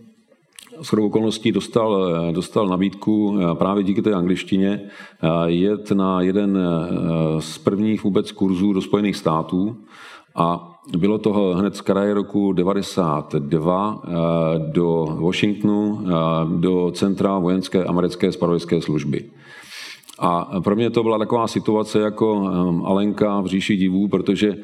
s 0.81 0.93
okolností 0.93 1.51
dostal, 1.51 2.11
dostal 2.31 2.67
nabídku 2.67 3.39
právě 3.53 3.83
díky 3.83 4.01
té 4.01 4.13
angličtině 4.13 4.81
jet 5.45 5.91
na 5.91 6.21
jeden 6.21 6.59
z 7.39 7.57
prvních 7.57 8.03
vůbec 8.03 8.31
kurzů 8.31 8.73
do 8.73 8.81
Spojených 8.81 9.15
států 9.15 9.75
a 10.35 10.71
bylo 10.97 11.17
toho 11.17 11.53
hned 11.53 11.75
z 11.75 11.81
kraje 11.81 12.13
roku 12.13 12.53
92 12.53 14.01
eh, 14.03 14.11
do 14.71 15.17
Washingtonu, 15.21 16.01
eh, 16.01 16.11
do 16.59 16.91
centra 16.91 17.39
vojenské 17.39 17.83
americké 17.83 18.31
spravodajské 18.31 18.81
služby. 18.81 19.29
A 20.19 20.61
pro 20.61 20.75
mě 20.75 20.89
to 20.89 21.03
byla 21.03 21.17
taková 21.17 21.47
situace 21.47 21.99
jako 21.99 22.49
eh, 22.49 22.87
Alenka 22.87 23.41
v 23.41 23.45
říši 23.45 23.75
divů, 23.75 24.07
protože 24.07 24.55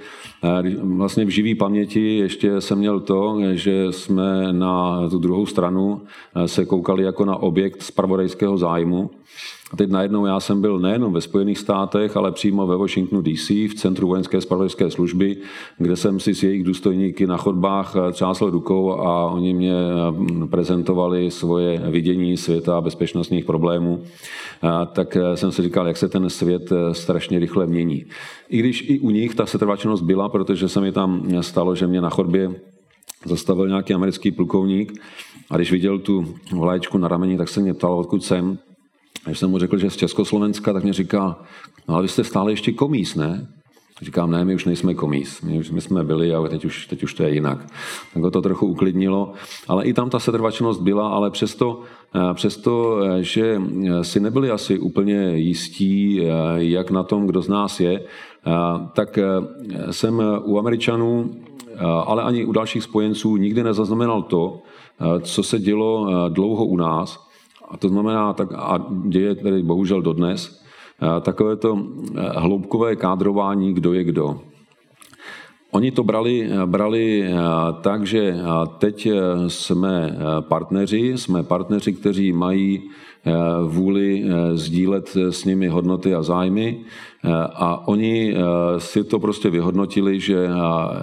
vlastně 0.82 1.26
v 1.26 1.30
živý 1.30 1.56
paměti 1.56 2.18
ještě 2.18 2.62
jsem 2.62 2.78
měl 2.78 3.00
to, 3.00 3.38
že 3.52 3.92
jsme 3.92 4.54
na 4.54 5.10
tu 5.10 5.20
druhou 5.20 5.46
stranu 5.46 6.02
se 6.46 6.66
koukali 6.66 7.04
jako 7.04 7.26
na 7.26 7.36
objekt 7.36 7.82
spravodajského 7.84 8.58
zájmu. 8.58 9.10
A 9.74 9.78
teď 9.78 9.90
najednou 9.90 10.26
já 10.26 10.40
jsem 10.40 10.62
byl 10.62 10.80
nejenom 10.80 11.14
ve 11.14 11.22
Spojených 11.22 11.58
státech, 11.58 12.18
ale 12.18 12.32
přímo 12.32 12.68
ve 12.68 12.78
Washingtonu 12.78 13.22
DC, 13.22 13.50
v 13.50 13.74
Centru 13.76 14.08
vojenské 14.08 14.42
spravodajské 14.42 14.92
služby, 14.92 15.38
kde 15.78 15.96
jsem 15.96 16.20
si 16.20 16.36
s 16.36 16.44
jejich 16.44 16.64
důstojníky 16.64 17.28
na 17.28 17.38
chodbách 17.38 17.96
třásl 18.12 18.50
rukou 18.50 18.92
a 18.92 19.26
oni 19.32 19.54
mě 19.54 19.74
mm, 20.12 20.48
prezentovali 20.48 21.32
svoje 21.32 21.80
vidění 21.90 22.38
světa 22.38 22.78
a 22.78 22.82
bezpečnostních 22.82 23.46
problémů. 23.46 24.04
A 24.62 24.86
tak 24.86 25.16
eh, 25.16 25.38
jsem 25.38 25.52
si 25.52 25.62
říkal, 25.62 25.88
jak 25.88 25.98
se 25.98 26.10
ten 26.10 26.30
svět 26.30 26.72
eh, 26.72 26.94
strašně 26.94 27.40
rychle 27.40 27.68
mění. 27.68 28.06
I 28.50 28.58
když 28.58 28.90
i 28.90 29.00
u 29.00 29.10
nich 29.10 29.36
ta 29.36 29.46
setrvačnost 29.46 30.04
byla, 30.04 30.30
protože 30.30 30.70
se 30.70 30.82
mi 30.82 30.92
tam 30.92 31.42
stalo, 31.42 31.76
že 31.76 31.88
mě 31.88 32.02
na 32.02 32.10
chodbě 32.10 32.52
zastavil 33.26 33.68
nějaký 33.68 33.94
americký 33.94 34.32
plukovník 34.32 35.02
a 35.50 35.56
když 35.56 35.72
viděl 35.72 36.00
tu 36.00 36.26
vlaječku 36.52 36.98
na 36.98 37.08
rameni, 37.08 37.38
tak 37.38 37.50
se 37.50 37.62
mě 37.62 37.74
ptal, 37.74 38.00
odkud 38.00 38.24
jsem. 38.24 38.58
Když 39.26 39.40
jsem 39.40 39.50
mu 39.50 39.60
řekl, 39.60 39.78
že 39.78 39.90
z 39.90 39.96
Československa, 39.98 40.74
tak 40.74 40.84
mě 40.84 40.94
říká, 40.94 41.40
no 41.88 41.96
ale 41.96 42.04
vy 42.04 42.08
jste 42.08 42.24
stále 42.24 42.52
ještě 42.52 42.72
komís, 42.72 43.16
ne? 43.16 43.48
Říkám, 44.02 44.32
ne, 44.32 44.46
my 44.46 44.56
už 44.56 44.66
nejsme 44.66 44.94
komís, 44.94 45.42
my, 45.42 45.60
už, 45.60 45.72
my 45.72 45.82
jsme 45.82 46.04
byli 46.04 46.36
a 46.36 46.48
teď 46.48 46.66
už, 46.66 46.88
teď 46.88 47.04
už 47.04 47.14
to 47.14 47.24
je 47.24 47.34
jinak. 47.34 47.66
Tak 48.14 48.24
ho 48.24 48.32
to 48.32 48.42
trochu 48.42 48.68
uklidnilo, 48.68 49.34
ale 49.68 49.86
i 49.86 49.94
tam 49.94 50.10
ta 50.10 50.20
setrvačnost 50.20 50.82
byla, 50.82 51.10
ale 51.10 51.32
přesto, 51.32 51.82
eh, 52.16 52.34
přesto, 52.34 53.00
eh, 53.04 53.24
že 53.24 53.62
si 54.02 54.20
nebyli 54.20 54.52
asi 54.52 54.80
úplně 54.80 55.38
jistí, 55.38 56.22
eh, 56.22 56.28
jak 56.58 56.92
na 56.92 57.04
tom, 57.04 57.28
kdo 57.28 57.42
z 57.42 57.50
nás 57.50 57.80
je, 57.80 58.04
tak 58.94 59.20
jsem 59.92 60.22
u 60.44 60.60
Američanů, 60.60 61.36
ale 62.06 62.24
ani 62.24 62.46
u 62.46 62.52
dalších 62.52 62.84
spojenců 62.84 63.38
nikdy 63.38 63.64
nezaznamenal 63.64 64.22
to, 64.22 64.60
co 65.22 65.44
se 65.44 65.60
dělo 65.60 66.10
dlouho 66.30 66.66
u 66.66 66.78
nás, 66.78 67.31
a 67.72 67.78
to 67.78 67.90
znamená, 67.90 68.34
tak, 68.34 68.50
a 68.56 68.86
děje 69.08 69.36
tedy 69.36 69.64
bohužel 69.64 70.02
dodnes, 70.02 70.62
takové 71.22 71.56
to 71.56 71.80
hloubkové 72.38 72.96
kádrování, 72.96 73.74
kdo 73.74 73.94
je 73.94 74.04
kdo. 74.04 74.40
Oni 75.72 75.92
to 75.92 76.04
brali, 76.04 76.50
brali 76.66 77.30
tak, 77.82 78.06
že 78.06 78.36
teď 78.78 79.08
jsme 79.48 80.18
partneři, 80.40 81.18
jsme 81.18 81.44
partneři, 81.44 81.94
kteří 81.94 82.34
mají 82.34 82.90
vůli 83.68 84.26
sdílet 84.54 85.18
s 85.30 85.46
nimi 85.46 85.68
hodnoty 85.68 86.16
a 86.16 86.24
zájmy 86.24 86.80
a 87.54 87.88
oni 87.88 88.36
si 88.78 89.04
to 89.04 89.20
prostě 89.20 89.50
vyhodnotili, 89.50 90.20
že 90.20 90.48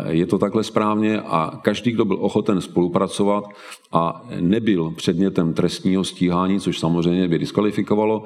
je 0.08 0.26
to 0.26 0.38
takhle 0.38 0.64
správně 0.64 1.20
a 1.20 1.60
každý, 1.62 1.90
kdo 1.90 2.04
byl 2.04 2.16
ochoten 2.20 2.60
spolupracovat 2.60 3.44
a 3.92 4.26
nebyl 4.40 4.90
předmětem 4.96 5.54
trestního 5.54 6.04
stíhání, 6.04 6.60
což 6.60 6.78
samozřejmě 6.78 7.28
by 7.28 7.38
diskvalifikovalo, 7.38 8.22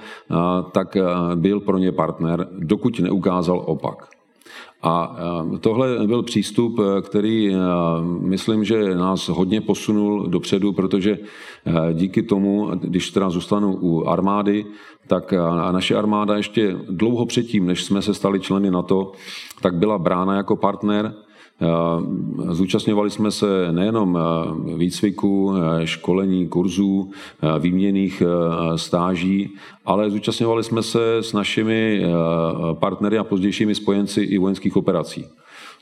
tak 0.72 0.96
byl 1.34 1.60
pro 1.60 1.78
ně 1.78 1.92
partner, 1.92 2.48
dokud 2.58 3.00
neukázal 3.00 3.62
opak. 3.66 4.08
A 4.82 5.16
tohle 5.60 6.06
byl 6.06 6.22
přístup, 6.22 6.80
který 7.02 7.56
myslím, 8.20 8.64
že 8.64 8.94
nás 8.94 9.28
hodně 9.28 9.60
posunul 9.60 10.26
dopředu, 10.28 10.72
protože 10.72 11.18
díky 11.92 12.22
tomu, 12.22 12.70
když 12.74 13.10
teda 13.10 13.30
zůstanu 13.30 13.78
u 13.80 14.04
armády, 14.08 14.66
tak 15.06 15.34
naše 15.70 15.94
armáda 15.94 16.36
ještě 16.36 16.76
dlouho 16.90 17.26
předtím, 17.26 17.66
než 17.66 17.84
jsme 17.84 18.02
se 18.02 18.14
stali 18.14 18.40
členy 18.40 18.70
NATO, 18.70 19.12
tak 19.60 19.74
byla 19.74 19.98
brána 19.98 20.36
jako 20.36 20.56
partner 20.56 21.14
Zúčastňovali 22.50 23.10
jsme 23.10 23.30
se 23.30 23.72
nejenom 23.72 24.18
výcviku, 24.76 25.54
školení, 25.84 26.48
kurzů, 26.48 27.10
výměných 27.58 28.22
stáží, 28.76 29.50
ale 29.84 30.10
zúčastňovali 30.10 30.64
jsme 30.64 30.82
se 30.82 31.16
s 31.16 31.32
našimi 31.32 32.02
partnery 32.72 33.18
a 33.18 33.24
pozdějšími 33.24 33.74
spojenci 33.74 34.20
i 34.20 34.38
vojenských 34.38 34.76
operací. 34.76 35.24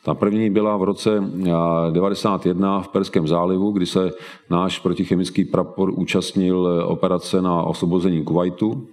Ta 0.04 0.14
první 0.14 0.50
byla 0.50 0.76
v 0.76 0.82
roce 0.82 1.10
1991 1.10 2.80
v 2.80 2.88
Perském 2.88 3.28
zálivu, 3.28 3.70
kdy 3.70 3.86
se 3.86 4.10
náš 4.50 4.78
protichemický 4.78 5.44
prapor 5.44 5.90
účastnil 5.94 6.84
operace 6.86 7.42
na 7.42 7.62
osvobození 7.62 8.24
Kuwaitu. 8.24 8.86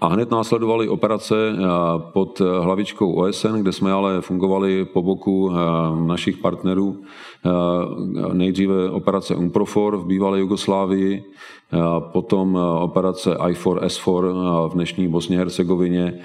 A 0.00 0.08
hned 0.08 0.30
následovaly 0.30 0.88
operace 0.88 1.34
eh, 1.34 1.58
pod 2.12 2.40
hlavičkou 2.40 3.12
OSN, 3.12 3.54
kde 3.54 3.72
jsme 3.72 3.92
ale 3.92 4.20
fungovali 4.20 4.84
po 4.84 5.02
boku 5.02 5.50
eh, 5.50 5.56
našich 6.06 6.36
partnerů. 6.36 6.96
Eh, 7.46 7.50
nejdříve 8.32 8.90
operace 8.90 9.34
UNPROFOR 9.34 9.96
v 9.96 10.06
bývalé 10.06 10.38
Jugoslávii, 10.40 11.24
potom 12.12 12.58
operace 12.80 13.34
I4S4 13.34 14.22
v 14.68 14.74
dnešní 14.74 15.08
Bosně 15.08 15.38
Hercegovině, 15.38 16.18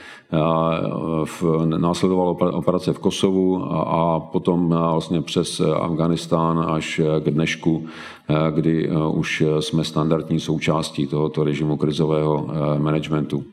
následovala 1.77 2.31
operace 2.53 2.93
v 2.93 2.99
Kosovu 2.99 3.63
a 3.73 4.19
potom 4.19 4.69
vlastně 4.69 5.21
přes 5.21 5.59
Afganistán 5.59 6.65
až 6.69 7.01
k 7.19 7.29
dnešku, 7.29 7.85
kdy 8.51 8.89
už 9.13 9.43
jsme 9.59 9.83
standardní 9.83 10.39
součástí 10.39 11.07
tohoto 11.07 11.43
režimu 11.43 11.77
krizového 11.77 12.47
managementu. 12.77 13.43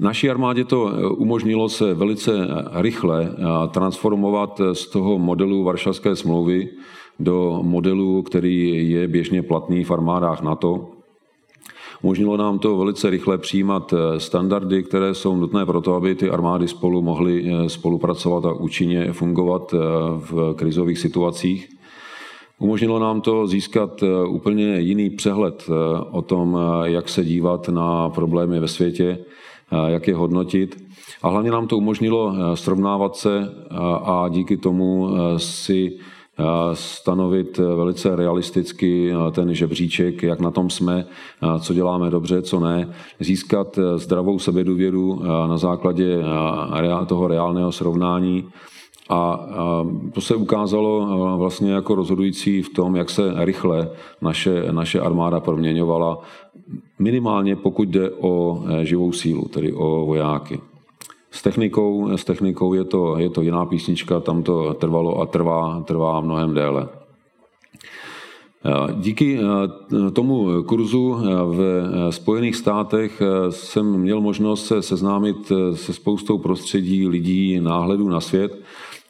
Naší 0.00 0.30
armádě 0.30 0.64
to 0.64 0.88
eh, 0.88 1.06
umožnilo 1.06 1.68
se 1.68 1.94
velice 1.94 2.32
eh, 2.32 2.82
rychle 2.82 3.30
eh, 3.32 3.44
transformovat 3.68 4.60
z 4.72 4.86
toho 4.86 5.18
modelu 5.18 5.64
Varšavské 5.64 6.16
smlouvy 6.16 6.68
do 7.18 7.60
modelu, 7.62 8.22
který 8.22 8.90
je 8.90 9.08
běžně 9.08 9.42
platný 9.42 9.84
v 9.84 9.90
armádách 9.90 10.42
NATO. 10.42 10.88
Umožnilo 12.02 12.36
nám 12.36 12.58
to 12.58 12.76
velice 12.76 13.10
rychle 13.10 13.38
přijímat 13.38 13.94
standardy, 14.18 14.82
které 14.82 15.14
jsou 15.14 15.36
nutné 15.36 15.66
pro 15.66 15.80
to, 15.80 15.94
aby 15.94 16.14
ty 16.14 16.30
armády 16.30 16.68
spolu 16.68 17.02
mohly 17.02 17.44
spolupracovat 17.66 18.44
a 18.44 18.52
účinně 18.52 19.12
fungovat 19.12 19.74
v 20.16 20.54
krizových 20.56 20.98
situacích. 20.98 21.68
Umožnilo 22.58 22.98
nám 22.98 23.20
to 23.20 23.46
získat 23.46 24.04
úplně 24.28 24.80
jiný 24.80 25.10
přehled 25.10 25.66
o 26.10 26.22
tom, 26.22 26.58
jak 26.84 27.08
se 27.08 27.24
dívat 27.24 27.68
na 27.68 28.10
problémy 28.10 28.60
ve 28.60 28.68
světě, 28.68 29.18
jak 29.86 30.08
je 30.08 30.14
hodnotit. 30.14 30.84
A 31.22 31.28
hlavně 31.28 31.50
nám 31.50 31.66
to 31.66 31.76
umožnilo 31.76 32.34
srovnávat 32.54 33.16
se 33.16 33.54
a 34.04 34.28
díky 34.28 34.56
tomu 34.56 35.10
si 35.36 35.98
stanovit 36.72 37.58
velice 37.58 38.16
realisticky 38.16 39.12
ten 39.32 39.54
žebříček, 39.54 40.22
jak 40.22 40.40
na 40.40 40.50
tom 40.50 40.70
jsme, 40.70 41.06
co 41.60 41.74
děláme 41.74 42.10
dobře, 42.10 42.42
co 42.42 42.60
ne, 42.60 42.88
získat 43.20 43.78
zdravou 43.96 44.38
sebedůvěru 44.38 45.22
na 45.46 45.58
základě 45.58 46.22
toho 47.06 47.28
reálného 47.28 47.72
srovnání 47.72 48.44
a 49.08 49.40
to 50.12 50.20
se 50.20 50.34
ukázalo 50.34 51.06
vlastně 51.38 51.72
jako 51.72 51.94
rozhodující 51.94 52.62
v 52.62 52.74
tom, 52.74 52.96
jak 52.96 53.10
se 53.10 53.32
rychle 53.36 53.90
naše, 54.20 54.72
naše 54.72 55.00
armáda 55.00 55.40
proměňovala, 55.40 56.18
minimálně 56.98 57.56
pokud 57.56 57.88
jde 57.88 58.10
o 58.10 58.64
živou 58.82 59.12
sílu, 59.12 59.48
tedy 59.48 59.72
o 59.72 60.06
vojáky. 60.06 60.60
S 61.30 61.42
technikou, 61.42 62.16
s 62.16 62.24
technikou 62.24 62.74
je, 62.74 62.84
to, 62.84 63.18
je 63.18 63.30
to 63.30 63.42
jiná 63.42 63.66
písnička, 63.66 64.20
tam 64.20 64.42
to 64.42 64.74
trvalo 64.74 65.20
a 65.20 65.26
trvá, 65.26 65.82
trvá 65.86 66.20
mnohem 66.20 66.54
déle. 66.54 66.88
Díky 68.94 69.38
eh, 69.38 70.10
tomu 70.10 70.62
kurzu 70.62 71.16
eh, 71.18 71.24
v 71.44 71.60
Spojených 72.10 72.56
státech 72.56 73.22
eh, 73.22 73.52
jsem 73.52 73.98
měl 73.98 74.20
možnost 74.20 74.66
se 74.66 74.82
seznámit 74.82 75.52
se 75.74 75.92
spoustou 75.92 76.38
prostředí 76.38 77.08
lidí, 77.08 77.60
náhledů 77.60 78.08
na 78.08 78.20
svět 78.20 78.60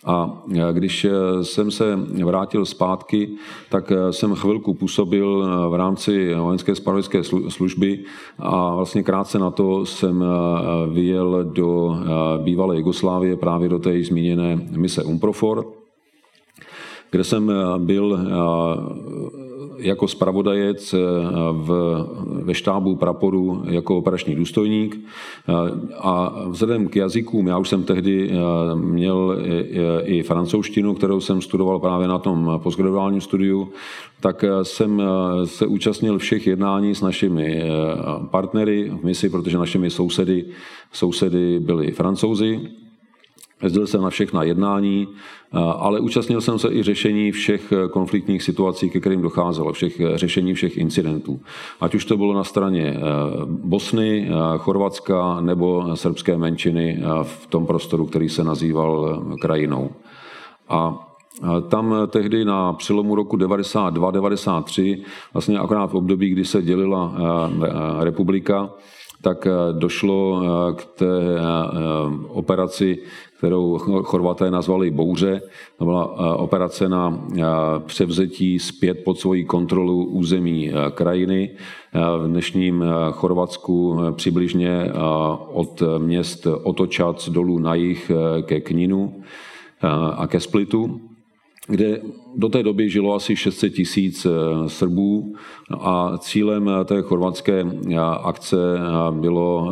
a 0.07 0.42
když 0.72 1.04
eh, 1.04 1.44
jsem 1.44 1.70
se 1.70 1.98
vrátil 2.24 2.64
zpátky, 2.64 3.28
tak 3.70 3.92
eh, 3.92 4.12
jsem 4.12 4.34
chvilku 4.34 4.74
působil 4.74 5.46
v 5.70 5.74
rámci 5.74 6.34
vojenské 6.34 6.74
spravodajské 6.74 7.22
služby 7.48 8.04
a 8.38 8.74
vlastně 8.74 9.02
krátce 9.02 9.38
na 9.38 9.50
to 9.50 9.86
jsem 9.86 10.24
vyjel 10.92 11.44
do 11.44 11.96
bývalé 12.42 12.76
Jugoslávie 12.76 13.36
právě 13.36 13.68
do 13.68 13.78
té 13.78 14.02
zmíněné 14.02 14.68
mise 14.70 15.04
UMPROFOR, 15.04 15.66
kde 17.11 17.24
jsem 17.24 17.52
byl 17.78 18.18
jako 19.79 20.09
spravodajec 20.09 20.95
eh, 20.95 20.99
v, 21.53 21.97
ve 22.43 22.55
štábu 22.55 22.97
praporu 22.97 23.62
jako 23.68 23.99
operační 23.99 24.35
důstojník. 24.35 24.97
Eh, 24.97 25.53
a 25.99 26.45
vzhledem 26.49 26.89
k 26.89 26.97
jazykům, 26.97 27.47
já 27.47 27.59
už 27.59 27.68
jsem 27.68 27.85
tehdy 27.85 28.31
eh, 28.31 28.35
měl 28.77 29.39
i 30.05 30.22
francouzštinu, 30.22 30.95
kterou 30.95 31.20
jsem 31.20 31.41
studoval 31.41 31.79
právě 31.79 32.09
na 32.09 32.18
tom 32.18 32.61
postgraduálním 32.62 33.20
studiu, 33.20 33.68
tak 34.20 34.45
jsem 34.62 35.03
se 35.45 35.66
účastnil 35.66 36.18
všech 36.18 36.47
jednání 36.47 36.95
s 36.95 37.01
našimi 37.01 37.62
partnery 38.31 38.91
v 38.91 39.05
misi, 39.05 39.29
protože 39.29 39.59
našimi 39.59 39.91
sousedy, 39.91 40.45
sousedy 40.93 41.61
byli 41.61 41.93
francouzi, 41.93 42.61
Jezdil 43.62 43.86
jsem 43.86 44.02
na 44.02 44.11
všechna 44.11 44.42
jednání, 44.42 45.09
ale 45.78 46.00
účastnil 46.00 46.40
jsem 46.40 46.59
se 46.59 46.72
i 46.72 46.82
řešení 46.82 47.32
všech 47.32 47.72
konfliktních 47.90 48.42
situací, 48.42 48.90
ke 48.90 49.00
kterým 49.00 49.22
docházelo, 49.22 49.72
všech 49.72 50.00
řešení 50.14 50.54
všech 50.54 50.76
incidentů. 50.76 51.40
Ať 51.80 51.94
už 51.94 52.04
to 52.04 52.16
bylo 52.16 52.34
na 52.34 52.44
straně 52.44 52.96
Bosny, 53.44 54.30
Chorvatska 54.59 55.40
nebo 55.40 55.96
srbské 55.96 56.36
menšiny 56.36 57.02
v 57.22 57.46
tom 57.46 57.66
prostoru, 57.66 58.07
který 58.07 58.28
se 58.28 58.44
nazýval 58.44 59.22
krajinou. 59.40 59.90
A 60.68 60.98
tam 61.68 61.94
tehdy 62.07 62.44
na 62.44 62.72
přelomu 62.72 63.14
roku 63.14 63.36
92-93, 63.36 65.02
vlastně 65.32 65.59
akorát 65.59 65.86
v 65.86 65.94
období, 65.94 66.30
kdy 66.30 66.44
se 66.44 66.62
dělila 66.62 67.14
republika, 68.00 68.70
tak 69.27 69.47
došlo 69.72 70.43
k 70.77 70.85
té 70.85 71.11
operaci 72.29 72.99
kterou 73.39 73.79
Chorvaté 73.79 74.51
nazvali 74.51 74.91
Bouře. 74.91 75.41
To 75.79 75.85
byla 75.85 76.14
eh, 76.18 76.37
operace 76.37 76.89
na 76.89 77.27
eh, 77.35 77.43
převzetí 77.87 78.59
zpět 78.59 79.05
pod 79.05 79.18
svoji 79.18 79.45
kontrolu 79.45 80.05
území 80.05 80.70
eh, 80.70 80.91
krajiny. 80.91 81.51
V 81.93 82.27
dnešním 82.27 82.85
Chorvatsku 83.12 84.01
přibližně 84.12 84.93
od 85.53 85.83
měst 85.99 86.47
Otočac 86.47 87.29
dolů 87.29 87.59
na 87.59 87.74
jih 87.74 88.11
ke 88.43 88.61
Kninu 88.61 89.22
a 90.16 90.27
ke 90.27 90.41
Splitu 90.41 91.01
kde 91.68 92.00
do 92.36 92.48
té 92.48 92.62
doby 92.62 92.90
žilo 92.90 93.14
asi 93.14 93.36
600 93.36 93.74
tisíc 93.74 94.26
Srbů 94.66 95.34
a 95.80 96.18
cílem 96.18 96.70
té 96.84 97.02
chorvatské 97.02 97.66
akce 98.22 98.56
bylo 99.10 99.68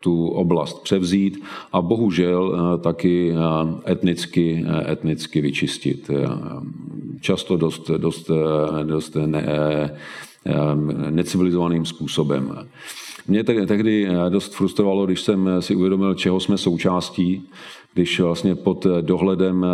tu 0.00 0.28
oblast 0.28 0.82
převzít 0.82 1.44
a 1.72 1.82
bohužel 1.82 2.54
eh, 2.54 2.78
taky 2.78 3.32
eh, 3.32 3.92
etnicky, 3.92 4.64
eh, 4.68 4.92
etnicky 4.92 5.40
vyčistit. 5.40 6.10
Často 7.20 7.56
dost, 7.56 7.90
dost, 7.90 8.30
dost 8.84 9.16
ne, 9.26 9.44
necivilizovaným 11.10 11.84
způsobem. 11.84 12.68
Mě 13.28 13.44
tehdy 13.44 14.08
dost 14.28 14.54
frustrovalo, 14.54 15.06
když 15.06 15.20
jsem 15.20 15.50
si 15.60 15.74
uvědomil, 15.74 16.14
čeho 16.14 16.40
jsme 16.40 16.58
součástí, 16.58 17.48
když 17.94 18.20
vlastně 18.20 18.54
pod 18.54 18.86
dohledem 19.00 19.66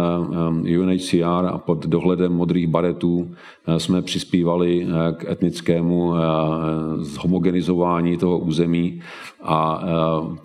UNHCR 0.81 1.47
a 1.53 1.59
pod 1.59 1.87
dohledem 1.87 2.33
modrých 2.33 2.67
baretů 2.67 3.35
jsme 3.79 4.03
přispívali 4.03 4.87
k 5.17 5.31
etnickému 5.31 6.13
zhomogenizování 6.97 8.17
toho 8.17 8.39
území 8.39 9.01
a 9.43 9.83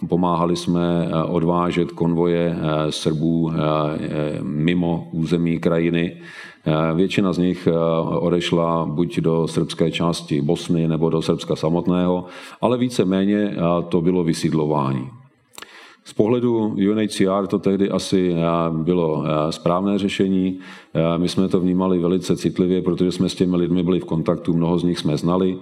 pomáhali 0.10 0.56
jsme 0.56 1.10
odvážet 1.28 1.92
konvoje 1.92 2.58
Srbů 2.90 3.52
mimo 4.42 5.08
území 5.12 5.60
krajiny. 5.60 6.18
Většina 6.96 7.34
z 7.34 7.38
nich 7.38 7.68
odešla 8.20 8.86
buď 8.86 9.20
do 9.20 9.48
srbské 9.48 9.92
části 9.92 10.42
Bosny 10.42 10.88
nebo 10.88 11.10
do 11.10 11.22
Srbska 11.22 11.56
samotného, 11.56 12.26
ale 12.62 12.78
více-méně 12.78 13.56
to 13.90 14.02
bylo 14.02 14.24
vysídlování. 14.24 15.10
Z 16.10 16.14
pohledu 16.14 16.76
UNHCR 16.92 17.48
to 17.48 17.60
tehdy 17.60 17.90
asi 17.90 18.36
bylo 18.72 19.24
správné 19.50 19.98
řešení. 19.98 20.60
My 21.18 21.30
jsme 21.30 21.48
to 21.48 21.60
vnímali 21.60 22.00
velice 22.00 22.38
citlivě, 22.38 22.82
protože 22.82 23.12
jsme 23.12 23.30
s 23.30 23.36
těmi 23.36 23.56
lidmi 23.56 23.84
byli 23.84 24.00
v 24.00 24.06
kontaktu, 24.06 24.54
mnoho 24.54 24.80
z 24.80 24.84
nich 24.84 25.00
jsme 25.00 25.18
znali 25.18 25.58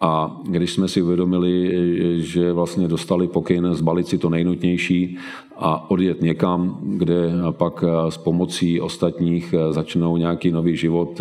a 0.00 0.40
když 0.44 0.72
jsme 0.72 0.88
si 0.88 1.02
uvědomili, 1.02 1.72
že 2.20 2.52
vlastně 2.52 2.88
dostali 2.88 3.28
pokyn 3.28 3.68
zbalit 3.72 4.08
si 4.08 4.18
to 4.18 4.30
nejnutnější 4.30 5.18
a 5.56 5.90
odjet 5.90 6.22
někam, 6.22 6.78
kde 6.82 7.32
pak 7.50 7.84
s 8.08 8.16
pomocí 8.16 8.80
ostatních 8.80 9.54
začnou 9.70 10.16
nějaký 10.16 10.50
nový 10.50 10.76
život, 10.76 11.20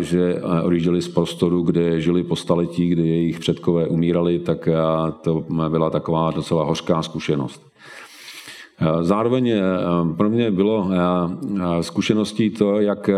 že 0.00 0.42
odjížděli 0.64 1.02
z 1.02 1.08
prostoru, 1.08 1.62
kde 1.62 2.00
žili 2.00 2.22
po 2.22 2.36
staletí, 2.36 2.88
kde 2.88 3.02
jejich 3.02 3.38
předkové 3.38 3.86
umírali, 3.86 4.38
tak 4.38 4.68
to 5.22 5.44
byla 5.68 5.90
taková 5.90 6.30
docela 6.30 6.64
hořká 6.64 7.02
zkušenost. 7.02 7.62
Zároveň 9.00 9.52
pro 10.16 10.30
mě 10.30 10.50
bylo 10.50 10.90
zkušeností 11.80 12.50
to, 12.50 12.80
jak 12.80 13.10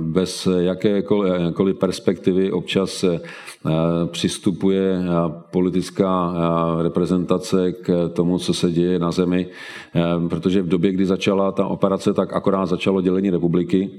bez 0.00 0.48
jakékoliv 0.58 1.78
perspektivy 1.78 2.52
občas 2.52 3.04
přistupuje 4.06 5.02
politická 5.50 6.34
reprezentace 6.82 7.72
k 7.72 8.08
tomu, 8.08 8.38
co 8.38 8.54
se 8.54 8.70
děje 8.70 8.98
na 8.98 9.10
zemi, 9.10 9.46
protože 10.28 10.62
v 10.62 10.68
době, 10.68 10.92
kdy 10.92 11.06
začala 11.06 11.52
ta 11.52 11.66
operace, 11.66 12.12
tak 12.12 12.32
akorát 12.32 12.66
začalo 12.66 13.00
dělení 13.00 13.30
republiky. 13.30 13.90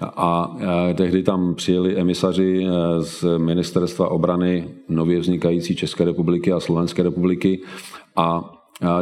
A 0.00 0.56
tehdy 0.94 1.22
tam 1.22 1.54
přijeli 1.54 1.96
emisaři 1.96 2.66
z 2.98 3.38
ministerstva 3.38 4.08
obrany 4.08 4.68
nově 4.88 5.20
vznikající 5.20 5.76
České 5.76 6.04
republiky 6.04 6.52
a 6.52 6.60
Slovenské 6.60 7.02
republiky 7.02 7.62
a 8.16 8.52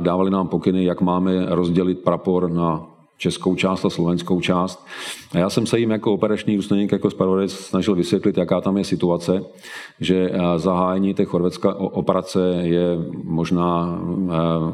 dávali 0.01 0.31
nám 0.31 0.49
pokyny, 0.49 0.85
jak 0.85 1.01
máme 1.01 1.47
rozdělit 1.49 1.99
prapor 1.99 2.51
na 2.51 2.87
českou 3.21 3.55
část 3.55 3.85
a 3.85 3.91
slovenskou 3.91 4.41
část. 4.41 4.87
A 5.33 5.39
já 5.39 5.51
jsem 5.51 5.67
se 5.67 5.79
jim 5.79 5.91
jako 5.91 6.13
operační 6.13 6.57
důstojník, 6.57 6.93
jako 6.93 7.11
zpravodajec 7.11 7.53
snažil 7.53 7.95
vysvětlit, 7.95 8.37
jaká 8.37 8.61
tam 8.61 8.77
je 8.77 8.85
situace, 8.85 9.45
že 10.01 10.31
eh, 10.33 10.59
zahájení 10.59 11.15
té 11.15 11.25
chorvatské 11.25 11.69
operace 11.73 12.41
je 12.63 12.99
možná 13.25 14.01
eh, 14.01 14.33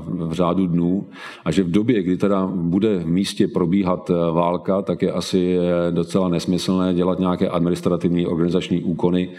v 0.09 0.33
řádu 0.33 0.67
dnů 0.67 1.07
a 1.45 1.51
že 1.51 1.63
v 1.63 1.71
době, 1.71 2.03
kdy 2.03 2.17
teda 2.17 2.47
bude 2.47 2.99
v 2.99 3.07
místě 3.07 3.49
probíhat 3.49 4.11
eh, 4.11 4.15
válka, 4.33 4.83
tak 4.83 5.03
je 5.03 5.13
asi 5.13 5.59
docela 5.91 6.29
nesmyslné 6.29 6.95
dělat 6.95 7.19
nějaké 7.19 7.49
administrativní 7.49 8.27
organizační 8.27 8.83
úkony 8.83 9.31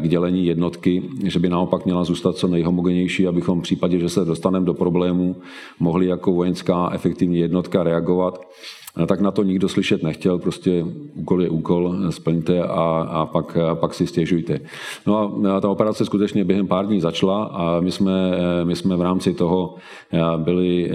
k 0.00 0.08
dělení 0.08 0.46
jednotky, 0.46 1.02
že 1.24 1.38
by 1.38 1.48
naopak 1.48 1.84
měla 1.84 2.04
zůstat 2.04 2.36
co 2.36 2.48
nejhomogenější, 2.48 3.26
abychom 3.26 3.60
v 3.60 3.62
případě, 3.62 3.98
že 3.98 4.08
se 4.08 4.24
dostaneme 4.24 4.66
do 4.66 4.74
problémů, 4.74 5.36
mohli 5.80 6.06
jako 6.06 6.32
vojenská 6.32 6.90
efektivní 6.92 7.38
jednotka 7.38 7.82
reagovat 7.82 8.47
tak 9.06 9.20
na 9.20 9.30
to 9.30 9.42
nikdo 9.42 9.68
slyšet 9.68 10.02
nechtěl, 10.02 10.38
prostě 10.38 10.84
úkol 11.14 11.42
je 11.42 11.48
úkol, 11.48 11.96
splňte 12.10 12.62
a, 12.62 13.06
a 13.10 13.26
pak, 13.26 13.56
a 13.56 13.74
pak 13.74 13.94
si 13.94 14.06
stěžujte. 14.06 14.60
No 15.06 15.38
a 15.56 15.60
ta 15.60 15.68
operace 15.68 16.04
skutečně 16.04 16.44
během 16.44 16.66
pár 16.66 16.86
dní 16.86 17.00
začala 17.00 17.44
a 17.44 17.80
my 17.80 17.92
jsme, 17.92 18.12
my 18.64 18.76
jsme 18.76 18.96
v 18.96 19.02
rámci 19.02 19.34
toho 19.34 19.74
byli 20.36 20.90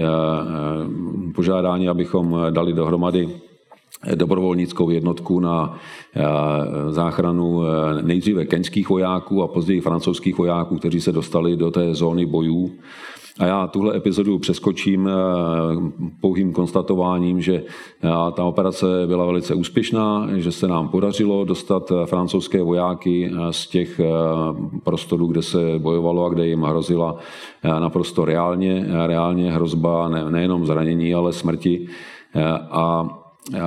požádáni, 1.34 1.88
abychom 1.88 2.36
dali 2.50 2.72
dohromady 2.72 3.28
dobrovolnickou 4.14 4.90
jednotku 4.90 5.40
na 5.40 5.78
záchranu 6.90 7.62
nejdříve 8.02 8.44
keňských 8.44 8.88
vojáků 8.88 9.42
a 9.42 9.48
později 9.48 9.80
francouzských 9.80 10.38
vojáků, 10.38 10.78
kteří 10.78 11.00
se 11.00 11.12
dostali 11.12 11.56
do 11.56 11.70
té 11.70 11.94
zóny 11.94 12.26
bojů. 12.26 12.72
A 13.38 13.46
já 13.46 13.66
tuhle 13.66 13.96
epizodu 13.96 14.38
přeskočím 14.38 15.08
eh, 15.08 15.12
pouhým 16.20 16.52
konstatováním, 16.52 17.40
že 17.40 17.54
eh, 17.54 18.08
ta 18.32 18.44
operace 18.44 18.86
byla 19.06 19.26
velice 19.26 19.54
úspěšná, 19.54 20.28
že 20.36 20.52
se 20.52 20.68
nám 20.68 20.88
podařilo 20.88 21.44
dostat 21.44 21.92
eh, 21.92 22.06
francouzské 22.06 22.62
vojáky 22.62 23.32
z 23.50 23.66
těch 23.66 24.00
prostorů, 24.84 25.26
kde 25.26 25.42
se 25.42 25.58
bojovalo 25.78 26.24
a 26.24 26.28
kde 26.28 26.46
jim 26.46 26.62
hrozila 26.62 27.16
naprosto 27.78 28.24
reálně, 28.24 28.86
reálně 29.06 29.52
hrozba 29.52 30.08
ne, 30.08 30.30
nejenom 30.30 30.66
zranění, 30.66 31.14
ale 31.14 31.32
smrti. 31.32 31.86
A 32.70 33.08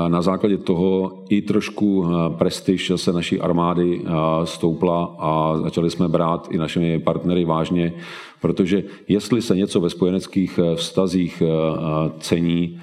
na 0.08 0.22
základě 0.22 0.58
toho 0.58 1.12
i 1.30 1.42
trošku 1.42 2.06
prestiž 2.38 2.92
se 2.96 3.14
naší 3.14 3.42
armády 3.42 4.02
stoupla 4.44 5.16
a 5.20 5.58
začali 5.58 5.90
jsme 5.90 6.08
brát 6.08 6.48
i 6.52 6.58
našimi 6.58 7.00
partnery 7.00 7.46
vážně 7.46 7.94
Protože 8.42 8.84
jestli 9.08 9.42
se 9.42 9.56
něco 9.56 9.80
ve 9.80 9.90
spojeneckých 9.90 10.60
eh, 10.60 10.76
vztazích 10.76 11.42
eh, 11.42 11.48
eh, 11.48 12.12
cení, 12.20 12.82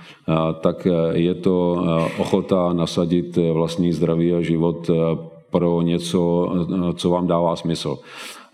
tak 0.60 0.86
je 1.12 1.34
to 1.34 1.84
ochota 2.18 2.72
nasadit 2.72 3.38
vlastní 3.52 3.92
zdraví 3.92 4.34
a 4.34 4.40
život 4.40 4.90
pro 5.50 5.82
něco, 5.82 6.52
co 6.96 7.10
vám 7.10 7.26
dává 7.26 7.56
smysl. 7.56 7.98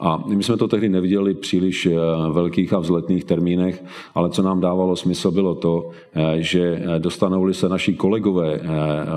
A 0.01 0.24
my 0.26 0.42
jsme 0.42 0.57
to 0.57 0.68
tehdy 0.68 0.88
neviděli 0.88 1.34
příliš 1.34 1.88
velkých 2.32 2.72
a 2.72 2.78
vzletných 2.78 3.24
termínech, 3.24 3.84
ale 4.14 4.30
co 4.30 4.42
nám 4.42 4.61
dávalo 4.61 4.96
smysl 4.96 5.30
bylo 5.30 5.55
to, 5.55 5.90
že 6.36 6.82
dostanou-li 6.98 7.55
se 7.55 7.68
naši 7.68 7.94
kolegové 7.94 8.61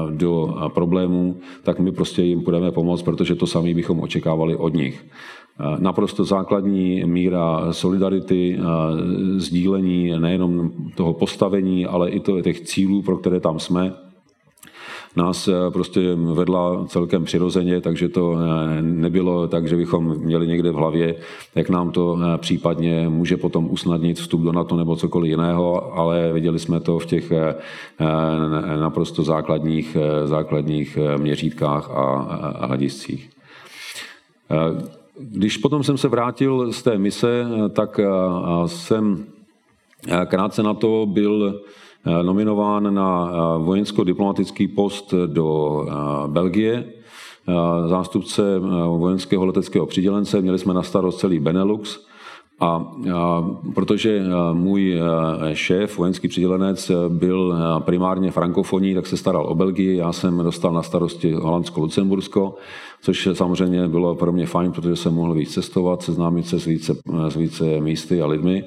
do 0.09 0.55
problémů, 0.73 1.38
tak 1.63 1.79
my 1.79 1.91
prostě 1.91 2.21
jim 2.21 2.43
budeme 2.43 2.71
pomoct, 2.71 3.01
protože 3.01 3.36
to 3.36 3.47
sami 3.47 3.73
bychom 3.73 3.99
očekávali 3.99 4.55
od 4.55 4.73
nich. 4.73 5.05
Naprosto 5.79 6.23
základní 6.23 7.03
míra 7.05 7.73
solidarity, 7.73 8.59
sdílení 9.37 10.19
nejenom 10.19 10.71
toho 10.95 11.13
postavení, 11.13 11.85
ale 11.85 12.09
i 12.09 12.19
těch 12.43 12.61
cílů, 12.61 13.01
pro 13.01 13.17
které 13.17 13.39
tam 13.39 13.59
jsme, 13.59 13.93
nás 15.15 15.47
e, 15.47 15.71
prostě 15.73 16.15
vedla 16.15 16.85
celkem 16.87 17.23
přirozeně, 17.23 17.81
takže 17.81 18.09
to 18.09 18.35
nebylo 18.81 19.47
tak, 19.47 19.67
že 19.67 19.75
bychom 19.75 20.17
měli 20.17 20.47
někde 20.47 20.71
v 20.71 20.75
hlavě, 20.75 21.15
jak 21.55 21.69
nám 21.69 21.91
to 21.91 22.19
případně 22.37 23.09
může 23.09 23.37
potom 23.37 23.71
usnadnit 23.71 24.19
vstup 24.19 24.41
do 24.41 24.51
NATO 24.51 24.75
nebo 24.75 24.95
cokoliv 24.95 25.29
jiného, 25.29 25.97
ale 25.97 26.33
viděli 26.33 26.59
jsme 26.59 26.79
to 26.79 26.99
v 26.99 27.05
těch 27.05 27.31
naprosto 28.79 29.23
základních, 29.23 29.97
základních 30.25 30.97
měřítkách 31.17 31.89
a 31.91 32.65
hlediscích. 32.65 33.29
Když 35.20 35.57
potom 35.57 35.84
jsem 35.84 35.97
se 35.97 36.07
vrátil 36.07 36.74
z 36.74 36.84
té 36.84 36.97
mise, 36.97 37.45
tak 37.70 37.99
jsem 38.66 39.26
krátce 40.26 40.64
na 40.64 40.74
to 40.74 41.05
byl 41.09 41.61
nominován 42.22 42.93
na 42.93 43.32
vojensko-diplomatický 43.57 44.68
post 44.68 45.14
do 45.28 45.80
Belgie, 46.28 46.93
zástupce 47.88 48.59
vojenského 48.97 49.45
leteckého 49.45 49.86
přidělence. 49.86 50.41
Měli 50.41 50.59
jsme 50.59 50.74
na 50.74 50.84
starost 50.84 51.20
celý 51.20 51.39
Benelux 51.39 52.05
a, 52.59 52.65
a 53.15 53.49
protože 53.75 54.23
můj 54.53 54.99
šéf, 55.53 55.97
vojenský 55.97 56.27
přidělenec, 56.27 56.91
byl 57.09 57.55
primárně 57.79 58.31
frankofoní, 58.31 58.95
tak 58.95 59.07
se 59.07 59.17
staral 59.17 59.45
o 59.45 59.55
Belgii, 59.55 59.97
já 59.97 60.11
jsem 60.11 60.37
dostal 60.37 60.73
na 60.73 60.83
starosti 60.83 61.33
Holandsko-Lucembursko, 61.33 62.53
což 63.01 63.29
samozřejmě 63.33 63.87
bylo 63.87 64.15
pro 64.15 64.31
mě 64.31 64.45
fajn, 64.45 64.71
protože 64.71 64.95
jsem 64.95 65.13
mohl 65.13 65.33
víc 65.33 65.53
cestovat, 65.53 66.01
seznámit 66.01 66.47
se 66.47 66.59
s 66.59 66.65
více, 66.65 66.95
s 67.29 67.35
více 67.35 67.79
místy 67.79 68.21
a 68.21 68.25
lidmi. 68.25 68.63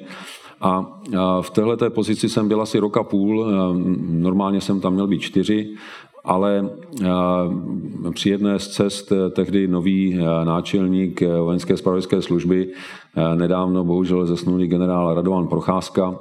A 0.61 1.01
v 1.41 1.49
této 1.49 1.89
pozici 1.89 2.29
jsem 2.29 2.47
byl 2.47 2.61
asi 2.61 2.79
roka 2.79 3.03
půl, 3.03 3.45
normálně 4.09 4.61
jsem 4.61 4.81
tam 4.81 4.93
měl 4.93 5.07
být 5.07 5.21
čtyři, 5.21 5.69
ale 6.27 6.69
při 8.13 8.29
jedné 8.29 8.59
z 8.59 8.67
cest 8.67 9.11
eh, 9.11 9.29
tehdy 9.29 9.67
nový 9.67 10.19
eh, 10.19 10.45
náčelník 10.45 11.21
eh, 11.21 11.39
vojenské 11.39 11.77
spravodajské 11.77 12.21
služby, 12.21 12.71
nedávno 13.35 13.83
bohužel 13.83 14.25
zesnulý 14.25 14.67
generál 14.67 15.15
Radovan 15.15 15.47
Procházka, 15.47 16.19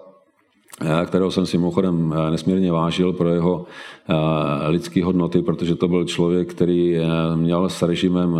kterého 1.06 1.30
jsem 1.30 1.46
si 1.46 1.58
mimochodem 1.58 2.14
nesmírně 2.30 2.72
vážil 2.72 3.12
pro 3.12 3.28
jeho 3.28 3.66
lidské 4.66 5.04
hodnoty, 5.04 5.42
protože 5.42 5.74
to 5.74 5.88
byl 5.88 6.04
člověk, 6.04 6.50
který 6.50 6.96
měl 7.34 7.68
s 7.68 7.82
režimem 7.82 8.38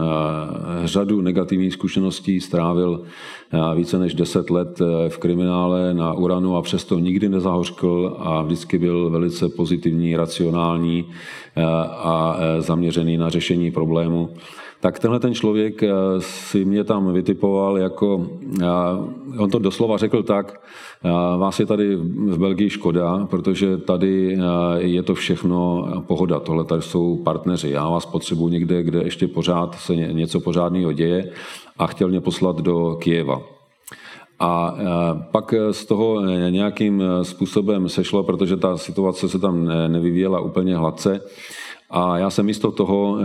řadu 0.84 1.20
negativních 1.20 1.72
zkušeností, 1.72 2.41
strávil 2.41 3.03
více 3.74 3.99
než 3.99 4.14
deset 4.14 4.51
let 4.51 4.80
v 5.09 5.18
kriminále 5.18 5.95
na 5.95 6.12
uranu 6.12 6.57
a 6.57 6.62
přesto 6.62 6.99
nikdy 6.99 7.28
nezahořkl 7.28 8.16
a 8.18 8.43
vždycky 8.43 8.78
byl 8.78 9.11
velice 9.11 9.49
pozitivní, 9.49 10.16
racionální 10.16 11.05
a 11.91 12.37
zaměřený 12.59 13.16
na 13.16 13.28
řešení 13.28 13.70
problému 13.70 14.30
tak 14.80 14.98
tenhle 14.98 15.20
ten 15.20 15.34
člověk 15.34 15.82
si 16.18 16.64
mě 16.64 16.84
tam 16.84 17.12
vytipoval 17.12 17.78
jako, 17.78 18.30
on 19.38 19.50
to 19.50 19.58
doslova 19.58 19.96
řekl 19.96 20.22
tak, 20.22 20.60
vás 21.38 21.60
je 21.60 21.66
tady 21.66 21.96
v 21.96 22.38
Belgii 22.38 22.70
škoda, 22.70 23.26
protože 23.30 23.76
tady 23.76 24.38
je 24.76 25.02
to 25.02 25.14
všechno 25.14 25.88
pohoda, 26.06 26.40
tohle 26.40 26.64
tady 26.64 26.82
jsou 26.82 27.16
partneři, 27.16 27.70
já 27.70 27.88
vás 27.88 28.06
potřebuji 28.06 28.48
někde, 28.48 28.82
kde 28.82 29.02
ještě 29.02 29.28
pořád 29.28 29.74
se 29.74 29.96
něco 29.96 30.40
pořádného 30.40 30.92
děje 30.92 31.30
a 31.78 31.86
chtěl 31.86 32.08
mě 32.08 32.20
poslat 32.20 32.56
do 32.56 32.96
Kijeva. 33.00 33.42
A 34.40 34.74
pak 35.30 35.54
z 35.70 35.84
toho 35.84 36.20
nějakým 36.50 37.02
způsobem 37.22 37.88
sešlo, 37.88 38.22
protože 38.22 38.56
ta 38.56 38.76
situace 38.76 39.28
se 39.28 39.38
tam 39.38 39.64
nevyvíjela 39.88 40.40
úplně 40.40 40.76
hladce, 40.76 41.20
a 41.91 42.18
já 42.18 42.30
jsem 42.30 42.47
místo 42.47 42.70
toho 42.72 43.18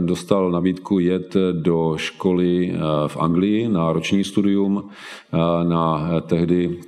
dostal 0.00 0.50
nabídku 0.50 0.98
jet 0.98 1.36
do 1.52 1.94
školy 1.96 2.74
v 3.06 3.16
Anglii 3.16 3.68
na 3.68 3.92
roční 3.92 4.24
studium 4.24 4.88
na 5.62 6.08
tehdy 6.26 6.80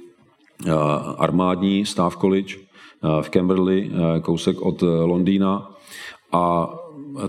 armádní 1.18 1.86
Staff 1.86 2.16
College 2.16 2.54
v 3.20 3.30
Camberley, 3.30 3.90
kousek 4.22 4.62
od 4.62 4.82
Londýna. 4.82 5.70
A 6.32 6.74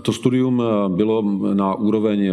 to 0.02 0.12
studium 0.12 0.62
bylo 0.88 1.22
na 1.54 1.74
úroveň 1.74 2.30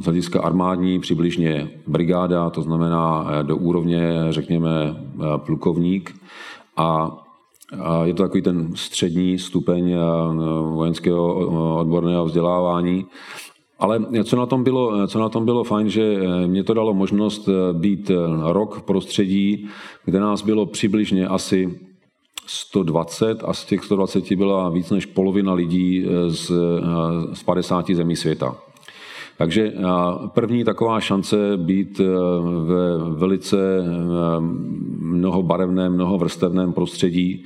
z 0.00 0.04
hlediska 0.04 0.40
armádní 0.40 1.00
přibližně 1.00 1.70
brigáda, 1.86 2.50
to 2.50 2.62
znamená 2.62 3.28
do 3.42 3.56
úrovně, 3.56 4.02
řekněme, 4.30 4.96
plukovník. 5.36 6.20
A 6.76 7.16
je 8.04 8.14
to 8.14 8.22
takový 8.22 8.42
ten 8.42 8.70
střední 8.74 9.38
stupeň 9.38 9.94
vojenského 10.74 11.34
odborného 11.78 12.24
vzdělávání. 12.24 13.06
Ale 13.78 14.00
co 14.24 14.36
na, 14.36 14.46
tom 14.46 14.64
bylo, 14.64 15.08
co 15.08 15.18
na 15.18 15.28
tom 15.28 15.44
bylo 15.44 15.64
fajn, 15.64 15.88
že 15.88 16.20
mě 16.46 16.64
to 16.64 16.74
dalo 16.74 16.94
možnost 16.94 17.48
být 17.72 18.10
rok 18.42 18.74
v 18.74 18.82
prostředí, 18.82 19.68
kde 20.04 20.20
nás 20.20 20.42
bylo 20.42 20.66
přibližně 20.66 21.28
asi 21.28 21.80
120 22.46 23.44
a 23.44 23.52
z 23.52 23.64
těch 23.64 23.84
120 23.84 24.32
byla 24.32 24.68
víc 24.68 24.90
než 24.90 25.06
polovina 25.06 25.52
lidí 25.52 26.06
z, 26.28 26.52
z 27.32 27.42
50 27.42 27.90
zemí 27.90 28.16
světa. 28.16 28.56
Takže 29.38 29.72
první 30.34 30.64
taková 30.64 31.00
šance 31.00 31.36
být 31.56 31.98
ve 32.64 33.14
velice 33.14 33.56
mnohobarevném, 34.98 35.92
mnohovrstevném 35.92 36.72
prostředí, 36.72 37.44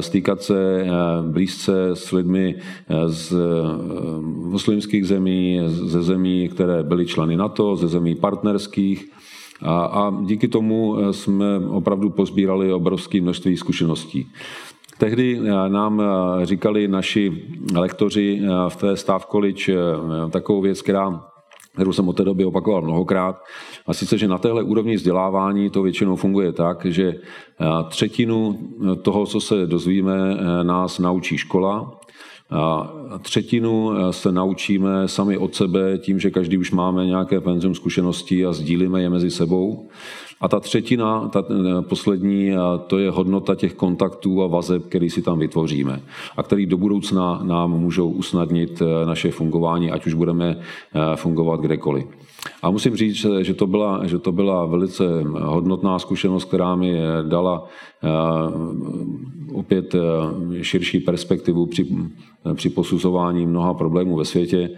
stýkat 0.00 0.42
se 0.42 0.86
blízce 1.22 1.90
s 1.94 2.12
lidmi 2.12 2.54
z 3.06 3.36
muslimských 4.24 5.06
zemí, 5.06 5.60
ze 5.66 6.02
zemí, 6.02 6.48
které 6.48 6.82
byly 6.82 7.06
členy 7.06 7.36
NATO, 7.36 7.76
ze 7.76 7.88
zemí 7.88 8.14
partnerských, 8.14 9.10
a, 9.62 9.84
a 9.84 10.22
díky 10.24 10.48
tomu 10.48 10.96
jsme 11.10 11.58
opravdu 11.58 12.10
pozbírali 12.10 12.72
obrovské 12.72 13.20
množství 13.20 13.56
zkušeností. 13.56 14.26
Tehdy 14.98 15.40
eh, 15.40 15.68
nám 15.68 16.00
eh, 16.00 16.46
říkali 16.46 16.88
naši 16.88 17.42
lektoři 17.74 18.40
eh, 18.42 18.48
v 18.68 18.76
té 18.76 18.96
College 19.30 19.74
takovou 20.30 20.60
věc, 20.60 20.82
která 20.82 21.24
kterou 21.74 21.92
jsem 21.92 22.08
od 22.08 22.16
té 22.16 22.24
doby 22.24 22.44
opakoval 22.44 22.82
mnohokrát. 22.82 23.36
A 23.86 23.94
sice, 23.94 24.18
že 24.18 24.28
na 24.28 24.38
téhle 24.38 24.62
úrovni 24.62 24.96
vzdělávání 24.96 25.70
to 25.70 25.82
většinou 25.82 26.16
funguje 26.16 26.52
tak, 26.52 26.86
že 26.86 27.14
třetinu 27.88 28.58
toho, 29.02 29.26
co 29.26 29.40
se 29.40 29.66
dozvíme, 29.66 30.36
nás 30.62 30.98
naučí 30.98 31.38
škola, 31.38 32.00
a 32.50 33.18
třetinu 33.22 33.90
se 34.10 34.32
naučíme 34.32 35.08
sami 35.08 35.38
od 35.38 35.54
sebe 35.54 35.98
tím, 35.98 36.18
že 36.18 36.30
každý 36.30 36.58
už 36.58 36.70
máme 36.70 37.06
nějaké 37.06 37.40
penzum 37.40 37.74
zkušeností 37.74 38.46
a 38.46 38.52
sdílíme 38.52 39.02
je 39.02 39.10
mezi 39.10 39.30
sebou. 39.30 39.88
A 40.40 40.48
ta 40.48 40.60
třetina, 40.60 41.28
ta 41.28 41.44
eh, 41.50 41.82
poslední, 41.82 42.52
to 42.86 42.98
je 42.98 43.10
hodnota 43.10 43.54
těch 43.54 43.74
kontaktů 43.74 44.42
a 44.42 44.46
vazeb, 44.46 44.86
který 44.86 45.10
si 45.10 45.22
tam 45.22 45.38
vytvoříme 45.38 46.02
a 46.36 46.42
který 46.42 46.66
do 46.66 46.76
budoucna 46.76 47.40
nám 47.42 47.70
můžou 47.70 48.10
usnadnit 48.10 48.82
eh, 48.82 49.06
naše 49.06 49.30
fungování, 49.30 49.90
ať 49.90 50.06
už 50.06 50.14
budeme 50.14 50.56
eh, 50.56 51.16
fungovat 51.16 51.60
kdekoliv. 51.60 52.06
A 52.62 52.70
musím 52.70 52.96
říct, 52.96 53.26
že 53.40 53.54
to 53.54 53.66
byla, 53.66 54.06
že 54.06 54.18
to 54.18 54.32
byla 54.32 54.66
velice 54.66 55.04
hodnotná 55.32 55.98
zkušenost, 55.98 56.44
která 56.44 56.76
mi 56.76 56.98
dala 57.28 57.68
opět 59.52 59.94
širší 60.62 61.00
perspektivu 61.00 61.66
při, 61.66 61.86
při 62.54 62.70
posuzování 62.70 63.46
mnoha 63.46 63.74
problémů 63.74 64.16
ve 64.16 64.24
světě 64.24 64.70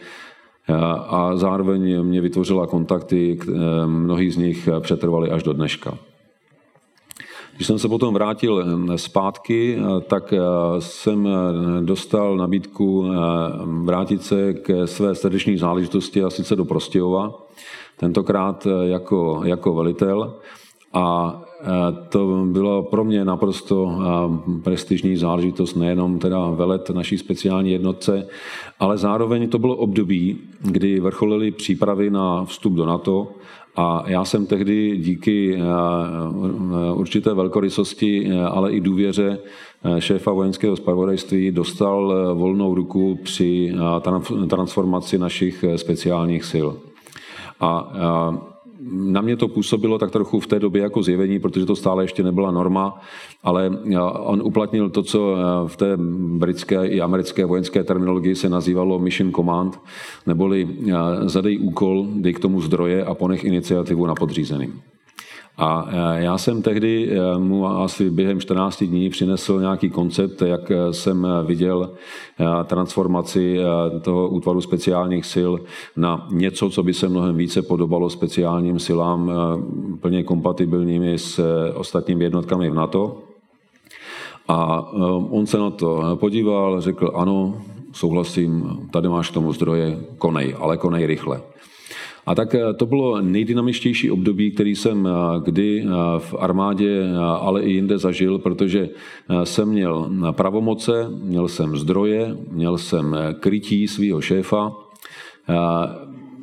a 1.08 1.36
zároveň 1.36 2.02
mě 2.02 2.20
vytvořila 2.20 2.66
kontakty, 2.66 3.38
mnohý 3.86 4.30
z 4.30 4.36
nich 4.36 4.68
přetrvali 4.80 5.30
až 5.30 5.42
do 5.42 5.52
dneška. 5.52 5.98
Když 7.56 7.66
jsem 7.66 7.78
se 7.78 7.88
potom 7.88 8.14
vrátil 8.14 8.64
zpátky, 8.96 9.78
tak 10.06 10.34
jsem 10.78 11.28
dostal 11.80 12.36
nabídku 12.36 13.10
vrátit 13.84 14.22
se 14.22 14.54
k 14.54 14.86
své 14.86 15.14
srdeční 15.14 15.56
záležitosti 15.56 16.24
a 16.24 16.30
sice 16.30 16.56
do 16.56 16.64
Prostějova, 16.64 17.34
tentokrát 17.96 18.66
jako, 18.82 19.40
jako 19.44 19.74
velitel. 19.74 20.34
A 20.92 21.34
to 22.08 22.44
bylo 22.46 22.82
pro 22.82 23.04
mě 23.04 23.24
naprosto 23.24 23.98
prestižní 24.62 25.16
záležitost, 25.16 25.74
nejenom 25.74 26.18
teda 26.18 26.50
velet 26.50 26.90
naší 26.90 27.18
speciální 27.18 27.70
jednotce, 27.70 28.26
ale 28.80 28.98
zároveň 28.98 29.48
to 29.48 29.58
bylo 29.58 29.76
období, 29.76 30.38
kdy 30.60 31.00
vrcholily 31.00 31.50
přípravy 31.50 32.10
na 32.10 32.44
vstup 32.44 32.72
do 32.72 32.86
NATO 32.86 33.28
a 33.76 34.04
já 34.06 34.24
jsem 34.24 34.46
tehdy 34.46 34.96
díky 34.96 35.58
určité 36.94 37.34
velkorysosti, 37.34 38.32
ale 38.32 38.72
i 38.72 38.80
důvěře 38.80 39.38
šéfa 39.98 40.32
vojenského 40.32 40.76
spravodajství 40.76 41.50
dostal 41.50 42.14
volnou 42.34 42.74
ruku 42.74 43.18
při 43.22 43.74
transformaci 44.48 45.18
našich 45.18 45.64
speciálních 45.76 46.44
sil. 46.52 46.68
A 47.60 47.92
na 48.82 49.20
mě 49.20 49.36
to 49.36 49.48
působilo 49.48 49.98
tak 49.98 50.10
trochu 50.10 50.40
v 50.40 50.46
té 50.46 50.58
době 50.58 50.82
jako 50.82 51.02
zjevení, 51.02 51.38
protože 51.38 51.66
to 51.66 51.76
stále 51.76 52.04
ještě 52.04 52.22
nebyla 52.22 52.50
norma, 52.50 53.00
ale 53.42 53.70
on 54.20 54.42
uplatnil 54.42 54.90
to, 54.90 55.02
co 55.02 55.36
v 55.66 55.76
té 55.76 55.96
britské 56.38 56.86
i 56.86 57.00
americké 57.00 57.44
vojenské 57.44 57.84
terminologii 57.84 58.34
se 58.34 58.48
nazývalo 58.48 58.98
mission 58.98 59.32
command, 59.32 59.80
neboli 60.26 60.68
zadej 61.22 61.58
úkol, 61.58 62.06
dej 62.14 62.32
k 62.32 62.40
tomu 62.40 62.60
zdroje 62.60 63.04
a 63.04 63.14
ponech 63.14 63.44
iniciativu 63.44 64.06
na 64.06 64.14
podřízeným. 64.14 64.80
A 65.58 65.88
e, 65.90 66.22
já 66.22 66.38
jsem 66.38 66.62
tehdy 66.62 67.10
e, 67.10 67.38
mu 67.38 67.66
asi 67.66 68.10
během 68.10 68.40
14 68.40 68.84
dní 68.84 69.10
přinesl 69.10 69.60
nějaký 69.60 69.90
koncept, 69.90 70.42
jak 70.42 70.70
e, 70.70 70.92
jsem 70.92 71.26
viděl 71.46 71.90
transformaci 72.64 73.58
toho 74.02 74.28
útvaru 74.28 74.60
speciálních 74.60 75.26
sil 75.34 75.52
na 75.96 76.28
něco, 76.30 76.70
co 76.70 76.82
by 76.82 76.94
se 76.94 77.08
mnohem 77.08 77.36
více 77.36 77.62
podobalo 77.62 78.10
speciálním 78.10 78.78
silám 78.78 79.32
plně 80.00 80.22
kompatibilními 80.22 81.18
s 81.18 81.40
ostatními 81.74 82.24
jednotkami 82.24 82.70
v 82.70 82.74
NATO. 82.74 83.22
A 84.48 84.90
on 85.30 85.46
se 85.46 85.58
na 85.58 85.70
to 85.70 86.16
podíval, 86.20 86.80
řekl 86.80 87.12
ano, 87.14 87.54
souhlasím, 87.92 88.78
tady 88.90 89.08
máš 89.08 89.30
k 89.30 89.34
tomu 89.34 89.52
zdroje, 89.52 89.98
konej, 90.18 90.54
ale 90.58 90.76
konej 90.76 91.06
rychle. 91.06 91.40
A 92.26 92.34
tak 92.34 92.54
eh, 92.54 92.74
to 92.74 92.86
bylo 92.86 93.20
nejdynamičtější 93.20 94.10
období, 94.10 94.50
který 94.50 94.76
jsem 94.76 95.06
eh, 95.06 95.10
kdy 95.44 95.80
eh, 95.82 95.88
v 96.18 96.34
armádě, 96.38 97.02
ale 97.40 97.62
i 97.62 97.70
jinde 97.70 97.98
zažil, 97.98 98.38
protože 98.38 98.88
jsem 99.44 99.68
měl 99.68 100.10
pravomoce, 100.30 101.10
měl 101.22 101.48
jsem 101.48 101.76
zdroje, 101.76 102.36
měl 102.50 102.78
jsem 102.78 103.16
krytí 103.40 103.88
svého 103.88 104.20
šéfa, 104.20 104.72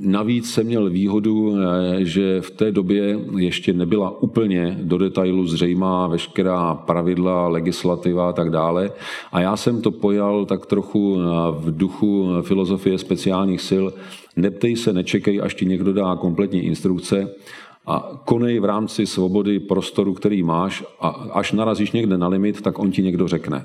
Navíc 0.06 0.54
jsem 0.54 0.66
měl 0.66 0.90
výhodu, 0.90 1.56
že 1.98 2.42
v 2.42 2.52
té 2.52 2.72
době 2.72 3.20
ještě 3.38 3.74
nebyla 3.74 4.22
úplně 4.24 4.80
do 4.82 4.98
detailu 4.98 5.48
zřejmá 5.48 6.08
veškerá 6.08 6.76
pravidla, 6.76 7.48
legislativa 7.48 8.30
a 8.30 8.34
tak 8.34 8.50
dále. 8.50 8.92
A 9.32 9.42
já 9.42 9.58
jsem 9.58 9.82
to 9.82 9.92
pojal 9.92 10.46
tak 10.46 10.66
trochu 10.66 11.18
v 11.52 11.78
duchu 11.78 12.28
filozofie 12.42 12.98
speciálních 12.98 13.62
sil, 13.70 13.86
Neptej 14.36 14.76
se, 14.76 14.94
nečekej, 14.94 15.42
až 15.44 15.56
ti 15.56 15.66
někdo 15.66 15.94
dá 15.94 16.16
kompletní 16.16 16.60
instrukce 16.60 17.30
a 17.86 18.22
konej 18.26 18.60
v 18.60 18.66
rámci 18.66 19.06
svobody 19.06 19.60
prostoru, 19.60 20.14
který 20.14 20.44
máš 20.44 20.84
a 21.00 21.08
až 21.08 21.52
narazíš 21.52 21.92
někde 21.92 22.18
na 22.18 22.28
limit, 22.28 22.62
tak 22.62 22.80
on 22.80 22.92
ti 22.92 23.04
někdo 23.04 23.28
řekne. 23.28 23.64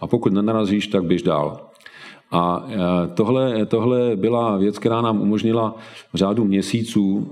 A 0.00 0.06
pokud 0.06 0.32
nenarazíš, 0.32 0.86
tak 0.86 1.04
běž 1.04 1.22
dál. 1.22 1.65
A 2.30 2.66
e, 2.68 2.76
tohle, 3.14 3.66
tohle 3.66 4.16
byla 4.16 4.56
věc, 4.56 4.78
která 4.78 5.00
nám 5.00 5.20
umožnila 5.20 5.76
v 6.12 6.16
řádu 6.16 6.44
měsíců, 6.44 7.28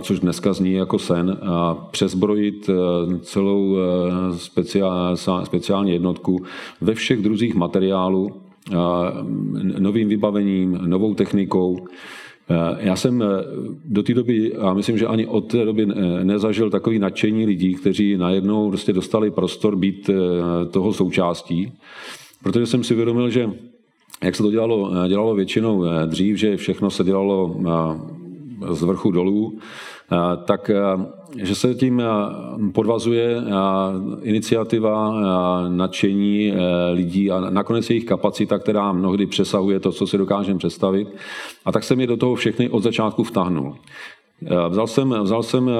což 0.00 0.20
dneska 0.20 0.52
zní 0.52 0.72
jako 0.72 0.98
sen, 0.98 1.38
přezbrojit 1.90 2.68
e, 2.68 2.72
celou 3.18 3.76
e, 3.76 3.80
speciál, 4.38 5.16
speciální 5.44 5.90
jednotku 5.90 6.42
ve 6.80 6.94
všech 6.94 7.22
druzích 7.22 7.54
materiálů, 7.54 8.32
novým 9.78 10.08
vybavením, 10.08 10.78
novou 10.86 11.14
technikou. 11.14 11.86
Já 12.78 12.96
jsem 12.96 13.24
do 13.84 14.02
té 14.02 14.14
doby, 14.14 14.56
a 14.56 14.74
myslím, 14.74 14.98
že 14.98 15.06
ani 15.06 15.26
od 15.26 15.40
té 15.40 15.64
doby 15.64 15.86
nezažil 16.22 16.70
takový 16.70 16.98
nadšení 16.98 17.46
lidí, 17.46 17.74
kteří 17.74 18.16
najednou 18.16 18.68
prostě 18.68 18.92
dostali 18.92 19.30
prostor 19.30 19.76
být 19.76 20.10
toho 20.70 20.92
součástí, 20.92 21.72
protože 22.42 22.66
jsem 22.66 22.84
si 22.84 22.94
uvědomil, 22.94 23.30
že 23.30 23.50
jak 24.22 24.36
se 24.36 24.42
to 24.42 24.50
dělalo, 24.50 24.90
dělalo 25.08 25.34
většinou 25.34 25.84
dřív, 26.06 26.36
že 26.36 26.56
všechno 26.56 26.90
se 26.90 27.04
dělalo 27.04 27.56
z 28.70 28.82
vrchu 28.82 29.10
dolů, 29.10 29.58
tak 30.44 30.70
že 31.36 31.54
se 31.54 31.74
tím 31.74 32.02
podvazuje 32.72 33.42
iniciativa, 34.22 35.14
nadšení 35.68 36.52
lidí 36.92 37.30
a 37.30 37.50
nakonec 37.50 37.90
jejich 37.90 38.04
kapacita, 38.04 38.58
která 38.58 38.92
mnohdy 38.92 39.26
přesahuje 39.26 39.80
to, 39.80 39.92
co 39.92 40.06
si 40.06 40.18
dokážeme 40.18 40.58
představit. 40.58 41.08
A 41.64 41.72
tak 41.72 41.84
jsem 41.84 42.00
je 42.00 42.06
do 42.06 42.16
toho 42.16 42.34
všechny 42.34 42.68
od 42.68 42.82
začátku 42.82 43.24
vtahnul. 43.24 43.74
Vzal 44.68 44.86
jsem, 44.86 45.14
vzal 45.22 45.42
jsem 45.42 45.70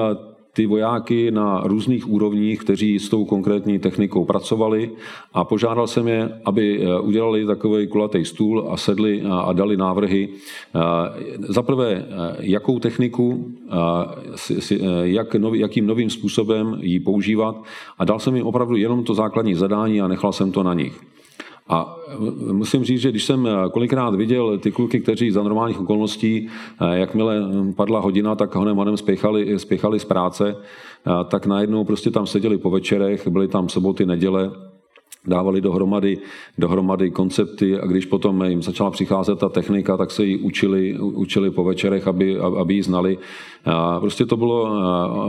ty 0.55 0.65
vojáky 0.65 1.31
na 1.31 1.61
různých 1.63 2.09
úrovních, 2.09 2.59
kteří 2.59 2.99
s 2.99 3.09
tou 3.09 3.25
konkrétní 3.25 3.79
technikou 3.79 4.25
pracovali 4.25 4.91
a 5.33 5.43
požádal 5.43 5.87
jsem 5.87 6.07
je, 6.07 6.41
aby 6.45 6.79
eh, 6.79 6.99
udělali 6.99 7.45
takový 7.45 7.87
kulatý 7.87 8.25
stůl 8.25 8.67
a 8.71 8.77
sedli 8.77 9.23
a 9.31 9.53
dali 9.53 9.77
návrhy. 9.77 10.29
Eh, 10.29 10.79
za 11.39 11.61
prvé, 11.61 11.91
eh, 11.91 12.35
jakou 12.39 12.79
techniku, 12.79 13.51
jak 15.03 15.35
jakým 15.53 15.87
novým 15.87 16.09
způsobem 16.09 16.77
ji 16.81 16.99
používat 16.99 17.63
a 17.97 18.05
dal 18.05 18.19
jsem 18.19 18.35
jim 18.35 18.47
opravdu 18.47 18.75
jenom 18.75 19.03
to 19.03 19.13
základní 19.13 19.55
zadání 19.55 20.01
a 20.01 20.07
nechal 20.07 20.31
jsem 20.31 20.51
to 20.51 20.63
na 20.63 20.73
nich. 20.73 21.14
A 21.69 21.95
musím 22.51 22.83
říct, 22.83 23.01
že 23.01 23.09
když 23.09 23.25
jsem 23.25 23.49
kolikrát 23.71 24.15
viděl 24.15 24.57
ty 24.57 24.71
kluky, 24.71 24.99
kteří 24.99 25.31
za 25.31 25.43
normálních 25.43 25.79
okolností, 25.81 26.47
jakmile 26.93 27.41
padla 27.75 27.99
hodina, 27.99 28.35
tak 28.35 28.55
honem 28.55 28.75
honem 28.75 28.97
spěchali, 28.97 29.59
spěchali 29.59 29.99
z 29.99 30.05
práce, 30.05 30.55
tak 31.27 31.45
najednou 31.45 31.83
prostě 31.83 32.11
tam 32.11 32.27
seděli 32.27 32.57
po 32.57 32.69
večerech, 32.69 33.27
byly 33.27 33.47
tam 33.47 33.69
soboty, 33.69 34.05
neděle, 34.05 34.51
dávali 35.27 35.61
dohromady, 35.61 36.17
dohromady 36.57 37.11
koncepty 37.11 37.79
a 37.79 37.85
když 37.85 38.05
potom 38.05 38.43
jim 38.43 38.61
začala 38.61 38.91
přicházet 38.91 39.39
ta 39.39 39.49
technika, 39.49 39.97
tak 39.97 40.11
se 40.11 40.25
ji 40.25 40.37
učili, 40.37 40.99
učili 40.99 41.51
po 41.51 41.63
večerech, 41.63 42.07
aby, 42.07 42.39
aby 42.39 42.73
ji 42.73 42.83
znali. 42.83 43.17
A 43.65 43.99
prostě 43.99 44.25
to 44.25 44.37
bylo 44.37 44.69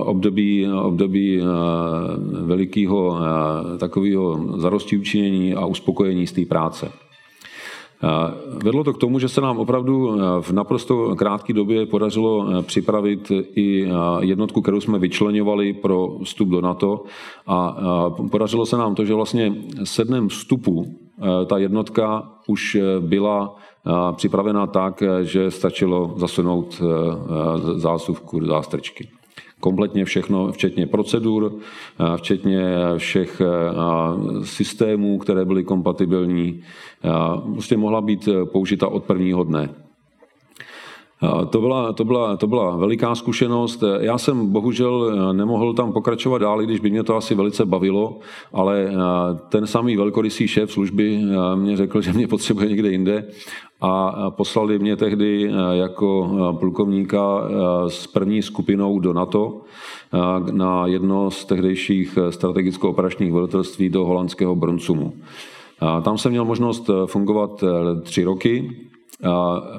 období, 0.05 0.69
období 0.69 1.41
velikého 2.45 3.19
takového 3.79 4.55
zarosti 4.61 4.99
učinění 4.99 5.55
a 5.55 5.67
uspokojení 5.67 6.27
z 6.27 6.33
té 6.33 6.45
práce. 6.45 7.06
Vedlo 8.65 8.85
to 8.85 8.93
k 8.93 8.99
tomu, 8.99 9.19
že 9.19 9.29
se 9.29 9.41
nám 9.41 9.59
opravdu 9.59 10.19
v 10.41 10.53
naprosto 10.53 11.17
krátké 11.17 11.53
době 11.53 11.87
podařilo 11.87 12.63
připravit 12.63 13.33
i 13.55 13.89
jednotku, 14.21 14.63
kterou 14.63 14.81
jsme 14.81 14.99
vyčlenovali 14.99 15.73
pro 15.73 16.19
vstup 16.25 16.49
do 16.49 16.61
NATO. 16.61 17.05
A 17.47 17.77
podařilo 18.31 18.67
se 18.67 18.77
nám 18.77 18.95
to, 18.95 19.05
že 19.05 19.15
vlastně 19.15 19.55
sednem 19.85 20.29
vstupu 20.29 20.87
ta 21.47 21.59
jednotka 21.59 22.33
už 22.47 22.77
byla 23.01 23.57
připravena 24.17 24.67
tak, 24.67 25.03
že 25.23 25.51
stačilo 25.51 26.15
zasunout 26.17 26.83
zásuvku 27.77 28.41
do 28.41 28.47
zástrčky 28.47 29.09
kompletně 29.67 30.05
všechno, 30.05 30.53
včetně 30.53 30.87
procedur, 30.87 31.53
včetně 32.17 32.63
všech 32.97 33.43
systémů, 34.45 35.19
které 35.19 35.45
byly 35.45 35.65
kompatibilní. 35.65 36.63
Prostě 37.53 37.77
mohla 37.77 38.01
být 38.01 38.29
použita 38.45 38.89
od 38.89 39.05
prvního 39.05 39.45
dne. 39.45 39.86
To 41.51 41.61
byla, 41.61 41.93
to, 41.93 42.05
byla, 42.05 42.37
to 42.37 42.47
byla 42.47 42.77
veliká 42.77 43.15
zkušenost. 43.15 43.85
Já 44.01 44.19
jsem 44.19 44.53
bohužel 44.53 45.13
nemohl 45.33 45.75
tam 45.75 45.93
pokračovat 45.93 46.39
dál, 46.39 46.63
když 46.63 46.81
by 46.81 46.91
mě 46.91 47.03
to 47.03 47.17
asi 47.17 47.35
velice 47.35 47.65
bavilo, 47.65 48.19
ale 48.53 48.93
ten 49.49 49.67
samý 49.67 49.97
velkorysý 49.97 50.49
šéf 50.49 50.73
služby 50.73 51.21
mě 51.55 51.77
řekl, 51.77 52.01
že 52.01 52.13
mě 52.13 52.29
potřebuje 52.29 52.69
někde 52.69 52.91
jinde 52.91 53.25
a 53.81 54.31
poslali 54.31 54.79
mě 54.79 54.97
tehdy 54.97 55.53
jako 55.73 56.31
plukovníka 56.61 57.41
s 57.89 58.07
první 58.07 58.43
skupinou 58.43 58.99
do 58.99 59.13
NATO 59.13 59.61
na 60.51 60.87
jedno 60.87 61.31
z 61.31 61.45
tehdejších 61.45 62.19
strategicko-operačních 62.31 63.33
velitelství 63.33 63.89
do 63.89 64.05
holandského 64.05 64.55
Bronsumu. 64.55 65.13
Tam 66.03 66.19
jsem 66.19 66.31
měl 66.31 66.45
možnost 66.45 66.91
fungovat 67.07 67.65
tři 68.03 68.25
roky 68.25 68.71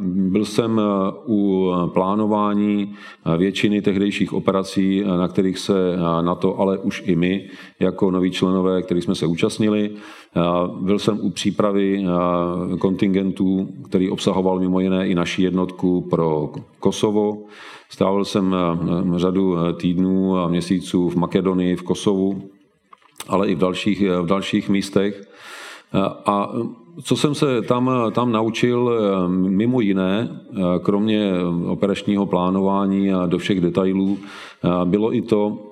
byl 0.01 0.45
jsem 0.45 0.79
e, 0.79 0.83
u 1.25 1.71
plánování 1.93 2.95
většiny 3.37 3.81
tehdejších 3.81 4.33
operací, 4.33 5.01
e, 5.01 5.17
na 5.17 5.27
kterých 5.27 5.57
se 5.59 5.73
na 6.21 6.35
to, 6.35 6.59
ale 6.59 6.77
už 6.77 7.03
i 7.05 7.15
my, 7.15 7.49
jako 7.79 8.11
noví 8.11 8.31
členové, 8.31 8.81
kterých 8.81 9.03
jsme 9.03 9.15
se 9.15 9.25
účastnili. 9.25 9.91
Byl 10.81 10.99
jsem 10.99 11.19
u 11.21 11.29
přípravy 11.29 12.05
kontingentů, 12.79 13.69
který 13.89 14.09
obsahoval 14.09 14.59
mimo 14.59 14.79
jiné 14.79 15.07
i 15.07 15.15
naši 15.15 15.43
jednotku 15.43 16.01
pro 16.01 16.51
Kosovo. 16.79 17.43
Strávil 17.89 18.25
jsem 18.25 18.55
e, 18.55 19.19
řadu 19.19 19.55
týdnů 19.77 20.37
a 20.37 20.47
měsíců 20.47 21.09
v 21.09 21.15
Makedonii, 21.15 21.75
v 21.75 21.83
Kosovu, 21.83 22.41
ale 23.27 23.47
i 23.47 23.55
v 23.55 23.59
dalších, 23.59 24.01
v 24.21 24.25
dalších 24.25 24.69
místech. 24.69 25.27
A 26.25 26.51
co 27.03 27.15
jsem 27.15 27.35
se 27.35 27.61
tam, 27.61 27.91
tam 28.11 28.31
naučil, 28.31 28.91
eh, 28.91 29.29
mimo 29.29 29.81
jiné, 29.81 30.29
eh, 30.29 30.61
kromě 30.81 31.31
operačního 31.65 32.25
plánování 32.25 33.13
a 33.13 33.25
do 33.25 33.37
všech 33.37 33.61
detailů, 33.61 34.17
eh, 34.17 34.69
bylo 34.85 35.15
i 35.15 35.21
to, 35.21 35.63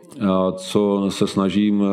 co 0.56 1.06
se 1.10 1.28
snažím 1.28 1.84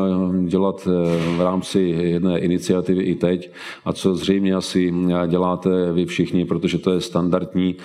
dělat 0.46 0.88
v 1.36 1.40
rámci 1.40 1.80
jedné 1.80 2.38
iniciativy 2.38 3.02
i 3.02 3.14
teď 3.14 3.50
a 3.84 3.92
co 3.92 4.14
zřejmě 4.14 4.54
asi 4.54 4.94
děláte 5.26 5.92
vy 5.92 6.06
všichni, 6.06 6.44
protože 6.44 6.78
to 6.78 6.90
je 6.90 7.00
standardní 7.00 7.76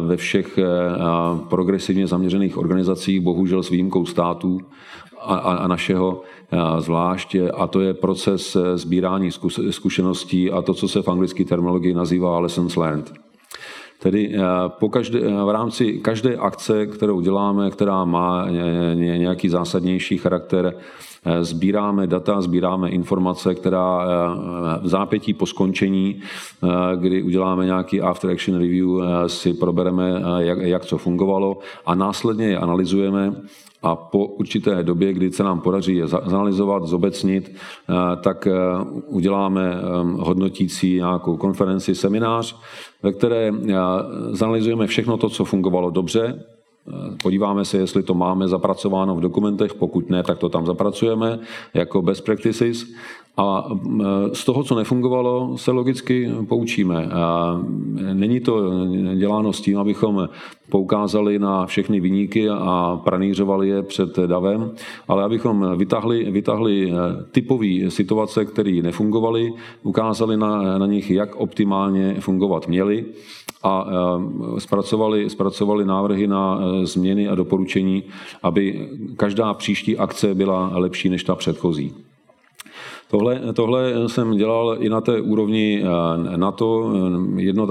ve 0.00 0.16
všech 0.16 0.58
progresivně 1.48 2.06
zaměřených 2.06 2.58
organizacích, 2.58 3.20
bohužel 3.20 3.62
s 3.62 3.70
výjimkou 3.70 4.06
států 4.06 4.60
a, 5.24 5.36
a 5.36 5.66
našeho 5.66 6.22
zvlášť, 6.78 7.36
a 7.54 7.66
to 7.66 7.80
je 7.80 7.94
proces 7.94 8.56
eh, 8.56 8.78
sbírání 8.78 9.30
zkušeností 9.70 10.50
a 10.50 10.62
to, 10.62 10.74
co 10.74 10.88
se 10.88 11.02
v 11.02 11.08
anglické 11.08 11.44
terminologii 11.44 11.94
nazývá 11.94 12.38
lessons 12.38 12.76
learned. 12.76 13.12
Tedy 13.98 14.34
eh, 14.34 14.40
po 14.68 14.88
každé, 14.88 15.20
eh, 15.20 15.44
v 15.44 15.50
rámci 15.50 15.92
každé 15.92 16.36
akce, 16.36 16.86
kterou 16.86 17.20
děláme, 17.20 17.70
která 17.70 18.04
má 18.04 18.46
nějaký 18.94 19.48
zásadnější 19.48 20.18
charakter, 20.18 20.74
sbíráme 21.40 22.06
data, 22.06 22.40
sbíráme 22.40 22.90
informace, 22.90 23.54
která 23.54 24.06
v 24.82 24.88
zápětí 24.88 25.34
po 25.34 25.46
skončení, 25.46 26.20
kdy 26.96 27.22
uděláme 27.22 27.64
nějaký 27.64 28.00
after 28.00 28.30
action 28.30 28.58
review, 28.58 28.88
si 29.26 29.54
probereme, 29.54 30.22
jak, 30.38 30.58
jak 30.58 30.84
co 30.84 30.98
fungovalo 30.98 31.58
a 31.86 31.94
následně 31.94 32.46
je 32.46 32.58
analyzujeme 32.58 33.34
a 33.82 33.96
po 33.96 34.26
určité 34.26 34.82
době, 34.82 35.12
kdy 35.12 35.32
se 35.32 35.42
nám 35.42 35.60
podaří 35.60 35.96
je 35.96 36.06
zanalizovat, 36.06 36.86
zobecnit, 36.86 37.52
eh, 37.52 37.94
tak 38.22 38.46
eh, 38.46 38.52
uděláme 39.06 39.72
ehm, 39.72 40.14
hodnotící 40.14 40.94
nějakou 40.94 41.36
konferenci, 41.36 41.94
seminář, 41.94 42.56
ve 43.02 43.12
které 43.12 43.48
eh, 43.48 43.74
zanalizujeme 44.30 44.86
všechno 44.86 45.16
to, 45.16 45.28
co 45.28 45.44
fungovalo 45.44 45.90
dobře, 45.90 46.44
Podíváme 47.22 47.64
se, 47.64 47.78
jestli 47.78 48.02
to 48.02 48.14
máme 48.14 48.48
zapracováno 48.48 49.14
v 49.14 49.20
dokumentech, 49.20 49.74
pokud 49.74 50.10
ne, 50.10 50.22
tak 50.22 50.38
to 50.38 50.48
tam 50.48 50.66
zapracujeme 50.66 51.38
jako 51.74 52.02
best 52.02 52.24
practices 52.24 52.86
a 53.36 53.64
z 54.32 54.44
toho, 54.44 54.64
co 54.64 54.74
nefungovalo, 54.74 55.58
se 55.58 55.70
logicky 55.70 56.30
poučíme. 56.48 57.06
A 57.06 57.60
není 58.12 58.40
to 58.40 58.86
děláno 59.16 59.52
s 59.52 59.60
tím, 59.60 59.78
abychom 59.78 60.28
poukázali 60.70 61.38
na 61.38 61.66
všechny 61.66 62.00
vyníky 62.00 62.48
a 62.48 63.00
pranířovali 63.04 63.68
je 63.68 63.82
před 63.82 64.16
davem, 64.16 64.70
ale 65.08 65.24
abychom 65.24 65.76
vytahli, 65.76 66.30
vytahli 66.30 66.92
eh, 66.92 66.94
typové 67.30 67.90
situace, 67.90 68.44
které 68.44 68.80
nefungovaly, 68.82 69.52
ukázali 69.82 70.36
na, 70.36 70.78
na 70.78 70.86
nich, 70.86 71.10
jak 71.10 71.36
optimálně 71.36 72.16
fungovat 72.20 72.68
měly 72.68 73.04
a 73.62 73.86
eh, 73.86 74.60
zpracovali, 74.60 75.30
zpracovali 75.30 75.84
návrhy 75.84 76.26
na 76.26 76.60
eh, 76.60 76.86
změny 76.86 77.28
a 77.28 77.34
doporučení, 77.34 78.02
aby 78.42 78.88
každá 79.16 79.54
příští 79.54 79.98
akce 79.98 80.34
byla 80.34 80.70
lepší 80.74 81.08
než 81.08 81.24
ta 81.24 81.34
předchozí. 81.34 82.11
Tohle, 83.12 83.40
tohle 83.54 84.08
jsem 84.08 84.36
dělal 84.36 84.76
i 84.80 84.88
na 84.88 85.00
té 85.00 85.20
úrovni 85.20 85.82
eh, 85.82 86.36
NATO. 86.36 86.92
Jedno 87.36 87.66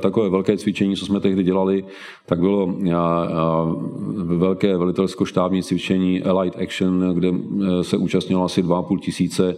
takové 0.00 0.28
velké 0.28 0.56
cvičení, 0.56 0.96
co 0.96 1.06
jsme 1.06 1.20
tehdy 1.20 1.42
dělali, 1.42 1.84
tak 2.26 2.40
bylo 2.40 2.74
eh, 2.84 2.90
eh, 2.90 2.96
velké 4.24 4.76
velitelsko-štábní 4.76 5.62
cvičení 5.62 6.22
Allied 6.22 6.56
Action, 6.62 7.14
kde 7.14 7.32
se 7.82 7.96
účastnilo 7.96 8.44
asi 8.44 8.62
2,5 8.62 8.98
tisíce 8.98 9.56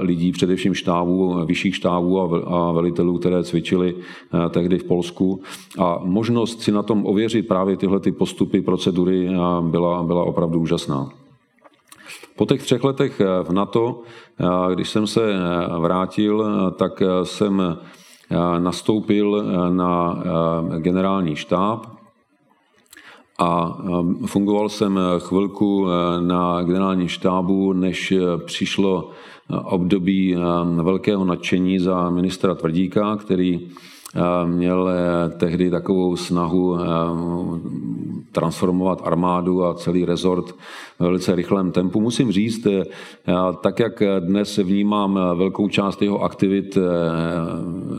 lidí, 0.00 0.32
především 0.32 0.74
štábů, 0.74 1.44
vyšších 1.44 1.76
štábů 1.76 2.20
a 2.46 2.72
velitelů, 2.72 3.18
které 3.18 3.44
cvičili 3.44 3.94
tehdy 4.50 4.78
v 4.78 4.84
Polsku. 4.84 5.40
A 5.78 6.00
možnost 6.04 6.60
si 6.60 6.72
na 6.72 6.82
tom 6.82 7.06
ověřit 7.06 7.48
právě 7.48 7.76
tyhle 7.76 8.00
ty 8.00 8.12
postupy, 8.12 8.60
procedury 8.60 9.28
byla, 9.60 10.02
byla 10.02 10.24
opravdu 10.24 10.60
úžasná. 10.60 11.23
Po 12.36 12.46
těch 12.46 12.62
třech 12.62 12.84
letech 12.84 13.20
eh, 13.20 13.42
v 13.42 13.52
NATO, 13.52 14.02
eh, 14.40 14.74
když 14.74 14.88
jsem 14.88 15.06
se 15.06 15.22
eh, 15.34 15.78
vrátil, 15.78 16.44
tak 16.76 17.02
jsem 17.22 17.78
nastoupil 18.58 19.44
na 19.70 20.22
generální 20.78 21.36
štáb 21.36 21.86
a 23.38 23.78
fungoval 24.26 24.68
jsem 24.68 25.00
chvilku 25.18 25.86
na 26.20 26.62
generálním 26.62 27.08
štábu, 27.08 27.72
než 27.72 28.14
přišlo 28.44 29.10
období 29.64 30.36
velkého 30.82 31.24
nadšení 31.24 31.78
za 31.78 32.10
ministra 32.10 32.54
Tvrdíka, 32.54 33.16
který 33.16 33.68
měl 34.44 34.88
eh, 34.88 35.30
tehdy 35.38 35.70
takovou 35.70 36.16
snahu 36.16 36.78
transformovat 38.34 39.02
armádu 39.04 39.64
a 39.64 39.74
celý 39.74 40.04
rezort 40.04 40.50
v 40.50 41.00
velice 41.00 41.34
rychlém 41.34 41.72
tempu. 41.72 42.00
Musím 42.00 42.32
říct, 42.32 42.66
eh, 42.66 42.84
tak 43.62 43.78
jak 43.78 44.02
dnes 44.20 44.58
vnímám 44.58 45.20
velkou 45.34 45.68
část 45.68 46.02
jeho 46.02 46.22
aktivit 46.22 46.78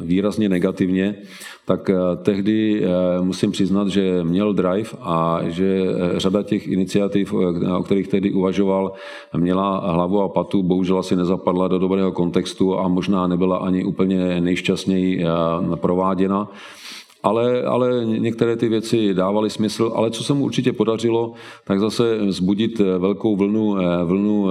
výrazně 0.04 0.50
negativně, 0.50 1.16
tak 1.66 1.90
tehdy 2.24 2.86
musím 3.22 3.52
přiznat, 3.52 3.88
že 3.88 4.24
měl 4.24 4.54
drive 4.54 4.90
a 5.02 5.40
že 5.44 5.82
řada 6.18 6.44
těch 6.44 6.68
iniciativ, 6.68 7.34
o 7.78 7.84
kterých 7.84 8.08
tehdy 8.08 8.32
uvažoval, 8.32 8.92
měla 9.38 9.92
hlavu 9.92 10.22
a 10.22 10.30
patu, 10.30 10.64
bohužel 10.64 11.00
asi 11.00 11.16
nezapadla 11.16 11.68
do 11.68 11.80
dobrého 11.80 12.12
kontextu 12.12 12.80
a 12.80 12.88
možná 12.88 13.28
nebyla 13.28 13.58
ani 13.58 13.84
úplně 13.84 14.42
nejšťastněji 14.42 15.26
prováděna. 15.76 16.48
Ale, 17.26 17.64
ale 17.64 18.06
některé 18.06 18.56
ty 18.56 18.70
věci 18.70 19.14
dávaly 19.14 19.50
smysl, 19.50 19.92
ale 19.96 20.12
co 20.12 20.24
se 20.24 20.34
mu 20.34 20.44
určitě 20.44 20.74
podařilo, 20.74 21.34
tak 21.64 21.80
zase 21.80 22.18
vzbudit 22.18 22.80
velkou 22.80 23.36
vlnu, 23.36 23.76
vlnu 24.06 24.48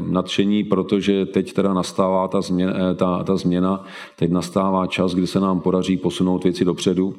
nadšení, 0.00 0.64
protože 0.64 1.26
teď 1.26 1.52
teda 1.52 1.74
nastává 1.74 2.28
ta 2.28 2.40
změna, 2.40 2.94
ta, 2.94 3.24
ta 3.24 3.36
změna, 3.36 3.84
teď 4.16 4.30
nastává 4.30 4.86
čas, 4.86 5.14
kdy 5.14 5.26
se 5.26 5.40
nám 5.40 5.60
podaří 5.60 5.96
posunout 5.96 6.44
věci 6.44 6.64
dopředu. 6.64 7.14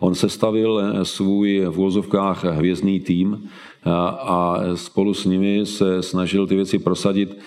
On 0.00 0.14
sestavil 0.14 0.82
svůj 1.02 1.66
v 1.70 1.78
úvozovkách 1.78 2.44
hvězdný 2.44 3.00
tým 3.00 3.48
a 4.18 4.60
spolu 4.74 5.14
s 5.14 5.24
nimi 5.24 5.66
se 5.66 6.02
snažil 6.02 6.46
ty 6.46 6.54
věci 6.56 6.78
prosadit. 6.78 7.38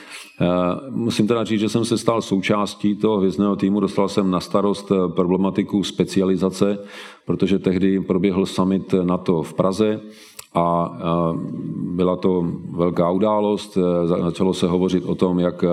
Musím 0.89 1.27
teda 1.27 1.43
říct, 1.43 1.59
že 1.59 1.69
jsem 1.69 1.85
se 1.85 1.97
stal 1.97 2.21
součástí 2.21 2.95
toho 2.95 3.17
hvězdného 3.17 3.55
týmu, 3.55 3.79
dostal 3.79 4.09
jsem 4.09 4.31
na 4.31 4.39
starost 4.39 4.91
problematiku 5.07 5.83
specializace, 5.83 6.79
protože 7.25 7.59
tehdy 7.59 7.99
proběhl 7.99 8.45
summit 8.45 8.93
NATO 9.03 9.43
v 9.43 9.53
Praze 9.53 10.01
a 10.53 10.97
byla 11.75 12.15
to 12.15 12.45
velká 12.71 13.09
událost. 13.09 13.77
Začalo 14.05 14.53
se 14.53 14.67
hovořit 14.67 15.05
o 15.05 15.15
tom, 15.15 15.39
jak 15.39 15.63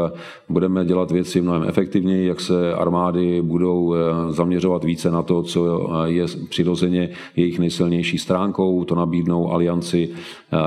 budeme 0.48 0.84
dělat 0.84 1.10
věci 1.10 1.40
mnohem 1.40 1.64
efektivněji, 1.68 2.26
jak 2.26 2.40
se 2.40 2.74
armády 2.74 3.42
budou 3.42 3.94
zaměřovat 4.28 4.84
více 4.84 5.10
na 5.10 5.22
to, 5.22 5.42
co 5.42 5.90
je 6.04 6.24
přirozeně 6.48 7.10
jejich 7.36 7.58
nejsilnější 7.58 8.18
stránkou, 8.18 8.84
to 8.84 8.94
nabídnou 8.94 9.52
alianci 9.52 10.08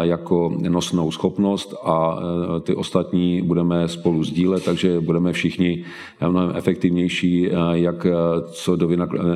jako 0.02 0.54
nosnou 0.70 1.12
schopnost 1.12 1.76
a 1.84 2.20
ty 2.62 2.76
ostatní 2.76 3.42
budeme 3.42 3.88
spolu 3.88 4.24
sdílet, 4.24 4.66
takže 4.66 5.00
budeme 5.00 5.34
všichni 5.34 5.84
mnohem 6.30 6.52
efektivnější, 6.56 7.50
jak 7.72 8.08
co 8.52 8.76
do 8.76 8.88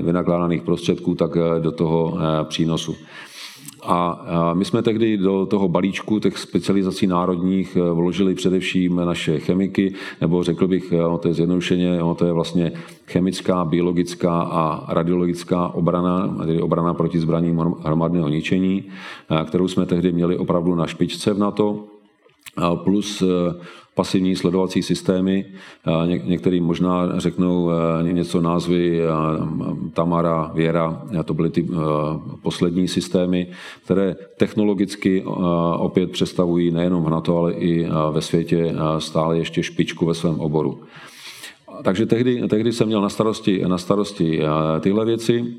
vynakládaných 0.02 0.62
prostředků, 0.62 1.16
tak 1.16 1.38
do 1.60 1.72
toho 1.72 2.18
přínosu. 2.44 2.96
A 3.86 4.26
my 4.54 4.66
jsme 4.66 4.82
tehdy 4.82 5.18
do 5.18 5.46
toho 5.46 5.68
balíčku 5.68 6.20
těch 6.20 6.38
specializací 6.38 7.08
národních 7.08 7.76
eh, 7.76 7.94
vložili 7.94 8.36
především 8.36 8.96
naše 8.96 9.40
chemiky, 9.40 9.94
nebo 10.22 10.44
řekl 10.44 10.68
bych, 10.68 10.94
eh, 10.94 11.18
to 11.20 11.28
je 11.28 11.34
zjednodušeně, 11.34 12.00
to 12.16 12.26
je 12.26 12.32
vlastně 12.32 12.72
chemická, 13.08 13.66
biologická 13.66 14.42
a 14.42 14.94
radiologická 14.94 15.68
obrana, 15.68 16.38
tedy 16.40 16.62
obrana 16.62 16.94
proti 16.94 17.20
zbraním 17.20 17.58
hromadného 17.84 18.30
ničení, 18.30 18.84
eh, 18.84 19.46
kterou 19.46 19.68
jsme 19.68 19.86
tehdy 19.86 20.12
měli 20.12 20.38
opravdu 20.38 20.76
na 20.76 20.88
špičce 20.88 21.34
v 21.34 21.40
NATO, 21.40 21.84
plus 22.84 23.24
pasivní 23.96 24.36
sledovací 24.36 24.84
systémy. 24.84 25.46
Některým 26.24 26.64
možná 26.64 27.20
řeknou 27.20 27.72
e, 27.72 28.14
něco 28.14 28.42
názvy 28.42 29.02
Tamara, 29.94 30.52
Věra, 30.56 31.02
to 31.26 31.34
byly 31.34 31.50
ty 31.50 31.62
e, 31.62 31.66
poslední 32.42 32.88
systémy, 32.88 33.48
které 33.84 34.16
technologicky 34.38 35.24
opět 35.78 36.12
představují 36.12 36.72
nejenom 36.72 37.04
v 37.04 37.10
NATO, 37.10 37.38
ale 37.38 37.54
i 37.54 37.88
ve 38.12 38.22
světě 38.22 38.76
stále 39.00 39.38
ještě 39.38 39.64
špičku 39.64 40.06
ve 40.06 40.14
svém 40.14 40.40
oboru. 40.40 40.80
Takže 41.84 42.06
tehdy, 42.06 42.48
tehdy 42.48 42.74
jsem 42.74 42.88
měl 42.88 43.02
na 43.02 43.10
starosti, 43.10 43.64
na 43.68 43.78
starosti 43.78 44.42
tyhle 44.80 45.06
věci. 45.06 45.56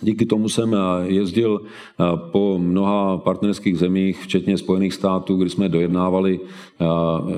Díky 0.00 0.26
tomu 0.26 0.48
jsem 0.48 0.74
eh, 0.74 0.78
jezdil 1.06 1.60
eh, 1.62 2.04
po 2.32 2.58
mnoha 2.58 3.18
partnerských 3.18 3.78
zemích, 3.78 4.22
včetně 4.22 4.58
Spojených 4.58 4.94
států, 4.94 5.36
kdy 5.36 5.50
jsme 5.50 5.68
dojednávali, 5.68 6.40
eh, 6.40 6.84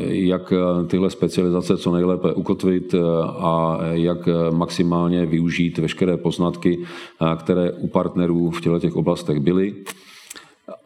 jak 0.06 0.52
tyhle 0.86 1.10
specializace 1.10 1.76
co 1.76 1.92
nejlépe 1.92 2.32
ukotvit 2.32 2.94
a 3.38 3.78
jak 3.90 4.28
maximálně 4.50 5.26
využít 5.26 5.78
veškeré 5.78 6.16
poznatky, 6.16 6.78
které 7.38 7.72
u 7.72 7.88
partnerů 7.88 8.50
v 8.50 8.60
těchto 8.60 8.78
těch 8.78 8.96
oblastech 8.96 9.40
byly. 9.40 9.74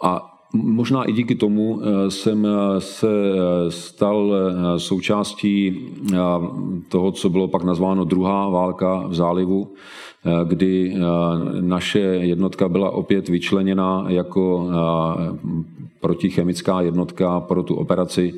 A 0.02 0.39
Možná 0.52 1.04
i 1.04 1.12
díky 1.12 1.34
tomu 1.34 1.80
jsem 2.08 2.46
se 2.78 3.08
stal 3.68 4.34
součástí 4.76 5.86
toho, 6.88 7.12
co 7.12 7.30
bylo 7.30 7.48
pak 7.48 7.64
nazváno 7.64 8.04
druhá 8.04 8.48
válka 8.48 9.06
v 9.06 9.14
zálivu, 9.14 9.72
Eh, 10.24 10.44
kdy 10.44 10.94
eh, 10.94 11.00
naše 11.60 12.00
jednotka 12.00 12.68
byla 12.68 12.90
opět 12.90 13.28
vyčleněna 13.28 14.04
jako 14.08 14.68
eh, 14.70 15.38
protichemická 16.00 16.80
jednotka 16.80 17.40
pro 17.40 17.62
tu 17.62 17.74
operaci 17.74 18.34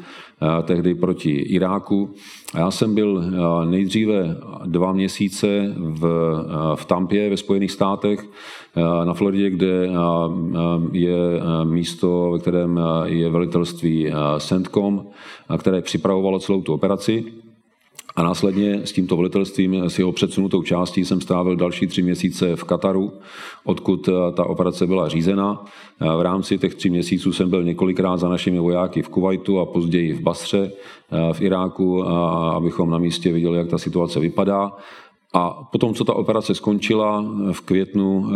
tehdy 0.63 0.95
proti 0.95 1.31
Iráku. 1.31 2.11
Já 2.55 2.71
jsem 2.71 2.95
byl 2.95 3.25
nejdříve 3.65 4.37
dva 4.67 4.93
měsíce 4.93 5.75
v, 5.77 6.05
v 6.75 6.85
Tampě 6.85 7.31
ve 7.31 7.37
Spojených 7.37 7.71
státech, 7.71 8.29
na 9.05 9.15
Floridě, 9.15 9.51
kde 9.51 9.91
je 10.93 11.17
místo, 11.65 12.31
ve 12.33 12.39
kterém 12.39 12.81
je 13.05 13.31
velitelství 13.31 14.13
CENTCOM, 14.39 15.07
které 15.59 15.81
připravovalo 15.81 16.39
celou 16.39 16.63
tu 16.63 16.75
operaci. 16.75 17.25
A 18.17 18.23
následně 18.23 18.81
s 18.85 18.93
tímto 18.93 19.17
velitelstvím, 19.17 19.75
s 19.75 19.99
jeho 19.99 20.13
předsunutou 20.13 20.63
částí 20.63 21.05
jsem 21.05 21.21
strávil 21.21 21.57
další 21.57 21.87
tři 21.87 22.03
měsíce 22.03 22.57
v 22.57 22.65
Kataru, 22.65 23.13
odkud 23.65 24.09
eh, 24.09 24.33
ta 24.33 24.45
operace 24.45 24.87
byla 24.87 25.09
řízena. 25.09 25.65
Eh, 26.01 26.17
v 26.17 26.21
rámci 26.21 26.59
těch 26.59 26.75
tří 26.75 26.91
měsíců 26.91 27.33
jsem 27.33 27.51
byl 27.51 27.65
několikrát 27.65 28.17
za 28.17 28.29
našimi 28.29 28.59
vojáky 28.59 29.03
v 29.03 29.09
Kuwaitu 29.09 29.61
a 29.61 29.67
později 29.67 30.13
v 30.13 30.21
Basře 30.21 30.73
eh, 31.13 31.33
v 31.33 31.41
Iráku, 31.41 32.05
abychom 32.57 32.91
na 32.91 32.99
místě 32.99 33.33
viděli, 33.33 33.59
jak 33.59 33.69
ta 33.69 33.79
situace 33.79 34.21
vypadá. 34.21 34.73
A 35.35 35.69
potom, 35.73 35.95
co 35.95 36.05
ta 36.05 36.15
operace 36.15 36.55
skončila 36.55 37.25
v 37.53 37.61
květnu, 37.61 38.31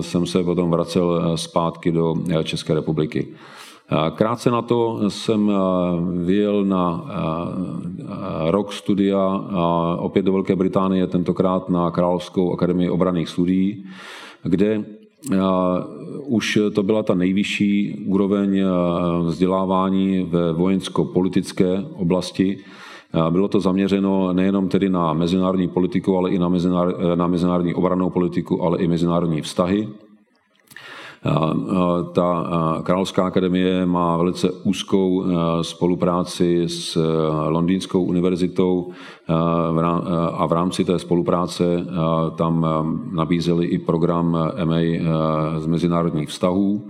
jsem 0.00 0.26
se 0.26 0.44
potom 0.44 0.70
vracel 0.70 1.36
zpátky 1.36 1.92
do 1.92 2.14
České 2.42 2.74
republiky. 2.74 3.28
Krátce 4.14 4.50
na 4.50 4.62
to 4.62 5.10
jsem 5.10 5.52
vyjel 6.24 6.64
na 6.64 7.04
rok 8.50 8.72
studia 8.72 9.44
opět 9.98 10.22
do 10.22 10.32
Velké 10.32 10.56
Británie, 10.56 11.06
tentokrát 11.06 11.68
na 11.68 11.90
Královskou 11.90 12.52
akademii 12.52 12.90
obraných 12.90 13.28
studií, 13.28 13.84
kde 14.42 14.84
už 16.26 16.58
to 16.74 16.82
byla 16.82 17.02
ta 17.02 17.14
nejvyšší 17.14 18.04
úroveň 18.06 18.62
vzdělávání 19.24 20.22
ve 20.22 20.52
vojensko-politické 20.52 21.84
oblasti. 21.96 22.58
Bylo 23.30 23.48
to 23.48 23.60
zaměřeno 23.60 24.32
nejenom 24.32 24.68
tedy 24.68 24.88
na 24.88 25.12
mezinárodní 25.12 25.68
politiku, 25.68 26.18
ale 26.18 26.30
i 26.30 26.38
na, 27.14 27.26
mezinárodní 27.26 27.74
obranou 27.74 28.10
politiku, 28.10 28.62
ale 28.62 28.78
i 28.78 28.88
mezinárodní 28.88 29.42
vztahy. 29.42 29.88
Ta 32.12 32.46
Královská 32.82 33.26
akademie 33.26 33.86
má 33.86 34.16
velice 34.16 34.50
úzkou 34.50 35.24
spolupráci 35.62 36.62
s 36.68 36.98
Londýnskou 37.48 38.04
univerzitou 38.04 38.90
a 40.32 40.46
v 40.46 40.52
rámci 40.52 40.84
té 40.84 40.98
spolupráce 40.98 41.86
tam 42.36 42.66
nabízeli 43.12 43.66
i 43.66 43.78
program 43.78 44.52
MA 44.64 44.80
z 45.58 45.66
mezinárodních 45.66 46.28
vztahů, 46.28 46.88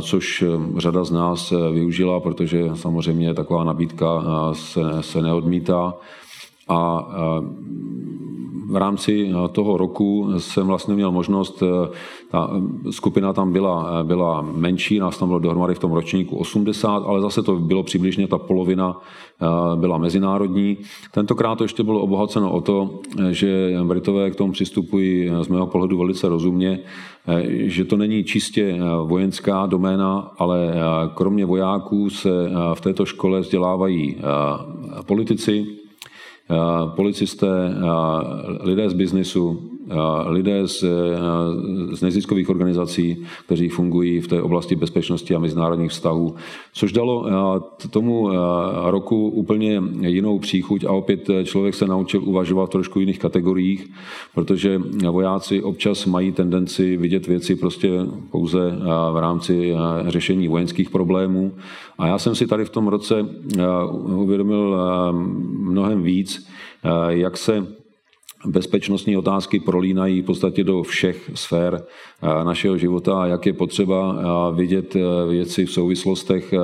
což 0.00 0.44
řada 0.76 1.04
z 1.04 1.10
nás 1.10 1.52
využila, 1.72 2.20
protože 2.20 2.70
samozřejmě 2.74 3.34
taková 3.34 3.64
nabídka 3.64 4.24
se, 4.52 4.80
se 5.00 5.22
neodmítá. 5.22 5.94
A 6.68 7.08
v 8.72 8.76
rámci 8.76 9.28
eh, 9.28 9.48
toho 9.48 9.76
roku 9.76 10.28
jsem 10.38 10.66
vlastně 10.66 10.94
měl 10.94 11.12
možnost, 11.12 11.62
eh, 11.62 11.88
ta 12.30 12.50
eh, 12.56 12.92
skupina 12.92 13.32
tam 13.32 13.52
byla, 13.52 14.04
byla 14.04 14.42
menší, 14.42 14.98
nás 14.98 15.18
tam 15.18 15.28
bylo 15.28 15.38
dohromady 15.38 15.74
v 15.74 15.78
tom 15.78 15.92
ročníku 15.92 16.36
80, 16.36 16.96
ale 17.06 17.20
zase 17.20 17.42
to 17.42 17.56
bylo 17.56 17.82
přibližně 17.82 18.28
ta 18.28 18.38
polovina 18.38 19.00
byla 19.74 19.98
mezinárodní. 19.98 20.78
Tentokrát 21.10 21.58
to 21.58 21.64
ještě 21.64 21.82
bylo 21.82 22.00
obohaceno 22.00 22.52
o 22.52 22.60
to, 22.60 23.00
že 23.30 23.74
Britové 23.82 24.30
k 24.30 24.36
tomu 24.36 24.52
přistupují 24.52 25.30
z 25.42 25.48
mého 25.48 25.66
pohledu 25.66 25.98
velice 25.98 26.28
rozumně, 26.28 26.80
že 27.48 27.84
to 27.84 27.96
není 27.96 28.24
čistě 28.24 28.78
vojenská 29.04 29.66
doména, 29.66 30.32
ale 30.38 30.74
kromě 31.14 31.46
vojáků 31.46 32.10
se 32.10 32.28
v 32.74 32.80
této 32.80 33.06
škole 33.06 33.40
vzdělávají 33.40 34.16
politici, 35.06 35.81
policisté, 36.96 37.46
lidé 38.64 38.90
z 38.90 38.92
biznisu, 38.92 39.71
lidé 40.26 40.68
z, 40.68 40.84
z 41.92 42.02
neziskových 42.02 42.50
organizací, 42.50 43.24
kteří 43.46 43.68
fungují 43.68 44.20
v 44.20 44.28
té 44.28 44.42
oblasti 44.42 44.76
bezpečnosti 44.76 45.34
a 45.34 45.38
mezinárodních 45.38 45.90
vztahů, 45.90 46.34
což 46.74 46.92
dalo 46.92 47.26
tomu 47.90 48.30
roku 48.84 49.28
úplně 49.28 49.82
jinou 50.00 50.38
příchuť 50.38 50.84
a 50.84 50.92
opět 50.92 51.30
člověk 51.44 51.74
se 51.74 51.86
naučil 51.86 52.22
uvažovat 52.24 52.66
v 52.66 52.70
trošku 52.70 53.00
jiných 53.00 53.18
kategoriích, 53.18 53.90
protože 54.34 54.80
vojáci 55.10 55.62
občas 55.62 56.06
mají 56.06 56.32
tendenci 56.32 56.96
vidět 56.96 57.26
věci 57.26 57.56
prostě 57.56 57.90
pouze 58.30 58.78
v 59.12 59.20
rámci 59.20 59.74
řešení 60.06 60.48
vojenských 60.48 60.90
problémů. 60.90 61.52
A 61.98 62.06
já 62.06 62.18
jsem 62.18 62.34
si 62.34 62.46
tady 62.46 62.64
v 62.64 62.70
tom 62.70 62.88
roce 62.88 63.26
uvědomil 64.16 64.76
mnohem 65.58 66.02
víc, 66.02 66.48
jak 67.08 67.36
se 67.36 67.66
bezpečnostní 68.46 69.16
otázky 69.16 69.60
prolínají 69.60 70.22
v 70.22 70.24
podstatě 70.24 70.64
do 70.64 70.82
všech 70.82 71.30
sfér 71.34 71.84
našeho 72.44 72.78
života 72.78 73.22
a 73.22 73.26
jak 73.26 73.46
je 73.46 73.52
potřeba 73.52 74.16
vidět 74.50 74.96
věci 75.30 75.66
v 75.66 75.72
souvislostech 75.72 76.54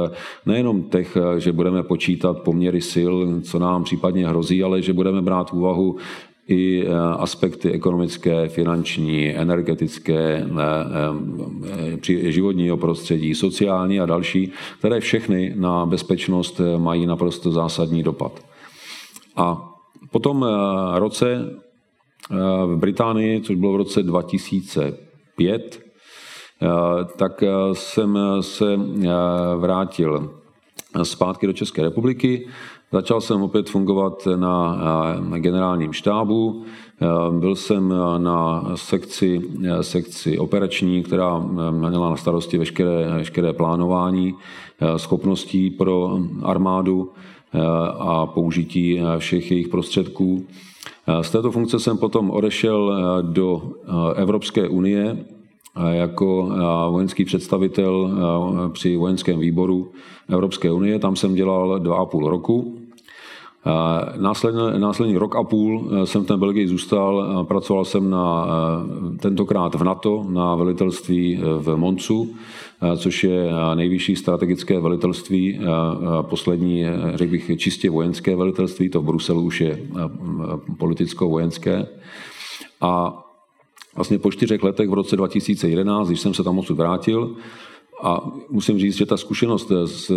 nejenom 0.46 0.82
těch, 0.82 1.16
že 1.38 1.52
budeme 1.52 1.82
počítat 1.82 2.42
poměry 2.42 2.80
sil, 2.92 3.14
co 3.42 3.58
nám 3.58 3.84
případně 3.84 4.28
hrozí, 4.28 4.62
ale 4.62 4.82
že 4.82 4.92
budeme 4.92 5.22
brát 5.22 5.50
v 5.50 5.52
úvahu 5.52 5.96
i 6.48 6.86
aspekty 7.18 7.70
ekonomické, 7.70 8.48
finanční, 8.48 9.36
energetické, 9.36 10.46
životního 12.06 12.76
prostředí, 12.76 13.34
sociální 13.34 14.00
a 14.00 14.06
další, 14.06 14.52
které 14.78 15.00
všechny 15.00 15.54
na 15.56 15.86
bezpečnost 15.86 16.60
mají 16.78 17.06
naprosto 17.06 17.52
zásadní 17.52 18.02
dopad. 18.02 18.32
A 19.36 19.74
po 20.10 20.18
tom 20.18 20.46
roce 20.94 21.50
v 22.66 22.76
Británii, 22.76 23.40
což 23.40 23.56
bylo 23.56 23.72
v 23.72 23.76
roce 23.76 24.02
2005, 24.02 25.80
tak 27.16 27.44
jsem 27.72 28.18
se 28.40 28.80
vrátil 29.56 30.30
zpátky 31.02 31.46
do 31.46 31.52
České 31.52 31.82
republiky. 31.82 32.48
Začal 32.92 33.20
jsem 33.20 33.42
opět 33.42 33.70
fungovat 33.70 34.28
na 34.36 35.38
generálním 35.38 35.92
štábu. 35.92 36.64
Byl 37.30 37.54
jsem 37.54 37.94
na 38.18 38.64
sekci, 38.74 39.42
sekci 39.80 40.38
operační, 40.38 41.02
která 41.02 41.38
měla 41.70 42.10
na 42.10 42.16
starosti 42.16 42.58
veškeré, 42.58 43.14
veškeré 43.14 43.52
plánování 43.52 44.34
schopností 44.96 45.70
pro 45.70 46.18
armádu 46.42 47.10
a 47.98 48.26
použití 48.26 49.00
všech 49.18 49.50
jejich 49.50 49.68
prostředků. 49.68 50.46
Z 51.22 51.30
této 51.30 51.50
funkce 51.50 51.78
jsem 51.78 51.98
potom 51.98 52.30
odešel 52.30 52.92
eh, 52.92 53.22
do 53.22 53.62
eh, 53.64 54.20
Evropské 54.20 54.68
unie 54.68 55.16
eh, 55.16 55.96
jako 55.96 56.50
vojenský 56.90 57.24
představitel 57.24 58.10
při 58.72 58.96
vojenském 58.96 59.38
výboru 59.38 59.90
Evropské 60.28 60.72
unie. 60.72 60.98
Tam 60.98 61.16
jsem 61.16 61.34
dělal 61.34 61.78
dva 61.78 61.96
a 61.96 62.04
půl 62.04 62.28
roku. 62.28 62.78
Následný, 64.16 64.60
následný 64.78 65.16
rok 65.16 65.36
a 65.36 65.44
půl 65.44 65.90
jsem 66.04 66.24
v 66.24 66.26
té 66.26 66.36
Belgii 66.36 66.68
zůstal, 66.68 67.44
pracoval 67.48 67.84
jsem 67.84 68.10
na, 68.10 68.46
tentokrát 69.20 69.74
v 69.74 69.84
NATO 69.84 70.26
na 70.28 70.54
velitelství 70.54 71.40
v 71.58 71.76
Moncu, 71.76 72.34
což 72.96 73.24
je 73.24 73.50
nejvyšší 73.74 74.16
strategické 74.16 74.80
velitelství, 74.80 75.60
poslední, 76.22 76.84
řekl 77.14 77.30
bych, 77.30 77.50
čistě 77.56 77.90
vojenské 77.90 78.36
velitelství, 78.36 78.88
to 78.88 79.00
v 79.00 79.04
Bruselu 79.04 79.42
už 79.42 79.60
je 79.60 79.80
politicko-vojenské. 80.78 81.86
A 82.80 83.22
vlastně 83.96 84.18
po 84.18 84.32
čtyřech 84.32 84.62
letech 84.62 84.88
v 84.88 84.92
roce 84.92 85.16
2011, 85.16 86.08
když 86.08 86.20
jsem 86.20 86.34
se 86.34 86.44
tam 86.44 86.58
odsud 86.58 86.76
vrátil, 86.76 87.36
a 88.02 88.30
musím 88.50 88.78
říct, 88.78 88.96
že 88.96 89.06
ta 89.06 89.16
zkušenost 89.16 89.72
z 89.84 90.10
eh, 90.10 90.14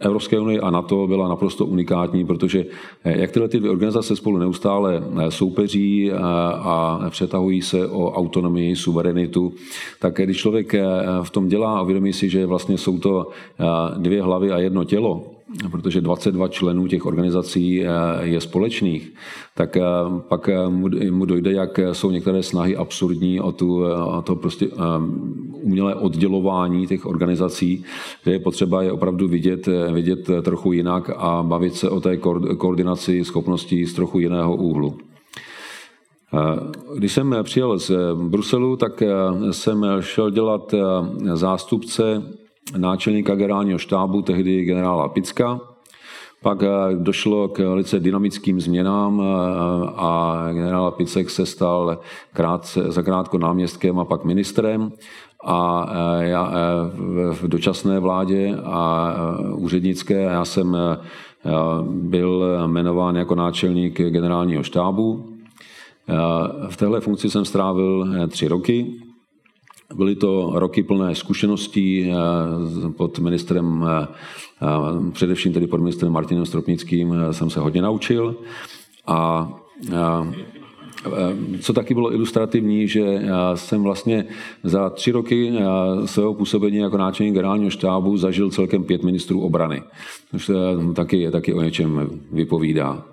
Evropské 0.00 0.40
unie 0.40 0.60
a 0.60 0.70
NATO 0.70 1.06
byla 1.06 1.28
naprosto 1.28 1.66
unikátní, 1.66 2.26
protože 2.26 2.64
eh, 3.04 3.20
jak 3.20 3.30
tyhle 3.30 3.48
ty 3.48 3.58
dvě 3.58 3.70
organizace 3.70 4.16
spolu 4.16 4.38
neustále 4.38 5.02
eh, 5.02 5.30
soupeří 5.30 6.12
a 6.12 7.00
přetahují 7.10 7.62
se 7.62 7.88
o 7.88 8.12
autonomii, 8.12 8.76
suverenitu, 8.76 9.52
tak 10.00 10.14
když 10.14 10.36
člověk 10.36 10.74
v 11.22 11.30
tom 11.30 11.48
dělá 11.48 11.78
a 11.78 11.82
uvědomí 11.82 12.12
si, 12.12 12.28
že 12.28 12.46
vlastně 12.46 12.78
jsou 12.78 12.98
to 12.98 13.30
dvě 13.96 14.22
hlavy 14.22 14.52
a 14.52 14.58
jedno 14.58 14.84
tělo, 14.84 15.31
protože 15.70 16.00
22 16.00 16.48
členů 16.48 16.86
těch 16.86 17.06
organizací 17.06 17.84
je 18.20 18.40
společných, 18.40 19.12
tak 19.54 19.76
pak 20.28 20.50
mu 21.10 21.24
dojde, 21.24 21.52
jak 21.52 21.80
jsou 21.92 22.10
některé 22.10 22.42
snahy 22.42 22.76
absurdní 22.76 23.40
o, 23.40 23.52
tu, 23.52 23.84
o 24.06 24.22
to 24.22 24.36
prostě 24.36 24.68
umělé 25.62 25.94
oddělování 25.94 26.86
těch 26.86 27.06
organizací, 27.06 27.84
že 28.24 28.30
je 28.30 28.38
potřeba 28.38 28.82
je 28.82 28.92
opravdu 28.92 29.28
vidět, 29.28 29.68
vidět 29.92 30.30
trochu 30.42 30.72
jinak 30.72 31.10
a 31.16 31.42
bavit 31.42 31.74
se 31.74 31.90
o 31.90 32.00
té 32.00 32.16
koordinaci 32.56 33.24
schopností 33.24 33.86
z 33.86 33.94
trochu 33.94 34.18
jiného 34.18 34.56
úhlu. 34.56 34.96
Když 36.96 37.12
jsem 37.12 37.36
přijel 37.42 37.78
z 37.78 37.90
Bruselu, 38.14 38.76
tak 38.76 39.02
jsem 39.50 39.86
šel 40.00 40.30
dělat 40.30 40.74
zástupce 41.34 42.22
náčelníka 42.76 43.34
generálního 43.34 43.78
štábu, 43.78 44.22
tehdy 44.22 44.64
generála 44.64 45.08
Picka. 45.08 45.60
Pak 46.42 46.58
došlo 46.94 47.48
k 47.48 47.58
velice 47.58 48.00
dynamickým 48.00 48.60
změnám 48.60 49.22
a 49.96 50.46
generál 50.52 50.90
Picek 50.90 51.30
se 51.30 51.46
stal 51.46 51.98
krátce, 52.32 52.92
zakrátko 52.92 53.38
náměstkem 53.38 53.98
a 53.98 54.04
pak 54.04 54.24
ministrem 54.24 54.92
a 55.44 55.86
e, 56.20 56.26
já 56.28 56.52
v 57.32 57.48
dočasné 57.48 58.00
vládě 58.00 58.56
a 58.64 59.14
úřednické 59.54 60.22
já 60.22 60.44
jsem 60.44 60.76
byl 61.86 62.44
jmenován 62.66 63.16
jako 63.16 63.34
náčelník 63.34 64.00
generálního 64.00 64.62
štábu. 64.62 65.28
V 66.68 66.76
téhle 66.76 67.00
funkci 67.00 67.30
jsem 67.30 67.44
strávil 67.44 68.06
tři 68.28 68.48
roky. 68.48 68.86
Byly 69.94 70.14
to 70.14 70.52
roky 70.54 70.82
plné 70.82 71.14
zkušeností 71.14 72.12
pod 72.96 73.18
ministrem, 73.18 73.86
především 75.12 75.52
tedy 75.52 75.66
pod 75.66 75.80
ministrem 75.80 76.12
Martinem 76.12 76.46
Stropnickým 76.46 77.14
jsem 77.30 77.50
se 77.50 77.60
hodně 77.60 77.82
naučil 77.82 78.36
a 79.06 79.48
Eh, 81.06 81.58
co 81.60 81.72
taky 81.72 81.94
bylo 81.94 82.14
ilustrativní, 82.14 82.88
že 82.88 83.22
jsem 83.54 83.82
vlastně 83.82 84.24
za 84.62 84.90
tři 84.90 85.10
roky 85.12 85.52
eh, 85.54 86.06
svého 86.06 86.34
působení 86.34 86.76
jako 86.76 86.96
náčelník 86.96 87.34
generálního 87.34 87.70
štábu 87.70 88.16
zažil 88.16 88.50
celkem 88.50 88.84
pět 88.84 89.02
ministrů 89.02 89.40
obrany. 89.40 89.82
Což 90.30 90.50
taky, 90.94 91.30
taky 91.30 91.54
o 91.54 91.62
něčem 91.62 92.10
vypovídá. 92.32 93.04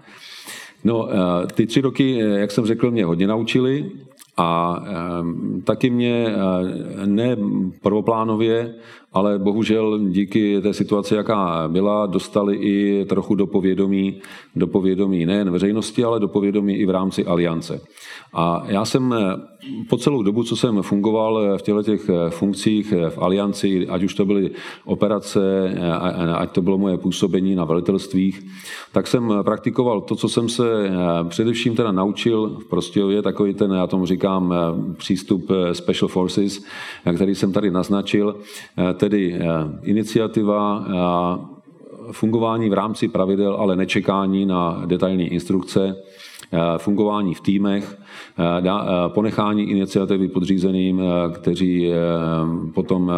No, 0.84 1.10
eh, 1.12 1.48
ty 1.48 1.66
tři 1.66 1.82
roky, 1.82 2.18
jak 2.18 2.52
jsem 2.52 2.66
řekl, 2.66 2.92
mě 2.92 3.06
hodně 3.06 3.28
naučili 3.28 3.92
a 4.40 4.80
taky 5.64 5.90
mě 5.90 6.26
ne 7.06 7.38
prvoplánově, 7.82 8.76
ale 9.14 9.40
bohužel 9.40 10.00
díky 10.00 10.62
té 10.62 10.74
situaci, 10.74 11.16
jaká 11.16 11.68
byla, 11.68 12.06
dostali 12.06 12.56
i 12.56 13.06
trochu 13.06 13.36
do 13.36 13.48
povědomí, 13.48 14.22
do 14.56 14.68
povědomí 14.68 15.26
nejen 15.26 15.52
veřejnosti, 15.52 16.04
ale 16.04 16.20
do 16.20 16.28
povědomí 16.28 16.76
i 16.76 16.86
v 16.86 16.90
rámci 16.90 17.26
aliance. 17.26 17.82
A 18.34 18.64
já 18.68 18.86
jsem 18.86 19.14
eh, 19.14 19.36
po 19.90 19.98
celou 19.98 20.24
dobu, 20.24 20.44
co 20.44 20.56
jsem 20.56 20.82
fungoval 20.82 21.40
eh, 21.40 21.58
v 21.58 21.62
těchto 21.62 21.84
těch 21.84 22.10
eh, 22.10 22.30
funkcích 22.30 22.94
v 23.10 23.18
alianci, 23.18 23.88
ať 23.88 24.04
už 24.04 24.14
to 24.14 24.26
byly 24.26 24.52
operace, 24.86 25.40
ať 26.36 26.52
to 26.52 26.62
bylo 26.62 26.78
moje 26.78 26.98
působení 26.98 27.56
na 27.56 27.66
velitelstvích, 27.66 28.42
tak 28.92 29.08
jsem 29.08 29.34
praktikoval 29.44 30.02
to, 30.02 30.16
co 30.16 30.30
jsem 30.30 30.50
se 30.50 30.64
především 31.30 31.76
teda 31.76 31.92
naučil 31.92 32.58
v 32.60 32.70
Prostějově, 32.70 33.22
takový 33.22 33.54
ten, 33.54 33.72
já 33.72 33.88
tomu 33.88 34.06
říkám, 34.06 34.54
přístup 34.98 35.52
Special 35.74 36.08
Forces, 36.08 36.64
který 37.16 37.36
jsem 37.36 37.54
tady 37.54 37.72
naznačil, 37.72 38.36
tedy 39.00 39.40
iniciativa 39.84 40.86
fungování 42.12 42.70
v 42.70 42.74
rámci 42.74 43.08
pravidel, 43.08 43.56
ale 43.56 43.76
nečekání 43.76 44.46
na 44.46 44.82
detailní 44.86 45.28
instrukce, 45.28 45.96
Eh, 46.52 46.78
fungování 46.78 47.34
v 47.34 47.42
týmech, 47.42 47.98
eh, 48.40 48.68
eh, 48.68 49.10
ponechání 49.10 49.64
iniciativy 49.64 50.28
podřízeným, 50.28 51.02
kteří 51.34 51.92
potom 52.74 53.12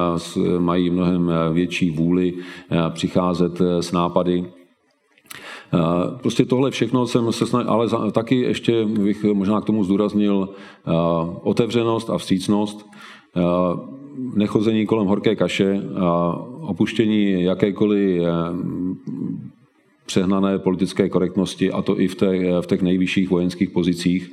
mají 0.60 0.90
mnohem 0.90 1.32
větší 1.54 1.92
vůli 1.92 2.34
přicházet 2.90 3.62
s 3.80 3.92
nápady. 3.92 4.46
Prostě 6.22 6.46
tohle 6.46 6.72
všechno 6.72 7.08
jsem 7.08 7.32
se 7.32 7.46
snažil, 7.46 7.72
ale 7.72 8.12
taky 8.12 8.36
ještě 8.36 8.86
bych 8.86 9.24
možná 9.24 9.62
k 9.62 9.66
tomu 9.66 9.84
zdůraznil 9.84 10.50
otevřenost 11.44 12.10
a 12.10 12.18
vstřícnost, 12.18 12.86
nechození 14.36 14.86
kolem 14.86 15.08
horké 15.08 15.36
kaše, 15.36 15.82
opuštění 16.62 17.44
jakékoliv 17.44 18.22
přehnané 20.06 20.60
politické 20.60 21.10
korektnosti, 21.10 21.72
a 21.72 21.82
to 21.82 22.00
i 22.00 22.08
v 22.08 22.16
těch, 22.16 22.42
v 22.62 22.66
těch 22.68 22.82
nejvyšších 22.82 23.30
vojenských 23.30 23.70
pozicích. 23.70 24.32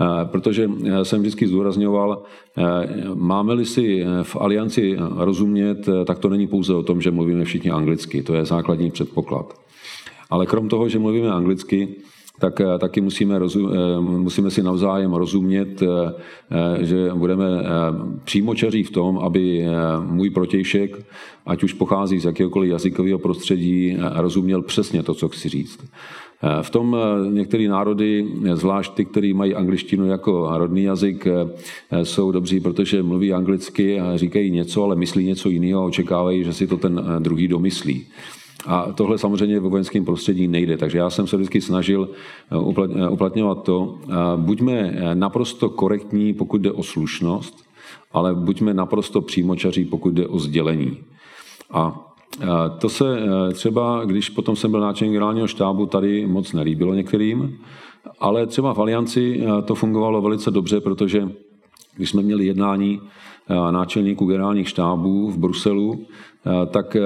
Eh, 0.00 0.24
protože 0.24 0.70
jsem 1.02 1.20
vždycky 1.20 1.46
zdůrazňoval, 1.46 2.22
eh, 2.58 2.62
máme-li 3.14 3.66
si 3.66 4.04
v 4.22 4.36
alianci 4.36 4.96
rozumět, 5.16 5.88
eh, 5.88 6.04
tak 6.04 6.18
to 6.18 6.28
není 6.28 6.46
pouze 6.46 6.74
o 6.74 6.82
tom, 6.82 7.00
že 7.00 7.10
mluvíme 7.10 7.44
všichni 7.44 7.70
anglicky, 7.70 8.22
to 8.22 8.34
je 8.34 8.44
základní 8.44 8.90
předpoklad. 8.90 9.60
Ale 10.30 10.46
krom 10.46 10.68
toho, 10.68 10.88
že 10.88 10.98
mluvíme 10.98 11.30
anglicky, 11.30 11.88
tak 12.40 12.60
eh, 12.60 12.78
taky 12.78 13.00
musíme, 13.00 13.38
rozum, 13.38 13.70
eh, 13.72 14.00
musíme 14.00 14.50
si 14.50 14.62
navzájem 14.62 15.12
rozumět, 15.12 15.82
eh, 15.82 15.86
že 16.84 17.10
budeme 17.14 17.46
přímočaří 18.24 18.82
v 18.82 18.90
tom, 18.90 19.18
aby 19.18 19.66
můj 20.06 20.30
protějšek, 20.30 20.98
ať 21.46 21.62
už 21.62 21.72
pochází 21.72 22.18
z 22.20 22.24
jakéhokoliv 22.24 22.70
jazykového 22.70 23.18
prostředí, 23.18 23.96
rozuměl 24.14 24.62
přesně 24.62 25.02
to, 25.02 25.14
co 25.14 25.28
chci 25.28 25.48
říct. 25.48 25.78
V 26.62 26.70
tom 26.70 26.96
některé 27.30 27.68
národy, 27.68 28.26
zvlášť 28.54 28.94
ty, 28.94 29.04
které 29.04 29.34
mají 29.34 29.54
angličtinu 29.54 30.06
jako 30.06 30.50
rodný 30.58 30.82
jazyk, 30.82 31.26
jsou 32.02 32.32
dobří, 32.32 32.60
protože 32.60 33.02
mluví 33.02 33.32
anglicky 33.32 34.00
a 34.00 34.16
říkají 34.16 34.50
něco, 34.50 34.84
ale 34.84 34.96
myslí 34.96 35.24
něco 35.24 35.48
jiného 35.48 35.82
a 35.82 35.86
očekávají, 35.86 36.44
že 36.44 36.52
si 36.52 36.66
to 36.66 36.76
ten 36.76 37.02
druhý 37.18 37.48
domyslí. 37.48 38.06
A 38.66 38.92
tohle 38.92 39.18
samozřejmě 39.18 39.60
ve 39.60 39.68
vojenském 39.68 40.04
prostředí 40.04 40.48
nejde, 40.48 40.76
takže 40.76 40.98
já 40.98 41.10
jsem 41.10 41.26
se 41.26 41.36
vždycky 41.36 41.60
snažil 41.60 42.08
uplatňovat 43.10 43.62
to, 43.62 43.98
buďme 44.36 44.96
naprosto 45.14 45.68
korektní, 45.68 46.34
pokud 46.34 46.60
jde 46.60 46.72
o 46.72 46.82
slušnost, 46.82 47.64
ale 48.12 48.34
buďme 48.34 48.74
naprosto 48.74 49.20
přímočaří, 49.20 49.84
pokud 49.84 50.14
jde 50.14 50.26
o 50.26 50.38
sdělení. 50.38 50.96
A 51.70 52.12
to 52.78 52.88
se 52.88 53.22
třeba, 53.52 54.04
když 54.04 54.28
potom 54.28 54.56
jsem 54.56 54.70
byl 54.70 54.80
náčelník 54.80 55.12
generálního 55.12 55.46
štábu, 55.46 55.86
tady 55.86 56.26
moc 56.26 56.52
nelíbilo 56.52 56.94
některým, 56.94 57.58
ale 58.20 58.46
třeba 58.46 58.74
v 58.74 58.78
Alianci 58.78 59.40
to 59.64 59.74
fungovalo 59.74 60.22
velice 60.22 60.50
dobře, 60.50 60.80
protože 60.80 61.28
když 61.96 62.10
jsme 62.10 62.22
měli 62.22 62.46
jednání 62.46 63.00
náčelníků 63.70 64.26
generálních 64.26 64.68
štábů 64.68 65.30
v 65.30 65.38
Bruselu, 65.38 66.06
tak 66.70 66.96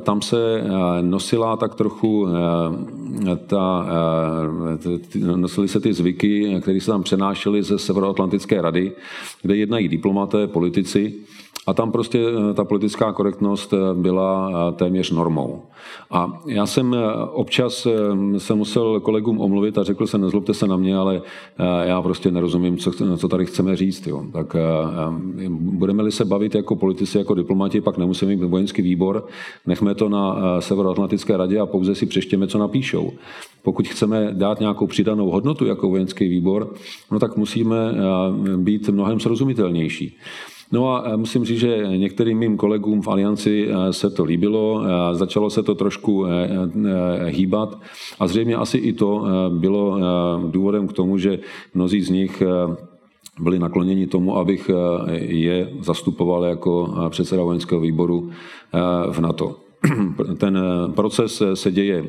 tam 0.00 0.22
se 0.22 0.64
nosila 1.00 1.56
tak 1.56 1.74
trochu 1.74 2.26
ta, 3.46 3.86
nosily 5.36 5.68
se 5.68 5.80
ty 5.80 5.92
zvyky, 5.92 6.58
které 6.62 6.80
se 6.80 6.90
tam 6.90 7.02
přenášely 7.02 7.62
ze 7.62 7.78
Severoatlantické 7.78 8.62
rady, 8.62 8.92
kde 9.42 9.56
jednají 9.56 9.88
diplomaté, 9.88 10.46
politici 10.46 11.14
a 11.66 11.74
tam 11.74 11.92
prostě 11.92 12.18
eh, 12.50 12.54
ta 12.54 12.64
politická 12.64 13.12
korektnost 13.12 13.72
eh, 13.72 13.76
byla 13.94 14.50
eh, 14.50 14.72
téměř 14.72 15.10
normou. 15.10 15.62
A 16.10 16.40
já 16.46 16.66
jsem 16.66 16.96
občas 17.32 17.86
se 18.38 18.54
musel 18.54 19.00
kolegům 19.00 19.40
omluvit 19.40 19.78
a 19.78 19.82
řekl 19.82 20.06
jsem, 20.06 20.20
nezlobte 20.20 20.54
se 20.54 20.66
na 20.66 20.76
mě, 20.76 20.96
ale 20.96 21.22
já 21.82 22.02
prostě 22.02 22.30
nerozumím, 22.30 22.78
co, 23.16 23.28
tady 23.28 23.46
chceme 23.46 23.76
říct. 23.76 24.06
Jo. 24.06 24.24
Tak 24.32 24.56
budeme-li 25.50 26.12
se 26.12 26.24
bavit 26.24 26.54
jako 26.54 26.76
politici, 26.76 27.18
jako 27.18 27.34
diplomati, 27.34 27.80
pak 27.80 27.98
nemusíme 27.98 28.36
mít 28.36 28.44
vojenský 28.44 28.82
výbor, 28.82 29.26
nechme 29.66 29.94
to 29.94 30.08
na 30.08 30.36
Severoatlantické 30.60 31.36
radě 31.36 31.58
a 31.58 31.66
pouze 31.66 31.94
si 31.94 32.06
přeštěme, 32.06 32.46
co 32.46 32.58
napíšou. 32.58 33.12
Pokud 33.62 33.88
chceme 33.88 34.28
dát 34.32 34.60
nějakou 34.60 34.86
přidanou 34.86 35.30
hodnotu 35.30 35.66
jako 35.66 35.88
vojenský 35.88 36.28
výbor, 36.28 36.72
no 37.10 37.18
tak 37.18 37.36
musíme 37.36 37.76
být 38.56 38.88
mnohem 38.88 39.20
srozumitelnější. 39.20 40.18
No 40.72 40.88
a 40.88 41.16
musím 41.16 41.44
říct, 41.44 41.60
že 41.60 41.86
některým 41.96 42.38
mým 42.38 42.56
kolegům 42.56 43.02
v 43.02 43.08
Alianci 43.08 43.68
eh, 43.68 43.92
se 43.92 44.10
to 44.10 44.24
líbilo, 44.24 44.82
eh, 44.84 45.14
začalo 45.14 45.50
se 45.50 45.62
to 45.62 45.74
trošku 45.74 46.26
eh, 46.26 46.48
hýbat 47.26 47.78
a 48.20 48.26
zřejmě 48.26 48.56
asi 48.56 48.78
i 48.78 48.92
to 48.92 49.24
bylo 49.48 50.00
důvodem 50.50 50.88
k 50.88 50.92
tomu, 50.92 51.18
že 51.18 51.38
mnozí 51.74 52.00
z 52.00 52.10
nich 52.10 52.42
byli 53.40 53.58
nakloněni 53.58 54.06
tomu, 54.06 54.36
abych 54.36 54.70
je 55.16 55.72
zastupoval 55.80 56.44
jako 56.44 56.94
předseda 57.08 57.42
vojenského 57.42 57.80
výboru 57.80 58.30
v 59.10 59.18
NATO. 59.20 59.56
Ten 60.38 60.58
proces 60.94 61.42
se 61.54 61.72
děje 61.72 62.04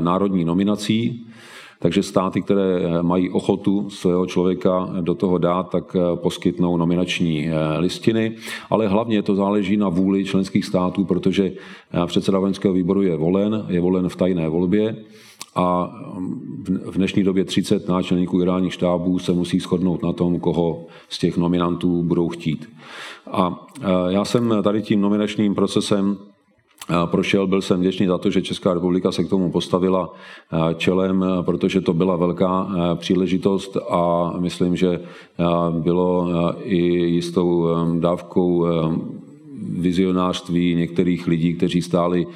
národní 0.00 0.44
nominací, 0.44 1.26
takže 1.78 2.02
státy, 2.02 2.42
které 2.42 2.80
eh, 2.80 3.02
mají 3.02 3.30
ochotu 3.30 3.90
svého 3.90 4.26
člověka 4.26 4.88
do 5.00 5.14
toho 5.14 5.38
dát, 5.38 5.70
tak 5.70 5.96
eh, 5.96 6.16
poskytnou 6.16 6.76
nominační 6.76 7.48
eh, 7.48 7.78
listiny, 7.78 8.32
ale 8.70 8.88
hlavně 8.88 9.22
to 9.22 9.34
záleží 9.34 9.76
na 9.76 9.88
vůli 9.88 10.24
členských 10.24 10.64
států, 10.64 11.04
protože 11.04 11.52
předseda 12.06 12.38
vojenského 12.38 12.74
výboru 12.74 13.02
je 13.02 13.16
volen, 13.16 13.66
je 13.68 13.80
volen 13.80 14.08
v 14.08 14.16
tajné 14.16 14.48
volbě 14.48 14.96
a 15.54 15.90
mm, 16.18 16.80
v 16.86 16.96
dnešní 16.96 17.22
době 17.22 17.44
30 17.44 17.88
náčelníků 17.88 18.38
generálních 18.38 18.72
štábů 18.72 19.18
se 19.18 19.32
musí 19.32 19.60
shodnout 19.60 20.02
na 20.02 20.12
tom, 20.12 20.40
koho 20.40 20.86
z 21.08 21.18
těch 21.18 21.36
nominantů 21.36 22.02
budou 22.02 22.28
chtít. 22.28 22.68
A 23.32 23.66
já 24.08 24.24
jsem 24.24 24.54
tady 24.62 24.82
tím 24.82 25.00
nominačním 25.00 25.54
procesem 25.54 26.16
prošel. 27.06 27.46
Byl 27.46 27.62
jsem 27.62 27.80
vděčný 27.80 28.06
za 28.06 28.18
to, 28.18 28.30
že 28.30 28.42
Česká 28.42 28.74
republika 28.74 29.12
se 29.12 29.24
k 29.24 29.28
tomu 29.28 29.50
postavila 29.50 30.14
čelem, 30.76 31.24
protože 31.42 31.80
to 31.80 31.92
byla 31.92 32.16
velká 32.16 32.68
příležitost 32.94 33.76
a 33.90 34.32
myslím, 34.38 34.76
že 34.76 35.00
bylo 35.70 36.28
i 36.62 36.76
jistou 36.86 37.68
dávkou 38.00 38.66
vizionářství 39.78 40.74
některých 40.74 41.26
lidí, 41.26 41.54
kteří 41.54 41.82
stáli 41.82 42.26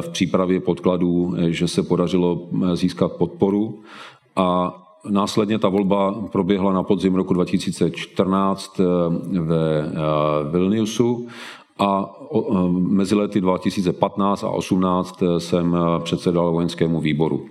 v 0.00 0.08
přípravě 0.08 0.60
podkladů, 0.60 1.34
že 1.48 1.68
se 1.68 1.82
podařilo 1.82 2.48
získat 2.74 3.12
podporu 3.12 3.78
a 4.36 4.78
Následně 5.10 5.58
ta 5.58 5.68
volba 5.68 6.14
proběhla 6.32 6.72
na 6.72 6.82
podzim 6.82 7.14
roku 7.14 7.34
2014 7.34 8.80
ve 9.40 9.90
Vilniusu 10.50 11.26
a 11.78 12.14
mezi 12.68 13.14
lety 13.14 13.40
2015 13.40 14.44
a 14.44 14.46
2018 14.46 15.22
jsem 15.38 15.76
předsedal 16.02 16.52
vojenskému 16.52 17.00
výboru. 17.00 17.46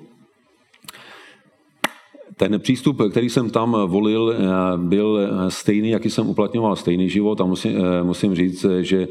Ten 2.37 2.59
přístup, 2.59 3.01
který 3.11 3.29
jsem 3.29 3.49
tam 3.49 3.77
volil, 3.85 4.35
byl 4.75 5.19
stejný, 5.47 5.89
jaký 5.89 6.09
jsem 6.09 6.29
uplatňoval 6.29 6.75
stejný 6.75 7.09
život 7.09 7.41
a 7.41 7.45
musím, 7.45 7.71
musím 8.03 8.35
říct, 8.35 8.65
že 8.81 9.07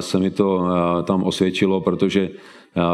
se 0.00 0.18
mi 0.18 0.30
to 0.30 0.64
tam 1.04 1.22
osvědčilo, 1.22 1.80
protože 1.80 2.30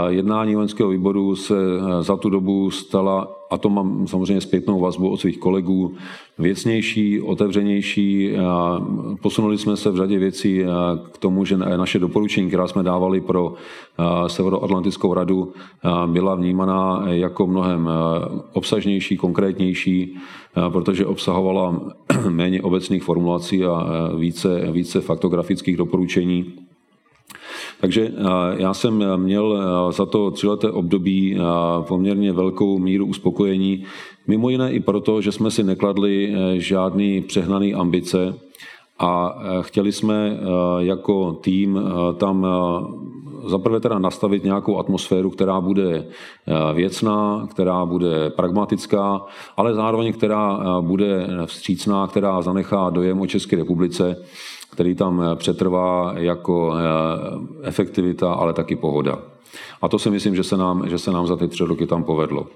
Jednání 0.08 0.54
vojenského 0.54 0.88
výboru 0.90 1.36
se 1.36 1.54
za 2.00 2.16
tu 2.16 2.30
dobu 2.30 2.70
stala, 2.70 3.37
a 3.50 3.58
to 3.58 3.68
mám 3.68 4.06
samozřejmě 4.06 4.40
zpětnou 4.40 4.80
vazbu 4.80 5.10
od 5.10 5.20
svých 5.20 5.38
kolegů, 5.38 5.94
věcnější, 6.38 7.20
otevřenější. 7.20 8.32
Posunuli 9.22 9.58
jsme 9.58 9.76
se 9.76 9.90
v 9.90 9.96
řadě 9.96 10.18
věcí 10.18 10.62
k 11.12 11.18
tomu, 11.18 11.44
že 11.44 11.56
naše 11.56 11.98
doporučení, 11.98 12.48
která 12.48 12.68
jsme 12.68 12.82
dávali 12.82 13.20
pro 13.20 13.54
Severoatlantickou 14.26 15.14
radu, 15.14 15.52
byla 16.06 16.34
vnímaná 16.34 17.04
jako 17.06 17.46
mnohem 17.46 17.88
obsažnější, 18.52 19.16
konkrétnější, 19.16 20.16
protože 20.72 21.06
obsahovala 21.06 21.80
méně 22.28 22.62
obecných 22.62 23.02
formulací 23.02 23.64
a 23.64 23.86
více, 24.16 24.68
více 24.72 25.00
faktografických 25.00 25.76
doporučení. 25.76 26.67
Takže 27.80 28.08
eh, 28.08 28.22
já 28.56 28.74
jsem 28.74 29.16
měl 29.16 29.58
eh, 29.58 29.92
za 29.92 30.06
to 30.06 30.30
třileté 30.30 30.70
období 30.70 31.36
eh, 31.36 31.42
poměrně 31.82 32.32
velkou 32.32 32.78
míru 32.78 33.06
uspokojení, 33.06 33.84
mimo 34.26 34.50
jiné 34.50 34.72
i 34.72 34.80
proto, 34.80 35.20
že 35.20 35.32
jsme 35.32 35.50
si 35.50 35.62
nekladli 35.62 36.34
žádný 36.56 37.20
přehnaný 37.20 37.74
ambice 37.74 38.34
a 38.98 39.38
chtěli 39.60 39.92
jsme 39.92 40.38
jako 40.78 41.32
tým 41.32 41.80
tam 42.16 42.46
zaprvé 43.46 43.80
teda 43.80 43.98
nastavit 43.98 44.44
nějakou 44.44 44.78
atmosféru, 44.78 45.30
která 45.30 45.60
bude 45.60 46.06
věcná, 46.74 47.48
která 47.50 47.84
bude 47.84 48.30
pragmatická, 48.30 49.22
ale 49.56 49.74
zároveň 49.74 50.12
která 50.12 50.60
bude 50.80 51.28
vstřícná, 51.46 52.06
která 52.06 52.42
zanechá 52.42 52.90
dojem 52.90 53.20
o 53.20 53.26
České 53.26 53.56
republice 53.56 54.16
který 54.70 54.94
tam 54.94 55.22
eh, 55.22 55.36
přetrvá 55.36 56.14
jako 56.16 56.74
eh, 56.74 57.66
efektivita, 57.68 58.32
ale 58.32 58.52
taky 58.52 58.76
pohoda. 58.76 59.18
A 59.82 59.88
to 59.88 59.98
si 59.98 60.10
myslím, 60.10 60.36
že 60.36 60.44
se 60.44 60.56
nám, 60.56 60.88
že 60.88 60.98
se 60.98 61.12
nám 61.12 61.26
za 61.26 61.36
ty 61.36 61.48
tři 61.48 61.64
roky 61.64 61.86
tam 61.86 62.04
povedlo. 62.04 62.46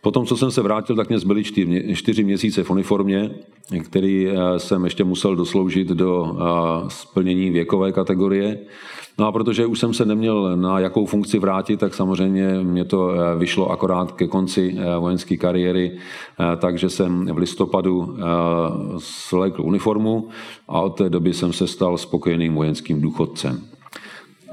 Potom, 0.00 0.26
co 0.26 0.36
jsem 0.36 0.50
se 0.50 0.62
vrátil, 0.62 0.96
tak 0.96 1.08
mě 1.08 1.18
zbyly 1.18 1.44
čtyři 1.94 2.24
měsíce 2.24 2.62
v 2.62 2.70
uniformě, 2.70 3.30
který 3.84 4.28
eh, 4.28 4.58
jsem 4.58 4.84
ještě 4.84 5.04
musel 5.04 5.36
dosloužit 5.36 5.88
do 5.88 6.36
splnění 6.88 7.50
věkové 7.50 7.92
kategorie. 7.92 8.58
No 9.18 9.26
a 9.26 9.32
protože 9.32 9.66
už 9.66 9.78
jsem 9.78 9.94
se 9.94 10.04
neměl 10.04 10.56
na 10.56 10.78
jakou 10.78 11.06
funkci 11.06 11.38
vrátit, 11.38 11.80
tak 11.80 11.94
samozřejmě 11.94 12.48
mě 12.62 12.84
to 12.84 13.10
eh, 13.10 13.38
vyšlo 13.38 13.70
akorát 13.70 14.12
ke 14.12 14.26
konci 14.26 14.76
eh, 14.78 14.98
vojenské 14.98 15.36
kariéry, 15.36 15.92
eh, 15.96 16.56
takže 16.56 16.90
jsem 16.90 17.26
v 17.26 17.38
listopadu 17.38 18.16
slekl 18.98 19.62
uniformu 19.62 20.28
a 20.68 20.80
od 20.80 20.90
té 20.90 21.10
doby 21.10 21.34
jsem 21.34 21.52
se 21.52 21.66
stal 21.66 21.98
spokojeným 21.98 22.54
vojenským 22.54 23.00
důchodcem. 23.00 23.60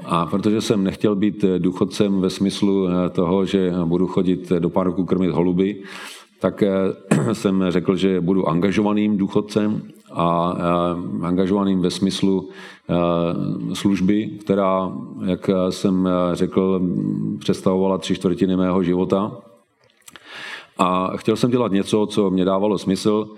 A 0.04 0.26
protože 0.26 0.60
jsem 0.60 0.84
nechtěl 0.84 1.14
být 1.14 1.44
důchodcem 1.58 2.20
ve 2.20 2.30
smyslu 2.30 2.88
toho, 3.12 3.44
že 3.44 3.72
budu 3.84 4.06
chodit 4.06 4.52
do 4.58 4.70
parku 4.70 5.04
krmit 5.04 5.30
holuby, 5.30 5.82
tak 6.40 6.62
jsem 7.32 7.64
řekl, 7.68 7.96
že 7.96 8.20
budu 8.20 8.48
angažovaným 8.48 9.16
důchodcem 9.16 9.82
a 10.12 10.56
angažovaným 11.22 11.80
ve 11.80 11.90
smyslu 11.90 12.48
služby, 13.72 14.26
která, 14.26 14.92
jak 15.26 15.50
jsem 15.70 16.08
řekl, 16.32 16.80
představovala 17.38 17.98
tři 17.98 18.14
čtvrtiny 18.14 18.56
mého 18.56 18.82
života. 18.82 19.32
A 20.78 21.16
chtěl 21.16 21.36
jsem 21.36 21.50
dělat 21.50 21.72
něco, 21.72 22.06
co 22.06 22.30
mě 22.30 22.44
dávalo 22.44 22.78
smysl. 22.78 23.28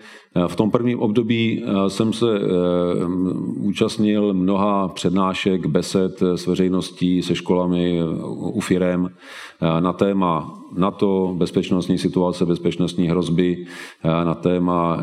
V 0.46 0.56
tom 0.56 0.70
prvním 0.70 1.00
období 1.00 1.64
jsem 1.88 2.12
se 2.12 2.26
účastnil 3.60 4.34
mnoha 4.34 4.88
přednášek, 4.88 5.66
besed 5.66 6.22
s 6.22 6.46
veřejností, 6.46 7.22
se 7.22 7.34
školami, 7.34 8.00
u 8.30 8.60
firem 8.60 9.10
na 9.80 9.92
téma 9.92 10.54
NATO, 10.76 11.34
bezpečnostní 11.36 11.98
situace, 11.98 12.46
bezpečnostní 12.46 13.08
hrozby, 13.08 13.66
na 14.24 14.34
téma 14.34 14.98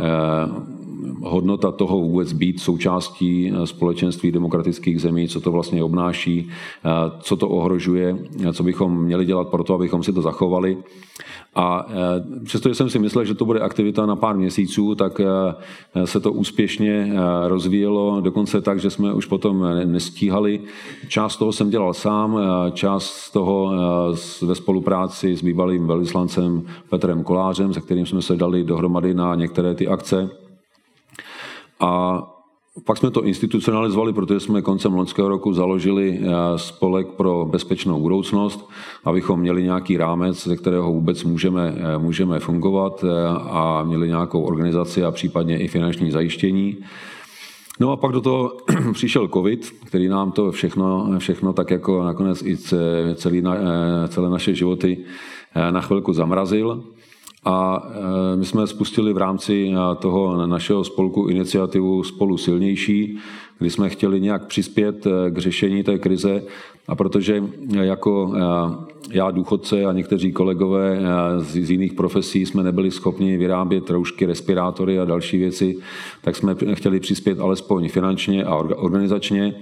hodnota 1.22 1.72
toho 1.72 2.00
vůbec 2.00 2.34
být 2.34 2.60
součástí 2.60 3.52
eh, 3.52 3.68
společenství 3.68 4.32
demokratických 4.32 5.02
zemí, 5.02 5.28
co 5.28 5.42
to 5.42 5.52
vlastně 5.52 5.84
obnáší, 5.84 6.50
eh, 6.50 6.90
co 7.20 7.36
to 7.36 7.50
ohrožuje, 7.50 8.18
eh, 8.50 8.54
co 8.54 8.64
bychom 8.64 9.04
měli 9.04 9.26
dělat 9.26 9.48
pro 9.48 9.64
to, 9.64 9.74
abychom 9.74 10.04
si 10.04 10.14
to 10.14 10.22
zachovali. 10.22 10.78
A 11.56 11.86
přestože 12.44 12.76
jsem 12.76 12.90
si 12.90 13.00
myslel, 13.00 13.26
že 13.26 13.34
to 13.34 13.46
bude 13.46 13.60
aktivita 13.60 14.06
na 14.06 14.16
pár 14.16 14.38
měsíců, 14.38 14.96
tak 14.96 15.22
se 16.06 16.20
to 16.20 16.32
úspěšně 16.32 17.14
rozvíjelo, 17.48 18.22
dokonce 18.22 18.62
tak, 18.62 18.80
že 18.80 18.90
jsme 18.90 19.14
už 19.14 19.26
potom 19.26 19.66
nestíhali. 19.86 20.60
Část 21.08 21.38
toho 21.38 21.52
jsem 21.52 21.70
dělal 21.70 21.94
sám, 21.94 22.40
část 22.74 23.32
toho 23.32 23.72
ve 24.42 24.56
spolupráci 24.56 25.38
s 25.38 25.42
bývalým 25.42 25.88
velvyslancem 25.88 26.66
Petrem 26.90 27.24
Kolářem, 27.24 27.74
se 27.74 27.82
kterým 27.82 28.06
jsme 28.06 28.22
se 28.22 28.36
dali 28.36 28.64
dohromady 28.64 29.14
na 29.14 29.36
některé 29.36 29.76
ty 29.76 29.88
akce. 29.88 30.30
A 31.84 32.24
pak 32.86 32.98
jsme 32.98 33.12
to 33.12 33.24
institucionalizovali, 33.24 34.14
protože 34.14 34.40
jsme 34.40 34.62
koncem 34.62 34.94
loňského 34.94 35.28
roku 35.28 35.54
založili 35.54 36.20
eh, 36.22 36.28
spolek 36.56 37.08
pro 37.08 37.46
bezpečnou 37.46 38.00
budoucnost, 38.00 38.70
abychom 39.04 39.40
měli 39.40 39.64
nějaký 39.64 39.98
rámec, 39.98 40.44
ze 40.44 40.58
kterého 40.58 40.94
vůbec 40.94 41.24
můžeme, 41.24 41.76
eh, 41.78 41.98
můžeme 41.98 42.40
fungovat 42.40 43.04
eh, 43.04 43.28
a 43.30 43.84
měli 43.84 44.08
nějakou 44.08 44.42
organizaci 44.42 45.04
a 45.04 45.12
případně 45.12 45.60
i 45.60 45.68
finanční 45.68 46.12
zajištění. 46.12 46.78
No 47.80 47.92
a 47.92 47.98
pak 47.98 48.12
do 48.12 48.22
toho 48.22 48.58
přišel 48.94 49.28
covid, 49.28 49.74
který 49.86 50.08
nám 50.08 50.32
to 50.32 50.52
všechno, 50.52 51.10
všechno 51.18 51.54
tak 51.54 51.72
jako 51.72 52.04
nakonec 52.04 52.42
i 52.42 52.58
celý, 53.16 53.44
celé 54.08 54.30
naše 54.30 54.54
životy 54.54 54.98
na 55.72 55.82
chvilku 55.82 56.14
zamrazil. 56.14 56.84
A 57.46 57.88
e, 58.34 58.36
my 58.36 58.46
jsme 58.46 58.68
spustili 58.68 59.14
v 59.14 59.18
rámci 59.18 59.72
e, 59.72 59.96
toho 59.96 60.48
našeho 60.48 60.84
spolku 60.84 61.28
iniciativu 61.28 62.04
Spolu 62.04 62.38
silnější, 62.38 63.18
kdy 63.60 63.70
jsme 63.70 63.90
chtěli 63.90 64.22
nějak 64.22 64.46
přispět 64.46 65.08
e, 65.08 65.32
k 65.32 65.38
řešení 65.38 65.84
té 65.84 65.98
krize. 65.98 66.44
A 66.88 66.96
protože 66.96 67.44
jako 67.82 68.34
já 69.12 69.32
důchodce 69.32 69.86
a 69.86 69.94
někteří 69.94 70.32
kolegové 70.32 71.00
z 71.38 71.70
jiných 71.70 71.94
profesí 71.94 72.46
jsme 72.46 72.64
nebyli 72.64 72.92
schopni 72.92 73.38
vyrábět 73.38 73.90
roušky, 73.90 74.26
respirátory 74.26 75.00
a 75.00 75.06
další 75.06 75.38
věci, 75.38 75.78
tak 76.22 76.36
jsme 76.36 76.56
chtěli 76.74 77.00
přispět 77.00 77.40
alespoň 77.40 77.90
finančně 77.90 78.44
a 78.44 78.56
organizačně 78.56 79.56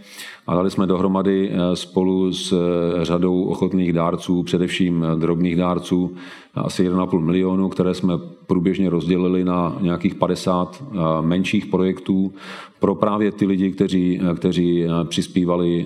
a 0.48 0.56
dali 0.56 0.72
jsme 0.72 0.88
dohromady 0.88 1.52
spolu 1.74 2.34
s 2.34 2.54
řadou 3.02 3.44
ochotných 3.44 3.94
dárců, 3.94 4.44
především 4.44 5.06
drobných 5.16 5.56
dárců, 5.56 6.16
asi 6.54 6.90
1,5 6.90 7.20
milionu, 7.20 7.70
které 7.70 7.94
jsme 7.94 8.14
průběžně 8.48 8.90
rozdělili 8.90 9.44
na 9.44 9.78
nějakých 9.82 10.16
50 10.16 10.84
eh, 10.84 10.98
menších 11.22 11.66
projektů 11.66 12.34
pro 12.80 12.96
právě 12.96 13.32
ty 13.32 13.46
lidi, 13.46 13.72
kteří, 13.72 14.20
eh, 14.22 14.36
kteří 14.36 14.84
eh, 14.84 14.88
přispívali 15.06 15.86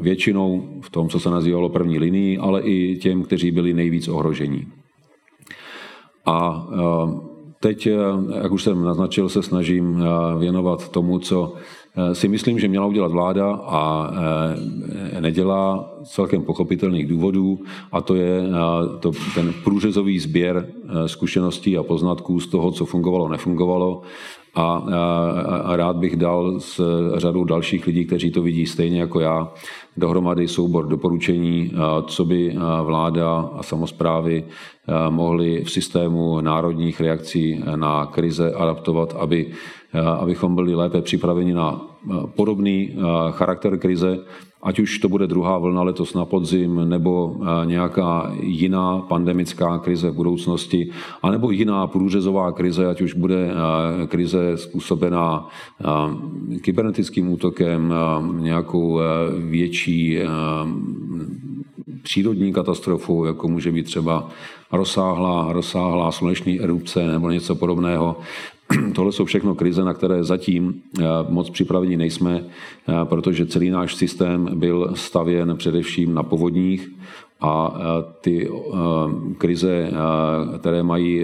většinou 0.00 0.68
v 0.80 0.90
tom, 0.90 1.08
co 1.08 1.20
se 1.20 1.30
nazývalo 1.30 1.68
první 1.68 1.98
linii, 1.98 2.38
ale 2.38 2.62
i 2.62 2.98
těm, 2.98 3.22
kteří 3.22 3.50
byli 3.50 3.74
nejvíc 3.74 4.08
ohrožení. 4.08 4.66
A 6.26 6.66
teď, 7.60 7.88
jak 8.42 8.52
už 8.52 8.62
jsem 8.62 8.84
naznačil, 8.84 9.28
se 9.28 9.42
snažím 9.42 10.02
věnovat 10.38 10.88
tomu, 10.88 11.18
co 11.18 11.54
si 12.12 12.28
myslím, 12.28 12.58
že 12.58 12.68
měla 12.68 12.86
udělat 12.86 13.12
vláda 13.12 13.52
a 13.52 14.10
eh, 15.14 15.20
nedělá 15.20 15.90
celkem 16.04 16.42
pochopitelných 16.42 17.06
důvodů 17.06 17.58
a 17.92 18.00
to 18.00 18.14
je 18.14 18.42
eh, 18.42 18.98
to, 19.00 19.12
ten 19.34 19.52
průřezový 19.64 20.18
sběr 20.18 20.66
zkušeností 21.06 21.78
a 21.78 21.82
poznatků 21.82 22.40
z 22.40 22.46
toho, 22.46 22.72
co 22.72 22.84
fungovalo, 22.84 23.28
nefungovalo. 23.28 24.02
A, 24.54 24.82
a 25.64 25.76
rád 25.76 25.96
bych 25.96 26.16
dal 26.16 26.60
s 26.60 26.80
řadou 27.16 27.44
dalších 27.44 27.86
lidí, 27.86 28.04
kteří 28.04 28.30
to 28.30 28.42
vidí 28.42 28.66
stejně 28.66 29.00
jako 29.00 29.20
já, 29.20 29.52
dohromady 29.96 30.48
soubor 30.48 30.86
doporučení, 30.86 31.72
co 32.06 32.24
by 32.24 32.56
vláda 32.82 33.50
a 33.56 33.62
samozprávy 33.62 34.44
mohly 35.10 35.64
v 35.64 35.70
systému 35.70 36.40
národních 36.40 37.00
reakcí 37.00 37.62
na 37.76 38.06
krize 38.06 38.52
adaptovat, 38.52 39.16
aby 39.18 39.46
Eh, 39.46 39.79
abychom 39.98 40.54
byli 40.54 40.74
lépe 40.74 41.02
připraveni 41.02 41.54
na 41.54 41.80
eh, 41.80 42.14
podobný 42.36 42.90
eh, 42.92 43.02
charakter 43.30 43.78
krize, 43.78 44.18
ať 44.62 44.78
už 44.78 44.98
to 44.98 45.08
bude 45.08 45.26
druhá 45.26 45.58
vlna 45.58 45.82
letos 45.82 46.14
na 46.14 46.24
podzim, 46.24 46.88
nebo 46.88 47.36
nějaká 47.64 48.32
jiná 48.40 48.98
pandemická 48.98 49.78
krize 49.78 50.10
v 50.10 50.14
budoucnosti, 50.14 50.90
anebo 51.22 51.50
jiná 51.50 51.86
průřezová 51.86 52.52
krize, 52.52 52.86
ať 52.86 53.00
už 53.00 53.14
bude 53.14 53.50
krize 54.06 54.56
způsobená 54.56 55.48
kybernetickým 56.60 57.32
útokem, 57.32 57.94
nějakou 58.40 59.00
větší 59.38 60.18
přírodní 62.02 62.52
katastrofou, 62.52 63.24
jako 63.24 63.48
může 63.48 63.72
být 63.72 63.86
třeba 63.86 64.28
rozsáhlá, 64.72 65.52
rozsáhlá 65.52 66.12
sluneční 66.12 66.60
erupce 66.60 67.06
nebo 67.06 67.30
něco 67.30 67.54
podobného. 67.54 68.16
Tohle 68.94 69.12
jsou 69.12 69.24
všechno 69.24 69.54
krize, 69.54 69.84
na 69.84 69.94
které 69.94 70.24
zatím 70.24 70.82
eh, 70.98 71.04
moc 71.28 71.50
připraveni 71.50 71.96
nejsme, 71.96 72.44
eh, 72.44 72.92
protože 73.04 73.46
celý 73.46 73.70
náš 73.70 73.94
systém 73.94 74.48
byl 74.58 74.90
stavěn 74.94 75.56
především 75.56 76.14
na 76.14 76.22
povodních 76.22 76.90
a 77.40 77.74
eh, 77.74 78.12
ty 78.20 78.50
krize, 79.38 79.90
které 80.58 80.82
mají 80.82 81.22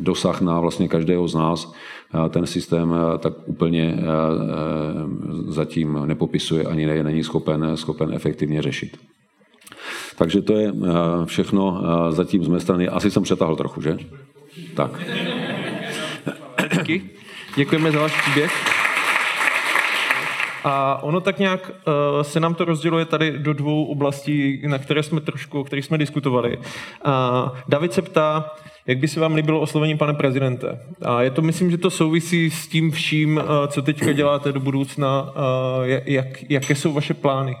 dosah 0.00 0.40
na 0.40 0.60
vlastně 0.60 0.88
každého 0.88 1.28
z 1.28 1.34
nás, 1.34 1.72
ten 2.28 2.46
systém 2.46 2.94
tak 3.18 3.32
úplně 3.46 3.98
zatím 5.46 5.98
nepopisuje 6.06 6.64
ani 6.64 6.86
není 7.02 7.24
schopen, 7.24 7.70
schopen 7.74 8.14
efektivně 8.14 8.62
řešit. 8.62 8.96
Takže 10.18 10.42
to 10.42 10.52
je 10.52 10.72
všechno 11.24 11.82
zatím 12.10 12.44
z 12.44 12.48
mé 12.48 12.60
strany. 12.60 12.88
Asi 12.88 13.10
jsem 13.10 13.22
přetáhl 13.22 13.56
trochu, 13.56 13.82
že? 13.82 13.98
Tak. 14.74 15.00
Díky. 16.84 17.02
Děkujeme 17.56 17.92
za 17.92 18.00
váš 18.00 18.20
příběh. 18.22 18.52
A 20.64 21.02
ono 21.02 21.20
tak 21.20 21.38
nějak 21.38 21.70
uh, 21.70 22.22
se 22.22 22.40
nám 22.40 22.54
to 22.54 22.64
rozděluje 22.64 23.04
tady 23.04 23.38
do 23.38 23.52
dvou 23.52 23.84
oblastí, 23.84 24.62
na 24.66 24.78
které 24.78 25.02
jsme 25.02 25.20
trošku, 25.20 25.60
o 25.60 25.64
kterých 25.64 25.84
jsme 25.84 25.98
diskutovali. 25.98 26.56
Uh, 26.56 26.62
David 27.68 27.92
se 27.92 28.02
ptá, 28.02 28.50
jak 28.86 28.98
by 28.98 29.08
se 29.08 29.20
vám 29.20 29.34
líbilo 29.34 29.60
oslovení 29.60 29.96
pane 29.96 30.14
prezidente? 30.14 30.80
A 31.02 31.22
je 31.22 31.30
to, 31.30 31.42
myslím, 31.42 31.70
že 31.70 31.78
to 31.78 31.90
souvisí 31.90 32.50
s 32.50 32.68
tím 32.68 32.90
vším, 32.90 33.36
uh, 33.36 33.66
co 33.66 33.82
teďka 33.82 34.12
děláte 34.12 34.52
do 34.52 34.60
budoucna. 34.60 35.22
Uh, 35.22 35.30
jak, 36.04 36.50
jaké 36.50 36.74
jsou 36.74 36.92
vaše 36.92 37.14
plány? 37.14 37.56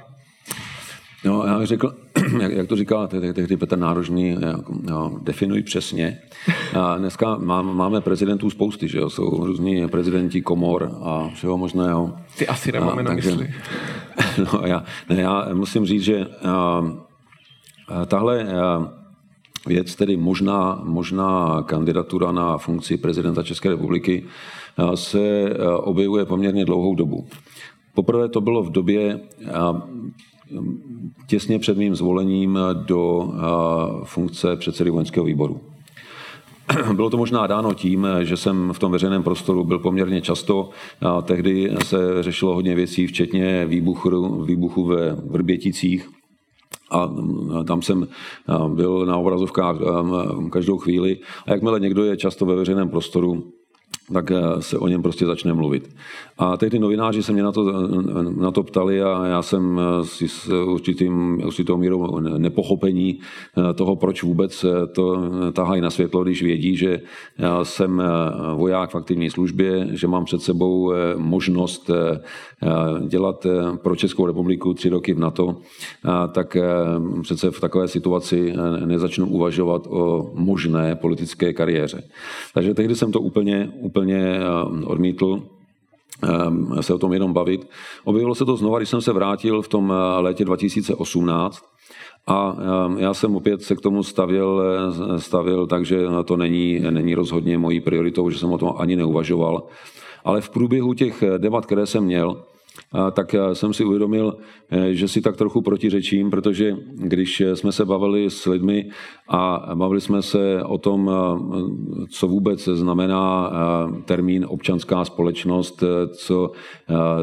No, 1.24 1.46
já 1.46 1.58
bych 1.58 1.66
řekl, 1.66 1.94
jak, 2.40 2.52
jak 2.52 2.68
to 2.68 2.76
říká 2.76 3.06
tehdy 3.06 3.56
Petr 3.56 3.78
Nárožný, 3.78 4.36
no, 4.82 5.18
definuj 5.22 5.62
přesně. 5.62 6.18
A 6.80 6.98
dneska 6.98 7.38
máme 7.62 8.00
prezidentů 8.00 8.50
spousty, 8.50 8.88
že 8.88 8.98
jo? 8.98 9.10
jsou 9.10 9.46
různí 9.46 9.88
prezidenti 9.88 10.42
komor 10.42 10.90
a 11.02 11.30
všeho 11.34 11.58
možného. 11.58 12.16
Ty 12.38 12.46
asi 12.46 12.72
nemáme 12.72 13.02
na 13.02 13.10
takže, 13.10 13.30
mysli. 13.30 13.54
No, 14.38 14.60
já, 14.64 14.84
ne, 15.08 15.20
já 15.20 15.48
musím 15.54 15.86
říct, 15.86 16.02
že 16.02 16.26
a, 16.44 16.84
a 17.88 18.04
tahle 18.06 18.42
a, 18.42 18.92
věc, 19.66 19.96
tedy 19.96 20.16
možná, 20.16 20.80
možná 20.84 21.62
kandidatura 21.62 22.32
na 22.32 22.58
funkci 22.58 22.96
prezidenta 22.96 23.42
České 23.42 23.68
republiky, 23.68 24.24
se 24.94 25.50
objevuje 25.78 26.24
poměrně 26.24 26.64
dlouhou 26.64 26.94
dobu. 26.94 27.26
Poprvé 27.94 28.28
to 28.28 28.40
bylo 28.40 28.62
v 28.62 28.70
době 28.70 29.20
těsně 31.26 31.58
před 31.58 31.76
mým 31.78 31.94
zvolením 31.96 32.58
do 32.72 33.32
funkce 34.04 34.56
předsedy 34.56 34.90
vojenského 34.90 35.26
výboru. 35.26 35.60
Bylo 36.92 37.10
to 37.10 37.16
možná 37.16 37.46
dáno 37.46 37.74
tím, 37.74 38.06
že 38.22 38.36
jsem 38.36 38.72
v 38.72 38.78
tom 38.78 38.92
veřejném 38.92 39.22
prostoru 39.22 39.64
byl 39.64 39.78
poměrně 39.78 40.20
často. 40.20 40.70
A 41.00 41.22
tehdy 41.22 41.70
se 41.84 42.22
řešilo 42.22 42.54
hodně 42.54 42.74
věcí, 42.74 43.06
včetně 43.06 43.66
výbuchu, 43.66 44.42
výbuchu 44.42 44.86
ve 44.86 45.12
Vrběticích. 45.14 46.10
A 46.90 47.10
tam 47.66 47.82
jsem 47.82 48.08
byl 48.68 49.06
na 49.06 49.16
obrazovkách 49.16 49.76
každou 50.50 50.78
chvíli. 50.78 51.18
A 51.46 51.50
jakmile 51.52 51.80
někdo 51.80 52.04
je 52.04 52.16
často 52.16 52.46
ve 52.46 52.54
veřejném 52.54 52.88
prostoru, 52.88 53.44
tak 54.12 54.30
eh, 54.30 54.62
se 54.62 54.78
o 54.78 54.88
něm 54.88 55.02
prostě 55.02 55.26
začne 55.26 55.54
mluvit. 55.54 55.96
A 56.38 56.56
teď 56.56 56.70
ty 56.70 56.78
novináři 56.78 57.22
se 57.22 57.32
mě 57.32 57.42
na 57.42 57.52
to, 57.52 57.88
na 58.40 58.50
to 58.50 58.62
ptali 58.62 59.02
a 59.02 59.26
já 59.26 59.42
jsem 59.42 59.80
eh, 59.80 60.06
si 60.06 60.28
s 60.28 60.48
určitým, 60.48 61.42
určitou 61.46 61.76
mírou 61.76 62.18
nepochopení 62.18 63.18
eh, 63.18 63.74
toho, 63.74 63.96
proč 63.96 64.22
vůbec 64.22 64.64
to 64.92 65.30
tahají 65.52 65.80
na 65.80 65.90
světlo, 65.90 66.24
když 66.24 66.42
vědí, 66.42 66.76
že 66.76 67.00
já 67.38 67.64
jsem 67.64 68.02
voják 68.54 68.90
v 68.90 68.94
aktivní 68.94 69.30
službě, 69.30 69.88
že 69.92 70.06
mám 70.06 70.24
před 70.24 70.42
sebou 70.42 70.92
možnost 71.16 71.90
dělat 73.08 73.46
pro 73.82 73.96
Českou 73.96 74.26
republiku 74.26 74.74
tři 74.74 74.88
roky 74.88 75.14
v 75.14 75.18
NATO, 75.18 75.56
tak 76.32 76.56
přece 77.22 77.50
v 77.50 77.60
takové 77.60 77.88
situaci 77.88 78.54
nezačnu 78.84 79.26
uvažovat 79.26 79.86
o 79.90 80.30
možné 80.34 80.94
politické 80.94 81.52
kariéře. 81.52 82.02
Takže 82.54 82.74
tehdy 82.74 82.94
jsem 82.94 83.12
to 83.12 83.20
úplně, 83.20 83.72
úplně 83.94 84.18
eh, 84.18 84.84
odmítl 84.84 85.42
eh, 86.78 86.82
se 86.82 86.94
o 86.94 86.98
tom 86.98 87.12
jenom 87.12 87.32
bavit. 87.32 87.68
Objevilo 88.04 88.34
se 88.34 88.44
to 88.44 88.56
znova, 88.56 88.78
když 88.78 88.88
jsem 88.88 89.00
se 89.00 89.12
vrátil 89.12 89.62
v 89.62 89.68
tom 89.68 89.92
eh, 89.92 90.20
létě 90.20 90.44
2018 90.44 91.64
a 92.26 92.56
já 92.98 93.14
jsem 93.14 93.36
opět 93.36 93.62
se 93.62 93.76
k 93.76 93.80
tomu 93.80 94.02
stavil, 94.02 94.62
stavil 95.18 95.66
takže 95.66 96.06
to 96.24 96.36
není, 96.36 96.80
není 96.80 97.14
rozhodně 97.14 97.58
mojí 97.58 97.80
prioritou, 97.80 98.30
že 98.30 98.38
jsem 98.38 98.52
o 98.52 98.58
tom 98.58 98.72
ani 98.78 98.96
neuvažoval. 98.96 99.62
Ale 100.24 100.40
v 100.40 100.50
průběhu 100.50 100.94
těch 100.94 101.24
debat, 101.38 101.66
které 101.66 101.86
jsem 101.86 102.04
měl, 102.04 102.40
tak 103.12 103.34
jsem 103.52 103.72
si 103.72 103.84
uvědomil, 103.84 104.36
eh, 104.70 104.94
že 104.94 105.08
si 105.08 105.20
tak 105.20 105.36
trochu 105.36 105.62
protiřečím, 105.62 106.30
protože 106.30 106.76
když 106.94 107.42
jsme 107.54 107.72
se 107.72 107.84
bavili 107.84 108.30
s 108.30 108.46
lidmi 108.46 108.88
a 109.28 109.70
bavili 109.74 110.00
jsme 110.00 110.22
se 110.22 110.62
o 110.62 110.78
tom, 110.78 111.10
eh, 111.10 112.06
co 112.10 112.28
vůbec 112.28 112.64
znamená 112.64 113.50
eh, 113.50 114.02
termín 114.02 114.46
občanská 114.48 115.04
společnost, 115.04 115.82
co 116.16 116.50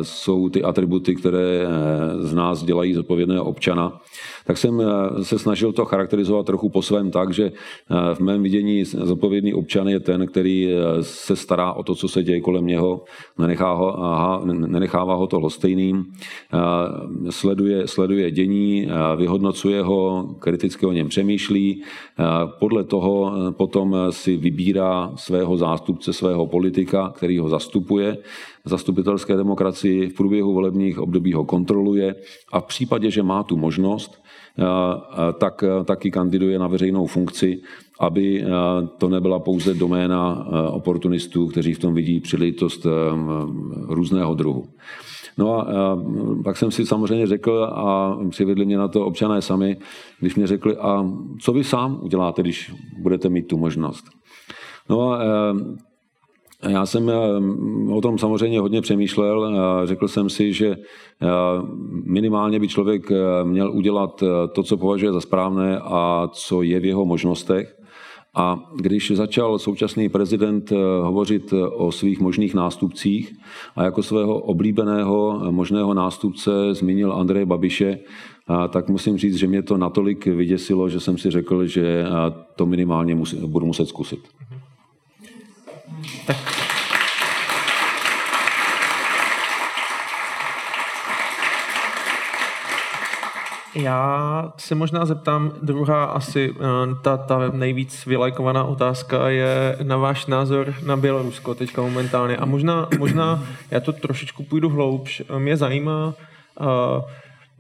jsou 0.02 0.50
ty 0.50 0.64
atributy, 0.64 1.16
které 1.16 1.68
z 2.20 2.34
nás 2.34 2.64
dělají 2.64 2.94
zodpovědného 2.94 3.46
občana, 3.46 4.02
tak 4.46 4.58
jsem 4.58 4.82
se 5.22 5.40
snažil 5.40 5.74
to 5.74 5.86
charakterizovat 5.86 6.46
trochu 6.46 6.70
po 6.70 6.82
svém 6.82 7.12
tak, 7.12 7.34
že 7.34 7.52
v 8.14 8.20
mém 8.20 8.44
vidění 8.44 8.86
zodpovědný 8.86 9.54
občan 9.54 9.88
je 9.88 10.00
ten, 10.00 10.28
který 10.28 10.70
se 11.02 11.36
stará 11.36 11.74
o 11.74 11.84
to, 11.84 11.96
co 11.96 12.08
se 12.08 12.24
děje 12.24 12.42
kolem 12.42 12.66
něho, 12.66 13.04
nenechá 13.38 13.74
ho, 13.74 13.98
nenechává 14.46 15.16
ho 15.16 15.28
to 15.28 15.40
lhostejným, 15.40 16.06
sleduje, 17.30 17.88
sleduje 17.88 18.32
dění, 18.32 18.88
vyhodnocuje 19.16 19.82
ho, 19.82 20.30
kriticky 20.40 20.86
o 20.86 20.92
něm 20.92 21.08
přemýšlí, 21.08 21.84
podle 22.60 22.84
toho 22.84 23.32
potom 23.52 23.96
si 24.10 24.38
vybírá 24.38 25.12
svého 25.16 25.58
zástupce, 25.58 26.14
svého 26.14 26.48
politika, 26.48 27.14
který 27.16 27.40
ho 27.40 27.50
zastupuje, 27.50 28.18
zastupitelské 28.66 29.36
demokracii 29.36 30.10
v 30.10 30.14
průběhu 30.14 30.54
volebních 30.54 31.00
období 31.00 31.34
ho 31.34 31.46
kontroluje 31.46 32.16
a 32.52 32.60
v 32.62 32.66
případě, 32.66 33.12
že 33.12 33.24
má 33.24 33.44
tu 33.44 33.58
možnost, 33.58 34.24
tak 35.40 35.64
taky 35.86 36.12
kandiduje 36.12 36.60
na 36.60 36.68
veřejnou 36.68 37.06
funkci, 37.06 37.62
aby 38.00 38.46
to 38.98 39.10
nebyla 39.10 39.40
pouze 39.40 39.74
doména 39.74 40.48
oportunistů, 40.70 41.48
kteří 41.48 41.74
v 41.74 41.80
tom 41.80 41.94
vidí 41.94 42.20
příležitost 42.20 42.88
různého 43.88 44.36
druhu. 44.36 44.64
No 45.38 45.54
a, 45.54 45.62
a 45.62 45.98
pak 46.44 46.58
jsem 46.58 46.72
si 46.72 46.86
samozřejmě 46.86 47.28
řekl 47.28 47.64
a 47.64 48.18
přivedli 48.30 48.66
mě 48.66 48.78
na 48.78 48.88
to 48.88 49.06
občané 49.06 49.42
sami, 49.42 49.78
když 50.20 50.36
mě 50.36 50.48
řekli, 50.48 50.78
a 50.78 51.12
co 51.42 51.54
vy 51.54 51.64
sám 51.64 52.00
uděláte, 52.02 52.42
když 52.42 52.74
budete 53.02 53.30
mít 53.30 53.48
tu 53.48 53.58
možnost. 53.58 54.06
No 54.90 55.12
a 55.12 55.20
já 56.70 56.86
jsem 56.86 57.12
o 57.92 58.02
tom 58.02 58.18
samozřejmě 58.18 58.60
hodně 58.60 58.82
přemýšlel. 58.82 59.54
Řekl 59.88 60.08
jsem 60.08 60.30
si, 60.30 60.54
že 60.54 60.78
minimálně 62.06 62.60
by 62.60 62.68
člověk 62.68 63.12
měl 63.44 63.72
udělat 63.72 64.24
to, 64.54 64.64
co 64.64 64.78
považuje 64.78 65.12
za 65.12 65.22
správné 65.22 65.80
a 65.80 66.30
co 66.34 66.62
je 66.62 66.80
v 66.80 66.86
jeho 66.86 67.06
možnostech. 67.06 67.82
A 68.36 68.60
když 68.76 69.12
začal 69.12 69.60
současný 69.60 70.10
prezident 70.10 70.72
eh, 70.72 70.76
hovořit 71.02 71.54
eh, 71.54 71.68
o 71.68 71.92
svých 71.92 72.20
možných 72.20 72.54
nástupcích 72.54 73.34
a 73.76 73.84
jako 73.84 74.04
svého 74.04 74.40
oblíbeného 74.40 75.42
eh, 75.44 75.52
možného 75.52 75.94
nástupce 75.94 76.52
zmínil 76.72 77.14
Andreje 77.14 77.46
Babiše, 77.46 78.00
tak 78.70 78.90
musím 78.90 79.18
říct, 79.18 79.36
že 79.36 79.48
mě 79.48 79.62
to 79.62 79.78
natolik 79.78 80.26
vyděsilo, 80.26 80.90
že 80.90 81.00
jsem 81.00 81.18
si 81.18 81.32
řekl, 81.32 81.66
že 81.66 82.06
to 82.56 82.66
minimálně 82.66 83.18
budu 83.46 83.66
muset 83.66 83.88
zkusit. 83.88 84.20
Já 93.76 94.54
se 94.58 94.76
možná 94.76 95.06
zeptám, 95.06 95.52
druhá 95.62 96.04
asi 96.04 96.56
eh, 96.56 96.96
ta, 97.02 97.18
ta 97.18 97.40
nejvíc 97.54 98.06
vylajkovaná 98.06 98.64
otázka 98.64 99.30
je 99.30 99.78
na 99.84 99.98
váš 99.98 100.26
názor 100.26 100.74
na 100.86 100.98
Bělorusko 100.98 101.56
teďka 101.56 101.82
momentálně. 101.82 102.38
A 102.38 102.46
možná, 102.46 102.88
možná 102.98 103.44
já 103.72 103.80
to 103.80 103.94
trošičku 103.94 104.44
půjdu 104.44 104.70
hloubš. 104.70 105.22
Mě 105.38 105.58
zajímá, 105.58 106.14
uh, 106.60 107.04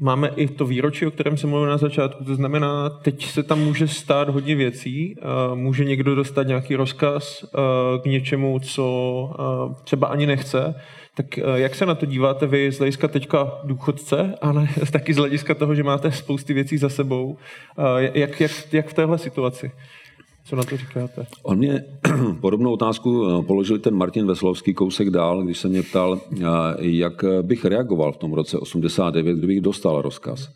máme 0.01 0.27
i 0.35 0.47
to 0.47 0.65
výročí, 0.65 1.05
o 1.05 1.11
kterém 1.11 1.37
jsem 1.37 1.49
mluvil 1.49 1.69
na 1.69 1.77
začátku, 1.77 2.23
to 2.23 2.35
znamená, 2.35 2.89
teď 2.89 3.25
se 3.25 3.43
tam 3.43 3.59
může 3.59 3.87
stát 3.87 4.29
hodně 4.29 4.55
věcí, 4.55 5.15
uh, 5.15 5.55
může 5.55 5.85
někdo 5.85 6.15
dostat 6.15 6.47
nějaký 6.47 6.75
rozkaz 6.75 7.43
uh, 7.43 8.01
k 8.01 8.05
něčemu, 8.05 8.59
co 8.59 9.71
třeba 9.83 10.07
ani 10.07 10.25
nechce, 10.25 10.75
tak 11.13 11.37
eh, 11.37 11.43
jak 11.55 11.75
se 11.75 11.85
na 11.85 11.95
to 11.95 12.05
díváte 12.05 12.47
vy 12.47 12.71
z 12.71 12.77
hlediska 12.77 13.07
teďka 13.07 13.51
důchodce, 13.63 14.35
ale 14.41 14.67
taky 14.91 15.13
z 15.13 15.17
hlediska 15.17 15.55
toho, 15.55 15.75
že 15.75 15.83
máte 15.83 16.11
spousty 16.11 16.53
věcí 16.53 16.77
za 16.77 16.89
sebou? 16.89 17.37
Eh, 17.79 18.11
jak, 18.19 18.39
jak, 18.39 18.51
jak 18.73 18.87
v 18.87 18.93
téhle 18.93 19.17
situaci? 19.17 19.71
Co 20.51 20.55
na 20.57 20.63
to 20.63 20.77
říkáte? 20.77 21.25
On 21.43 21.57
mě 21.57 21.83
podobnou 22.41 22.73
otázku 22.73 23.27
eh, 23.27 23.43
položil 23.43 23.79
ten 23.79 23.95
Martin 23.95 24.27
Veslovský 24.27 24.73
kousek 24.73 25.09
dál, 25.09 25.43
když 25.43 25.57
se 25.57 25.67
mě 25.69 25.83
ptal, 25.83 26.19
jak 26.79 27.25
bych 27.41 27.65
reagoval 27.65 28.11
v 28.11 28.17
tom 28.17 28.33
roce 28.33 28.57
89, 28.57 29.37
kdybych 29.37 29.61
dostal 29.61 30.01
rozkaz. 30.01 30.49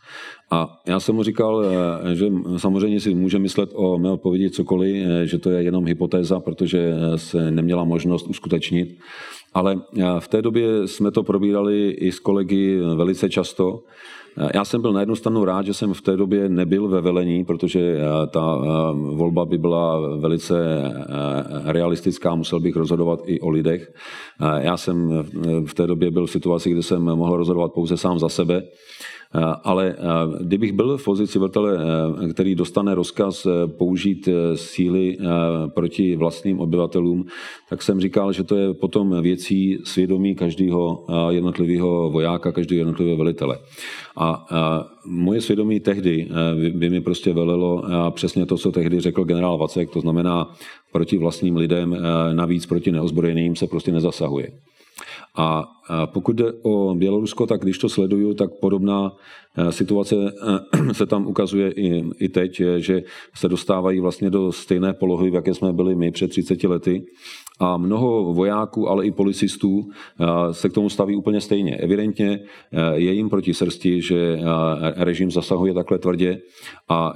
A 0.52 0.82
já 0.88 1.00
jsem 1.00 1.16
mu 1.16 1.24
říkal, 1.24 1.64
že 2.14 2.32
samozřejmě 2.58 3.00
si 3.00 3.14
může 3.14 3.40
myslet 3.40 3.70
o 3.74 3.98
mé 3.98 4.12
odpovědi 4.12 4.50
cokoliv, 4.50 5.08
že 5.24 5.38
to 5.38 5.50
je 5.50 5.64
jenom 5.64 5.86
hypotéza, 5.86 6.40
protože 6.40 6.94
se 7.16 7.52
neměla 7.52 7.84
možnost 7.84 8.28
uskutečnit. 8.28 8.98
Ale 9.56 9.80
eh, 9.98 10.04
v 10.20 10.28
té 10.28 10.42
době 10.42 10.88
jsme 10.88 11.12
to 11.12 11.24
probírali 11.24 11.90
i 11.90 12.12
s 12.12 12.20
kolegy 12.20 12.80
velice 12.96 13.30
často. 13.30 13.80
Eh, 14.38 14.50
já 14.54 14.66
jsem 14.66 14.82
byl 14.82 14.94
na 14.94 15.00
jednu 15.00 15.16
stranu 15.16 15.46
rád, 15.46 15.66
že 15.66 15.74
jsem 15.74 15.94
v 15.94 16.02
té 16.02 16.18
době 16.18 16.50
nebyl 16.50 16.88
ve 16.88 17.02
velení, 17.02 17.46
protože 17.46 17.80
eh, 17.80 18.28
ta 18.28 18.58
volba 18.94 19.46
by 19.46 19.58
byla 19.58 20.00
velice 20.18 20.56
realistická, 21.66 22.36
musel 22.36 22.60
bych 22.60 22.76
rozhodovat 22.76 23.20
i 23.26 23.40
o 23.40 23.50
lidech. 23.50 23.94
Já 24.58 24.78
jsem 24.78 25.24
v 25.66 25.74
té 25.74 25.88
době 25.88 26.12
byl 26.12 26.26
v 26.26 26.32
situaci, 26.32 26.72
kdy 26.72 26.84
jsem 26.84 27.02
mohl 27.02 27.38
rozhodovat 27.38 27.74
pouze 27.74 27.98
sám 27.98 28.20
za 28.20 28.30
sebe. 28.30 28.64
Eh, 29.34 29.56
ale 29.64 29.96
eh, 29.98 30.44
kdybych 30.44 30.74
byl 30.74 30.98
v 30.98 31.04
pozici 31.04 31.40
velitele, 31.40 31.78
eh, 31.78 32.34
který 32.34 32.56
dostane 32.56 32.96
rozkaz 32.96 33.48
použít 33.78 34.30
síly 34.56 35.18
proti 35.74 36.16
vlastním 36.16 36.60
obyvatelům, 36.60 37.26
tak 37.70 37.82
jsem 37.82 38.02
říkal, 38.02 38.34
že 38.34 38.44
to 38.44 38.56
je 38.56 38.74
potom 38.74 39.22
věcí 39.22 39.78
svědomí 39.84 40.36
každého 40.36 41.06
jednotlivého 41.30 42.10
vojáka, 42.10 42.52
každého 42.52 42.80
jednotlivého 42.80 43.18
velitele. 43.18 43.60
A 44.18 44.46
moje 45.06 45.42
svědomí 45.42 45.80
tehdy 45.80 46.28
by 46.74 46.90
mi 46.90 47.02
prostě 47.02 47.34
velelo 47.34 47.84
přesně 48.12 48.46
to, 48.46 48.58
co 48.58 48.72
tehdy 48.72 49.00
řekl 49.00 49.24
generál 49.24 49.58
Vacek, 49.58 49.90
to 49.90 50.02
znamená 50.02 50.56
proti 50.92 51.18
vlastním 51.18 51.56
lidem, 51.56 51.98
navíc 52.34 52.66
proti 52.66 52.92
neozbrojeným 52.92 53.56
se 53.56 53.68
prostě 53.68 53.92
nezasahuje. 53.92 54.52
A 55.36 55.72
pokud 56.06 56.36
jde 56.36 56.54
o 56.62 56.96
Bělorusko, 56.96 57.48
tak 57.48 57.62
když 57.62 57.78
to 57.78 57.90
sleduju, 57.90 58.34
tak 58.34 58.50
podobná 58.62 59.12
e, 59.58 59.72
situace 59.72 60.16
e, 60.16 60.94
se 60.94 61.06
tam 61.06 61.28
ukazuje 61.28 61.72
i, 61.72 62.04
i 62.20 62.30
teď, 62.30 62.62
že 62.78 63.04
se 63.36 63.50
dostávají 63.50 64.00
vlastně 64.00 64.30
do 64.30 64.52
stejné 64.52 64.94
polohy, 64.94 65.30
v 65.32 65.34
jaké 65.34 65.54
jsme 65.54 65.74
byli 65.74 65.96
my 65.96 66.12
před 66.12 66.28
30 66.28 66.64
lety. 66.64 67.06
A 67.60 67.78
mnoho 67.78 68.34
vojáků, 68.34 68.90
ale 68.90 69.06
i 69.06 69.12
policistů 69.12 69.90
e, 69.90 70.54
se 70.54 70.70
k 70.70 70.74
tomu 70.74 70.90
staví 70.90 71.16
úplně 71.16 71.42
stejně. 71.42 71.76
Evidentně 71.76 72.40
je 72.94 73.14
jim 73.14 73.30
proti 73.30 73.54
srsti, 73.54 74.02
že 74.02 74.40
režim 74.96 75.32
zasahuje 75.32 75.74
takhle 75.74 75.98
tvrdě 75.98 76.38
a 76.90 77.14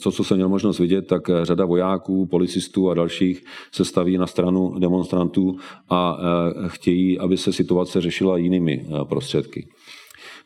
co, 0.00 0.12
co 0.12 0.24
jsem 0.24 0.36
měl 0.36 0.48
možnost 0.48 0.78
vidět, 0.78 1.06
tak 1.06 1.30
řada 1.42 1.64
vojáků, 1.64 2.26
policistů 2.26 2.90
a 2.90 2.94
dalších 2.94 3.44
se 3.72 3.84
staví 3.84 4.18
na 4.18 4.26
stranu 4.26 4.78
demonstrantů 4.78 5.56
a 5.90 6.18
chtějí, 6.66 7.18
aby 7.18 7.36
se 7.36 7.52
situace 7.52 8.00
řešila 8.00 8.36
jinými 8.36 8.86
eh, 8.86 9.04
prostředky. 9.04 9.68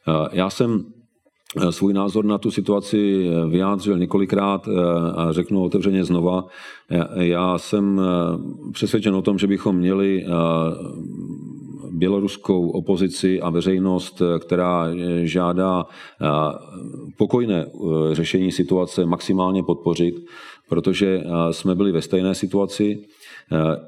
Eh, 0.09 0.28
já 0.32 0.51
jsem 0.51 0.85
svůj 1.70 1.93
názor 1.93 2.24
na 2.24 2.39
tu 2.39 2.51
situaci 2.51 3.31
vyjádřil 3.48 3.98
několikrát 3.98 4.68
a 5.14 5.32
řeknu 5.32 5.64
otevřeně 5.64 6.05
znova. 6.05 6.44
Já 7.14 7.59
jsem 7.59 8.01
přesvědčen 8.72 9.14
o 9.14 9.22
tom, 9.22 9.39
že 9.39 9.47
bychom 9.47 9.77
měli 9.77 10.24
běloruskou 11.90 12.70
opozici 12.70 13.40
a 13.40 13.51
veřejnost, 13.51 14.22
která 14.39 14.86
žádá 15.22 15.85
pokojné 17.16 17.66
řešení 18.12 18.52
situace, 18.52 19.06
maximálně 19.06 19.62
podpořit, 19.62 20.14
protože 20.68 21.22
jsme 21.51 21.74
byli 21.74 21.93
ve 21.93 22.02
stejné 22.02 22.35
situaci. 22.35 23.05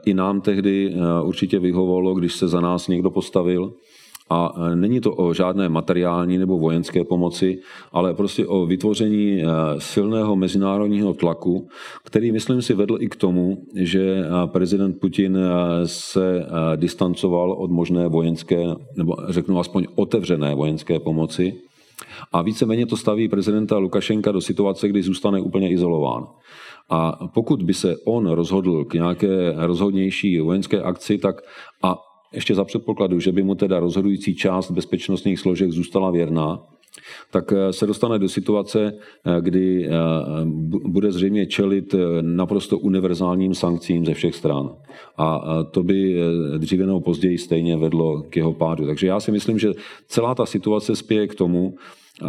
I 0.06 0.14
nám 0.14 0.40
tehdy 0.40 0.94
určitě 1.22 1.58
vyhovovalo, 1.58 2.14
když 2.14 2.34
se 2.34 2.48
za 2.48 2.60
nás 2.60 2.88
někdo 2.88 3.10
postavil. 3.10 3.72
A 4.32 4.54
není 4.74 5.00
to 5.00 5.14
o 5.14 5.34
žádné 5.34 5.68
materiální 5.68 6.38
nebo 6.38 6.58
vojenské 6.58 7.04
pomoci, 7.04 7.58
ale 7.92 8.14
prostě 8.14 8.46
o 8.46 8.66
vytvoření 8.66 9.42
silného 9.78 10.36
mezinárodního 10.36 11.14
tlaku, 11.14 11.68
který, 12.04 12.32
myslím 12.32 12.62
si, 12.62 12.74
vedl 12.74 12.96
i 13.00 13.08
k 13.08 13.16
tomu, 13.16 13.56
že 13.76 14.24
prezident 14.46 15.00
Putin 15.00 15.38
se 15.84 16.46
distancoval 16.76 17.52
od 17.52 17.70
možné 17.70 18.08
vojenské, 18.08 18.64
nebo 18.96 19.16
řeknu 19.28 19.58
aspoň 19.58 19.86
otevřené 19.94 20.54
vojenské 20.54 21.00
pomoci. 21.00 21.54
A 22.32 22.42
víceméně 22.42 22.86
to 22.86 22.96
staví 22.96 23.28
prezidenta 23.28 23.78
Lukašenka 23.78 24.32
do 24.32 24.40
situace, 24.40 24.88
kdy 24.88 25.02
zůstane 25.02 25.40
úplně 25.40 25.70
izolován. 25.70 26.26
A 26.90 27.28
pokud 27.34 27.62
by 27.62 27.74
se 27.74 27.96
on 28.06 28.26
rozhodl 28.26 28.84
k 28.84 28.94
nějaké 28.94 29.52
rozhodnější 29.56 30.40
vojenské 30.40 30.82
akci, 30.82 31.18
tak 31.18 31.36
a 31.82 31.98
ještě 32.32 32.54
za 32.54 32.64
předpokladu, 32.64 33.20
že 33.20 33.32
by 33.32 33.42
mu 33.42 33.54
teda 33.54 33.80
rozhodující 33.80 34.34
část 34.34 34.70
bezpečnostních 34.70 35.40
složek 35.40 35.70
zůstala 35.70 36.10
věrná, 36.10 36.62
tak 37.30 37.52
eh, 37.52 37.72
se 37.72 37.86
dostane 37.86 38.18
do 38.18 38.28
situace, 38.28 38.92
eh, 38.92 39.40
kdy 39.40 39.86
eh, 39.86 39.90
bude 40.84 41.12
zřejmě 41.12 41.46
čelit 41.46 41.94
naprosto 42.20 42.78
univerzálním 42.78 43.54
sankcím 43.54 44.06
ze 44.06 44.14
všech 44.14 44.34
stran. 44.34 44.70
A 45.16 45.40
to 45.70 45.82
by 45.82 46.20
dříve 46.58 46.86
nebo 46.86 47.00
později 47.00 47.38
stejně 47.38 47.76
vedlo 47.76 48.22
k 48.22 48.36
jeho 48.36 48.52
pádu. 48.52 48.86
Takže 48.86 49.06
já 49.06 49.20
si 49.20 49.32
myslím, 49.32 49.58
že 49.58 49.72
celá 50.08 50.34
ta 50.34 50.46
situace 50.46 50.96
spěje 50.96 51.26
k 51.26 51.34
tomu, 51.34 51.74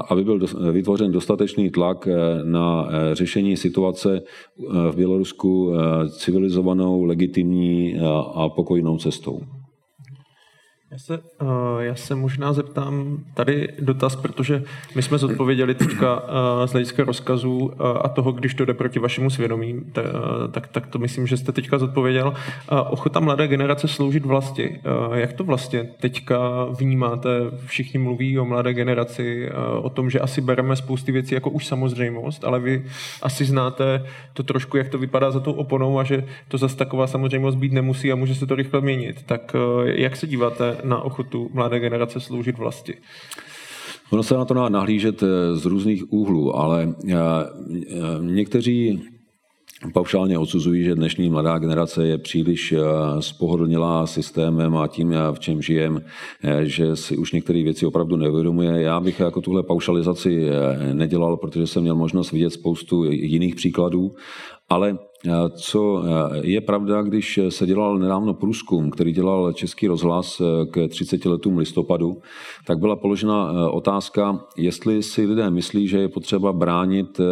aby 0.09 0.23
byl 0.23 0.39
vytvořen 0.71 1.11
dostatečný 1.11 1.69
tlak 1.69 2.07
na 2.43 2.89
řešení 3.13 3.57
situace 3.57 4.21
v 4.91 4.95
Bělorusku 4.95 5.73
civilizovanou, 6.17 7.03
legitimní 7.03 7.95
a 8.33 8.49
pokojnou 8.49 8.97
cestou. 8.97 9.41
Já 10.93 10.99
se, 10.99 11.19
uh, 11.41 11.47
já 11.79 11.95
se 11.95 12.15
možná 12.15 12.53
zeptám 12.53 13.17
tady 13.33 13.67
dotaz, 13.79 14.15
protože 14.15 14.63
my 14.95 15.01
jsme 15.01 15.17
zodpověděli 15.17 15.75
teďka 15.75 16.23
uh, 16.23 16.29
z 16.65 16.71
hlediska 16.71 17.03
rozkazu 17.03 17.57
uh, 17.57 17.71
a 18.03 18.09
toho, 18.09 18.31
když 18.31 18.53
to 18.53 18.65
jde 18.65 18.73
proti 18.73 18.99
vašemu 18.99 19.29
svědomí, 19.29 19.73
uh, 19.73 19.81
tak, 20.51 20.67
tak 20.67 20.87
to 20.87 20.99
myslím, 20.99 21.27
že 21.27 21.37
jste 21.37 21.51
teďka 21.51 21.77
zodpověděl. 21.77 22.33
Ochota 22.89 23.19
mladé 23.19 23.47
generace 23.47 23.87
sloužit 23.87 24.25
vlasti. 24.25 24.79
Jak 25.13 25.33
to 25.33 25.43
vlastně 25.43 25.89
teďka 25.99 26.65
vnímáte? 26.65 27.29
Všichni 27.65 27.99
mluví 27.99 28.39
o 28.39 28.45
mladé 28.45 28.73
generaci, 28.73 29.49
o 29.81 29.89
tom, 29.89 30.09
že 30.09 30.19
asi 30.19 30.41
bereme 30.41 30.75
spousty 30.75 31.11
věcí 31.11 31.35
jako 31.35 31.49
už 31.49 31.65
samozřejmost, 31.65 32.43
ale 32.43 32.59
vy 32.59 32.85
asi 33.21 33.45
znáte 33.45 34.05
to 34.33 34.43
trošku, 34.43 34.77
jak 34.77 34.89
to 34.89 34.97
vypadá 34.97 35.31
za 35.31 35.39
tou 35.39 35.53
oponou 35.53 35.99
a 35.99 36.03
že 36.03 36.23
to 36.47 36.57
zase 36.57 36.77
taková 36.77 37.07
samozřejmost 37.07 37.57
být 37.57 37.73
nemusí 37.73 38.11
a 38.11 38.15
může 38.15 38.35
se 38.35 38.45
to 38.45 38.55
rychle 38.55 38.81
měnit. 38.81 39.23
Tak 39.25 39.55
jak 39.85 40.15
se 40.15 40.27
díváte 40.27 40.77
na 40.83 41.01
ochotu 41.01 41.49
mladé 41.53 41.79
generace 41.79 42.19
sloužit 42.19 42.57
vlasti? 42.57 42.97
Ono 44.13 44.23
se 44.23 44.37
na 44.37 44.45
to 44.45 44.53
dá 44.53 44.69
nahlížet 44.69 45.23
eh, 45.23 45.55
z 45.57 45.65
různých 45.65 46.13
úhlů, 46.13 46.55
ale 46.55 46.95
eh, 47.09 47.13
eh, 47.13 47.95
někteří 48.19 49.01
paušálně 49.93 50.37
odsuzují, 50.37 50.83
že 50.83 50.95
dnešní 50.95 51.29
mladá 51.29 51.57
generace 51.57 52.07
je 52.07 52.17
příliš 52.17 52.73
spohodlnělá 53.19 54.07
systémem 54.07 54.77
a 54.77 54.87
tím, 54.87 55.15
v 55.31 55.39
čem 55.39 55.61
žijem, 55.61 56.01
že 56.61 56.95
si 56.95 57.17
už 57.17 57.31
některé 57.31 57.63
věci 57.63 57.85
opravdu 57.85 58.15
neuvědomuje. 58.15 58.81
Já 58.81 58.99
bych 58.99 59.19
jako 59.19 59.41
tuhle 59.41 59.63
paušalizaci 59.63 60.47
nedělal, 60.93 61.37
protože 61.37 61.67
jsem 61.67 61.81
měl 61.81 61.95
možnost 61.95 62.31
vidět 62.31 62.49
spoustu 62.49 63.03
jiných 63.03 63.55
příkladů, 63.55 64.11
ale 64.73 64.97
co 65.55 66.03
je 66.41 66.61
pravda, 66.61 67.01
když 67.01 67.39
se 67.49 67.65
dělal 67.65 67.97
nedávno 67.97 68.33
průzkum, 68.33 68.89
který 68.89 69.11
dělal 69.11 69.53
Český 69.53 69.87
rozhlas 69.87 70.41
eh, 70.41 70.65
k 70.65 70.87
30 70.87 71.25
letům 71.25 71.57
listopadu, 71.57 72.21
tak 72.67 72.79
byla 72.79 72.95
položena 72.95 73.51
eh, 73.51 73.69
otázka, 73.69 74.39
jestli 74.57 75.03
si 75.03 75.25
lidé 75.25 75.49
myslí, 75.49 75.87
že 75.87 75.97
je 75.97 76.09
potřeba 76.09 76.53
bránit 76.53 77.19
eh, 77.19 77.23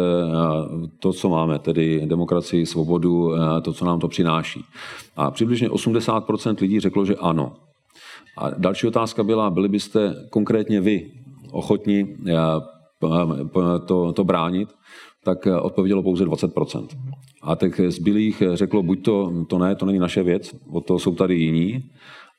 to, 0.98 1.12
co 1.12 1.28
máme, 1.28 1.58
tedy 1.58 2.02
demokracii, 2.06 2.66
svobodu, 2.66 3.30
to, 3.62 3.72
co 3.72 3.84
nám 3.84 4.00
to 4.00 4.08
přináší. 4.08 4.64
A 5.16 5.30
přibližně 5.30 5.68
80% 5.68 6.60
lidí 6.60 6.80
řeklo, 6.80 7.04
že 7.04 7.16
ano. 7.16 7.52
A 8.38 8.50
další 8.50 8.86
otázka 8.86 9.24
byla, 9.24 9.50
byli 9.50 9.68
byste 9.68 10.14
konkrétně 10.30 10.80
vy 10.80 11.10
ochotni 11.52 12.16
to, 13.86 14.12
to 14.12 14.24
bránit? 14.24 14.68
Tak 15.24 15.46
odpovědělo 15.62 16.02
pouze 16.02 16.24
20%. 16.24 16.86
A 17.42 17.56
těch 17.56 17.80
zbylých 17.88 18.42
řeklo, 18.54 18.82
buď 18.82 19.04
to, 19.04 19.32
to 19.46 19.58
ne, 19.58 19.74
to 19.74 19.86
není 19.86 19.98
naše 19.98 20.22
věc, 20.22 20.54
od 20.70 20.86
toho 20.86 20.98
jsou 20.98 21.14
tady 21.14 21.34
jiní, 21.34 21.82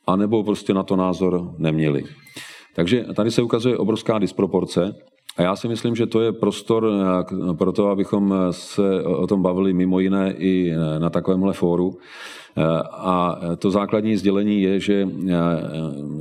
anebo 0.07 0.43
prostě 0.43 0.73
na 0.73 0.83
to 0.83 0.95
názor 0.95 1.53
neměli. 1.57 2.03
Takže 2.75 3.05
tady 3.15 3.31
se 3.31 3.41
ukazuje 3.41 3.77
obrovská 3.77 4.19
disproporce 4.19 4.95
a 5.37 5.41
já 5.41 5.55
si 5.55 5.67
myslím, 5.67 5.95
že 5.95 6.05
to 6.05 6.21
je 6.21 6.31
prostor 6.31 6.91
pro 7.57 7.71
to, 7.71 7.87
abychom 7.87 8.35
se 8.51 9.03
o 9.03 9.27
tom 9.27 9.41
bavili 9.41 9.73
mimo 9.73 9.99
jiné 9.99 10.33
i 10.37 10.73
na 10.99 11.09
takovémhle 11.09 11.53
fóru. 11.53 11.97
A 12.91 13.39
to 13.57 13.71
základní 13.71 14.17
sdělení 14.17 14.61
je, 14.61 14.79
že 14.79 15.07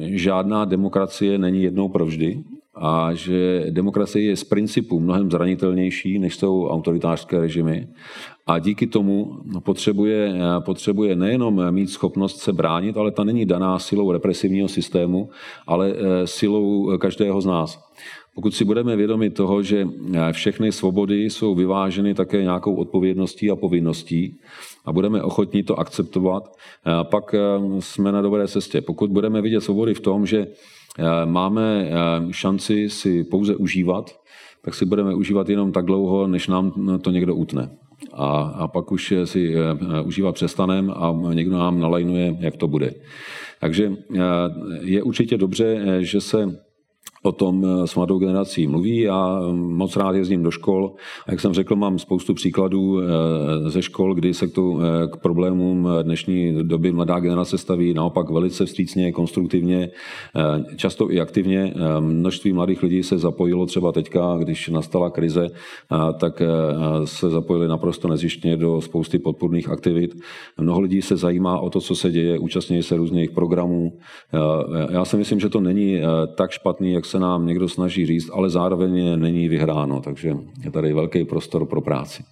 žádná 0.00 0.64
demokracie 0.64 1.38
není 1.38 1.62
jednou 1.62 1.88
provždy 1.88 2.44
a 2.74 3.14
že 3.14 3.66
demokracie 3.70 4.24
je 4.24 4.36
z 4.36 4.44
principu 4.44 5.00
mnohem 5.00 5.30
zranitelnější, 5.30 6.18
než 6.18 6.36
jsou 6.36 6.68
autoritářské 6.68 7.40
režimy. 7.40 7.88
A 8.46 8.58
díky 8.58 8.86
tomu 8.86 9.40
potřebuje, 9.64 10.34
potřebuje 10.64 11.16
nejenom 11.16 11.70
mít 11.70 11.90
schopnost 11.90 12.38
se 12.38 12.52
bránit, 12.52 12.96
ale 12.96 13.10
ta 13.10 13.24
není 13.24 13.46
daná 13.46 13.78
silou 13.78 14.12
represivního 14.12 14.68
systému, 14.68 15.30
ale 15.66 15.92
eh, 15.92 16.26
silou 16.26 16.98
každého 16.98 17.40
z 17.40 17.46
nás. 17.46 17.78
Pokud 18.34 18.54
si 18.54 18.64
budeme 18.64 18.96
vědomi 18.96 19.30
toho, 19.30 19.62
že 19.62 19.88
eh, 20.14 20.32
všechny 20.32 20.72
svobody 20.72 21.24
jsou 21.24 21.54
vyváženy 21.54 22.14
také 22.14 22.42
nějakou 22.42 22.74
odpovědností 22.74 23.50
a 23.50 23.56
povinností 23.56 24.40
a 24.84 24.92
budeme 24.92 25.22
ochotní 25.22 25.62
to 25.62 25.78
akceptovat, 25.78 26.56
eh, 26.86 27.04
pak 27.04 27.34
jsme 27.80 28.12
na 28.12 28.22
dobré 28.22 28.48
cestě. 28.48 28.80
Pokud 28.80 29.10
budeme 29.10 29.42
vidět 29.42 29.60
svobody 29.60 29.94
v 29.94 30.00
tom, 30.00 30.26
že 30.26 30.46
máme 31.24 31.90
šanci 32.30 32.90
si 32.90 33.24
pouze 33.24 33.56
užívat, 33.56 34.10
tak 34.64 34.74
si 34.74 34.84
budeme 34.84 35.14
užívat 35.14 35.48
jenom 35.48 35.72
tak 35.72 35.84
dlouho, 35.84 36.26
než 36.26 36.48
nám 36.48 36.98
to 37.02 37.10
někdo 37.10 37.34
utne 37.34 37.70
a, 38.12 38.26
a 38.58 38.68
pak 38.68 38.92
už 38.92 39.14
si 39.24 39.54
eh, 39.54 40.02
užívat 40.02 40.34
přestanem 40.34 40.90
a 40.90 41.14
někdo 41.32 41.58
nám 41.58 41.80
nalajnuje, 41.80 42.36
jak 42.40 42.56
to 42.56 42.68
bude. 42.68 42.94
Takže 43.60 43.92
eh, 44.16 44.20
je 44.80 45.02
určitě 45.02 45.38
dobře, 45.38 45.84
eh, 45.86 46.04
že 46.04 46.20
se 46.20 46.58
o 47.22 47.32
tom 47.32 47.64
eh, 47.64 47.86
s 47.86 47.94
mladou 47.94 48.18
generací 48.18 48.66
mluví. 48.66 48.98
Já 48.98 49.40
mm, 49.40 49.76
moc 49.76 49.96
rád 49.96 50.14
jezdím 50.14 50.42
do 50.42 50.50
škol. 50.50 50.92
A 51.26 51.30
jak 51.30 51.40
jsem 51.40 51.54
řekl, 51.54 51.76
mám 51.76 51.98
spoustu 51.98 52.34
příkladů 52.34 53.00
eh, 53.00 53.70
ze 53.70 53.82
škol, 53.82 54.14
kdy 54.14 54.34
se 54.34 54.46
k, 54.46 54.52
tu, 54.54 54.80
eh, 54.80 55.08
k 55.08 55.16
problémům 55.16 55.88
dnešní 56.02 56.62
doby 56.62 56.92
mladá 56.92 57.20
generace 57.20 57.58
staví 57.58 57.94
naopak 57.94 58.30
velice 58.30 58.66
vstřícně, 58.66 59.12
konstruktivně, 59.12 59.90
často 60.76 61.12
i 61.12 61.20
aktivně. 61.20 61.74
Množství 62.00 62.52
mladých 62.52 62.82
lidí 62.82 63.02
se 63.02 63.18
zapojilo 63.18 63.66
třeba 63.66 63.92
teďka, 63.92 64.36
když 64.38 64.68
nastala 64.68 65.10
krize, 65.10 65.48
tak 66.18 66.42
se 67.04 67.30
zapojili 67.30 67.68
naprosto 67.68 68.08
nezjištně 68.08 68.56
do 68.56 68.80
spousty 68.80 69.18
podpůrných 69.18 69.68
aktivit. 69.68 70.14
Mnoho 70.58 70.80
lidí 70.80 71.02
se 71.02 71.16
zajímá 71.16 71.60
o 71.60 71.70
to, 71.70 71.80
co 71.80 71.94
se 71.94 72.10
děje, 72.10 72.38
účastní 72.38 72.82
se 72.82 72.96
různých 72.96 73.30
programů. 73.30 73.98
Já 74.90 75.04
si 75.04 75.16
myslím, 75.16 75.40
že 75.40 75.48
to 75.48 75.60
není 75.60 76.00
tak 76.36 76.50
špatný, 76.50 76.92
jak 76.92 77.06
se 77.12 77.18
nám 77.18 77.46
někdo 77.46 77.68
snaží 77.68 78.06
říct, 78.06 78.30
ale 78.32 78.50
zároveň 78.50 79.20
není 79.20 79.48
vyhráno, 79.48 80.00
takže 80.00 80.36
je 80.64 80.70
tady 80.70 80.92
velký 80.92 81.24
prostor 81.24 81.66
pro 81.66 81.80
práci. 81.80 82.22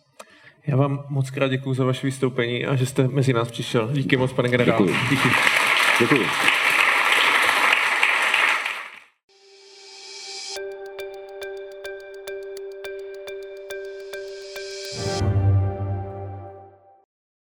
Já 0.67 0.77
vám 0.77 1.05
moc 1.09 1.31
krát 1.31 1.49
děkuji 1.49 1.75
za 1.75 1.85
vaše 1.85 2.07
vystoupení 2.07 2.67
a 2.67 2.77
že 2.77 2.87
jste 2.87 3.09
mezi 3.09 3.33
nás 3.33 3.51
přišel. 3.51 3.89
Díky 3.93 4.17
moc, 4.17 4.33
pane 4.33 4.49
generál. 4.49 4.79
Děkuji. 4.79 4.97
Díky. 5.11 5.29
Děkuji. 6.01 6.50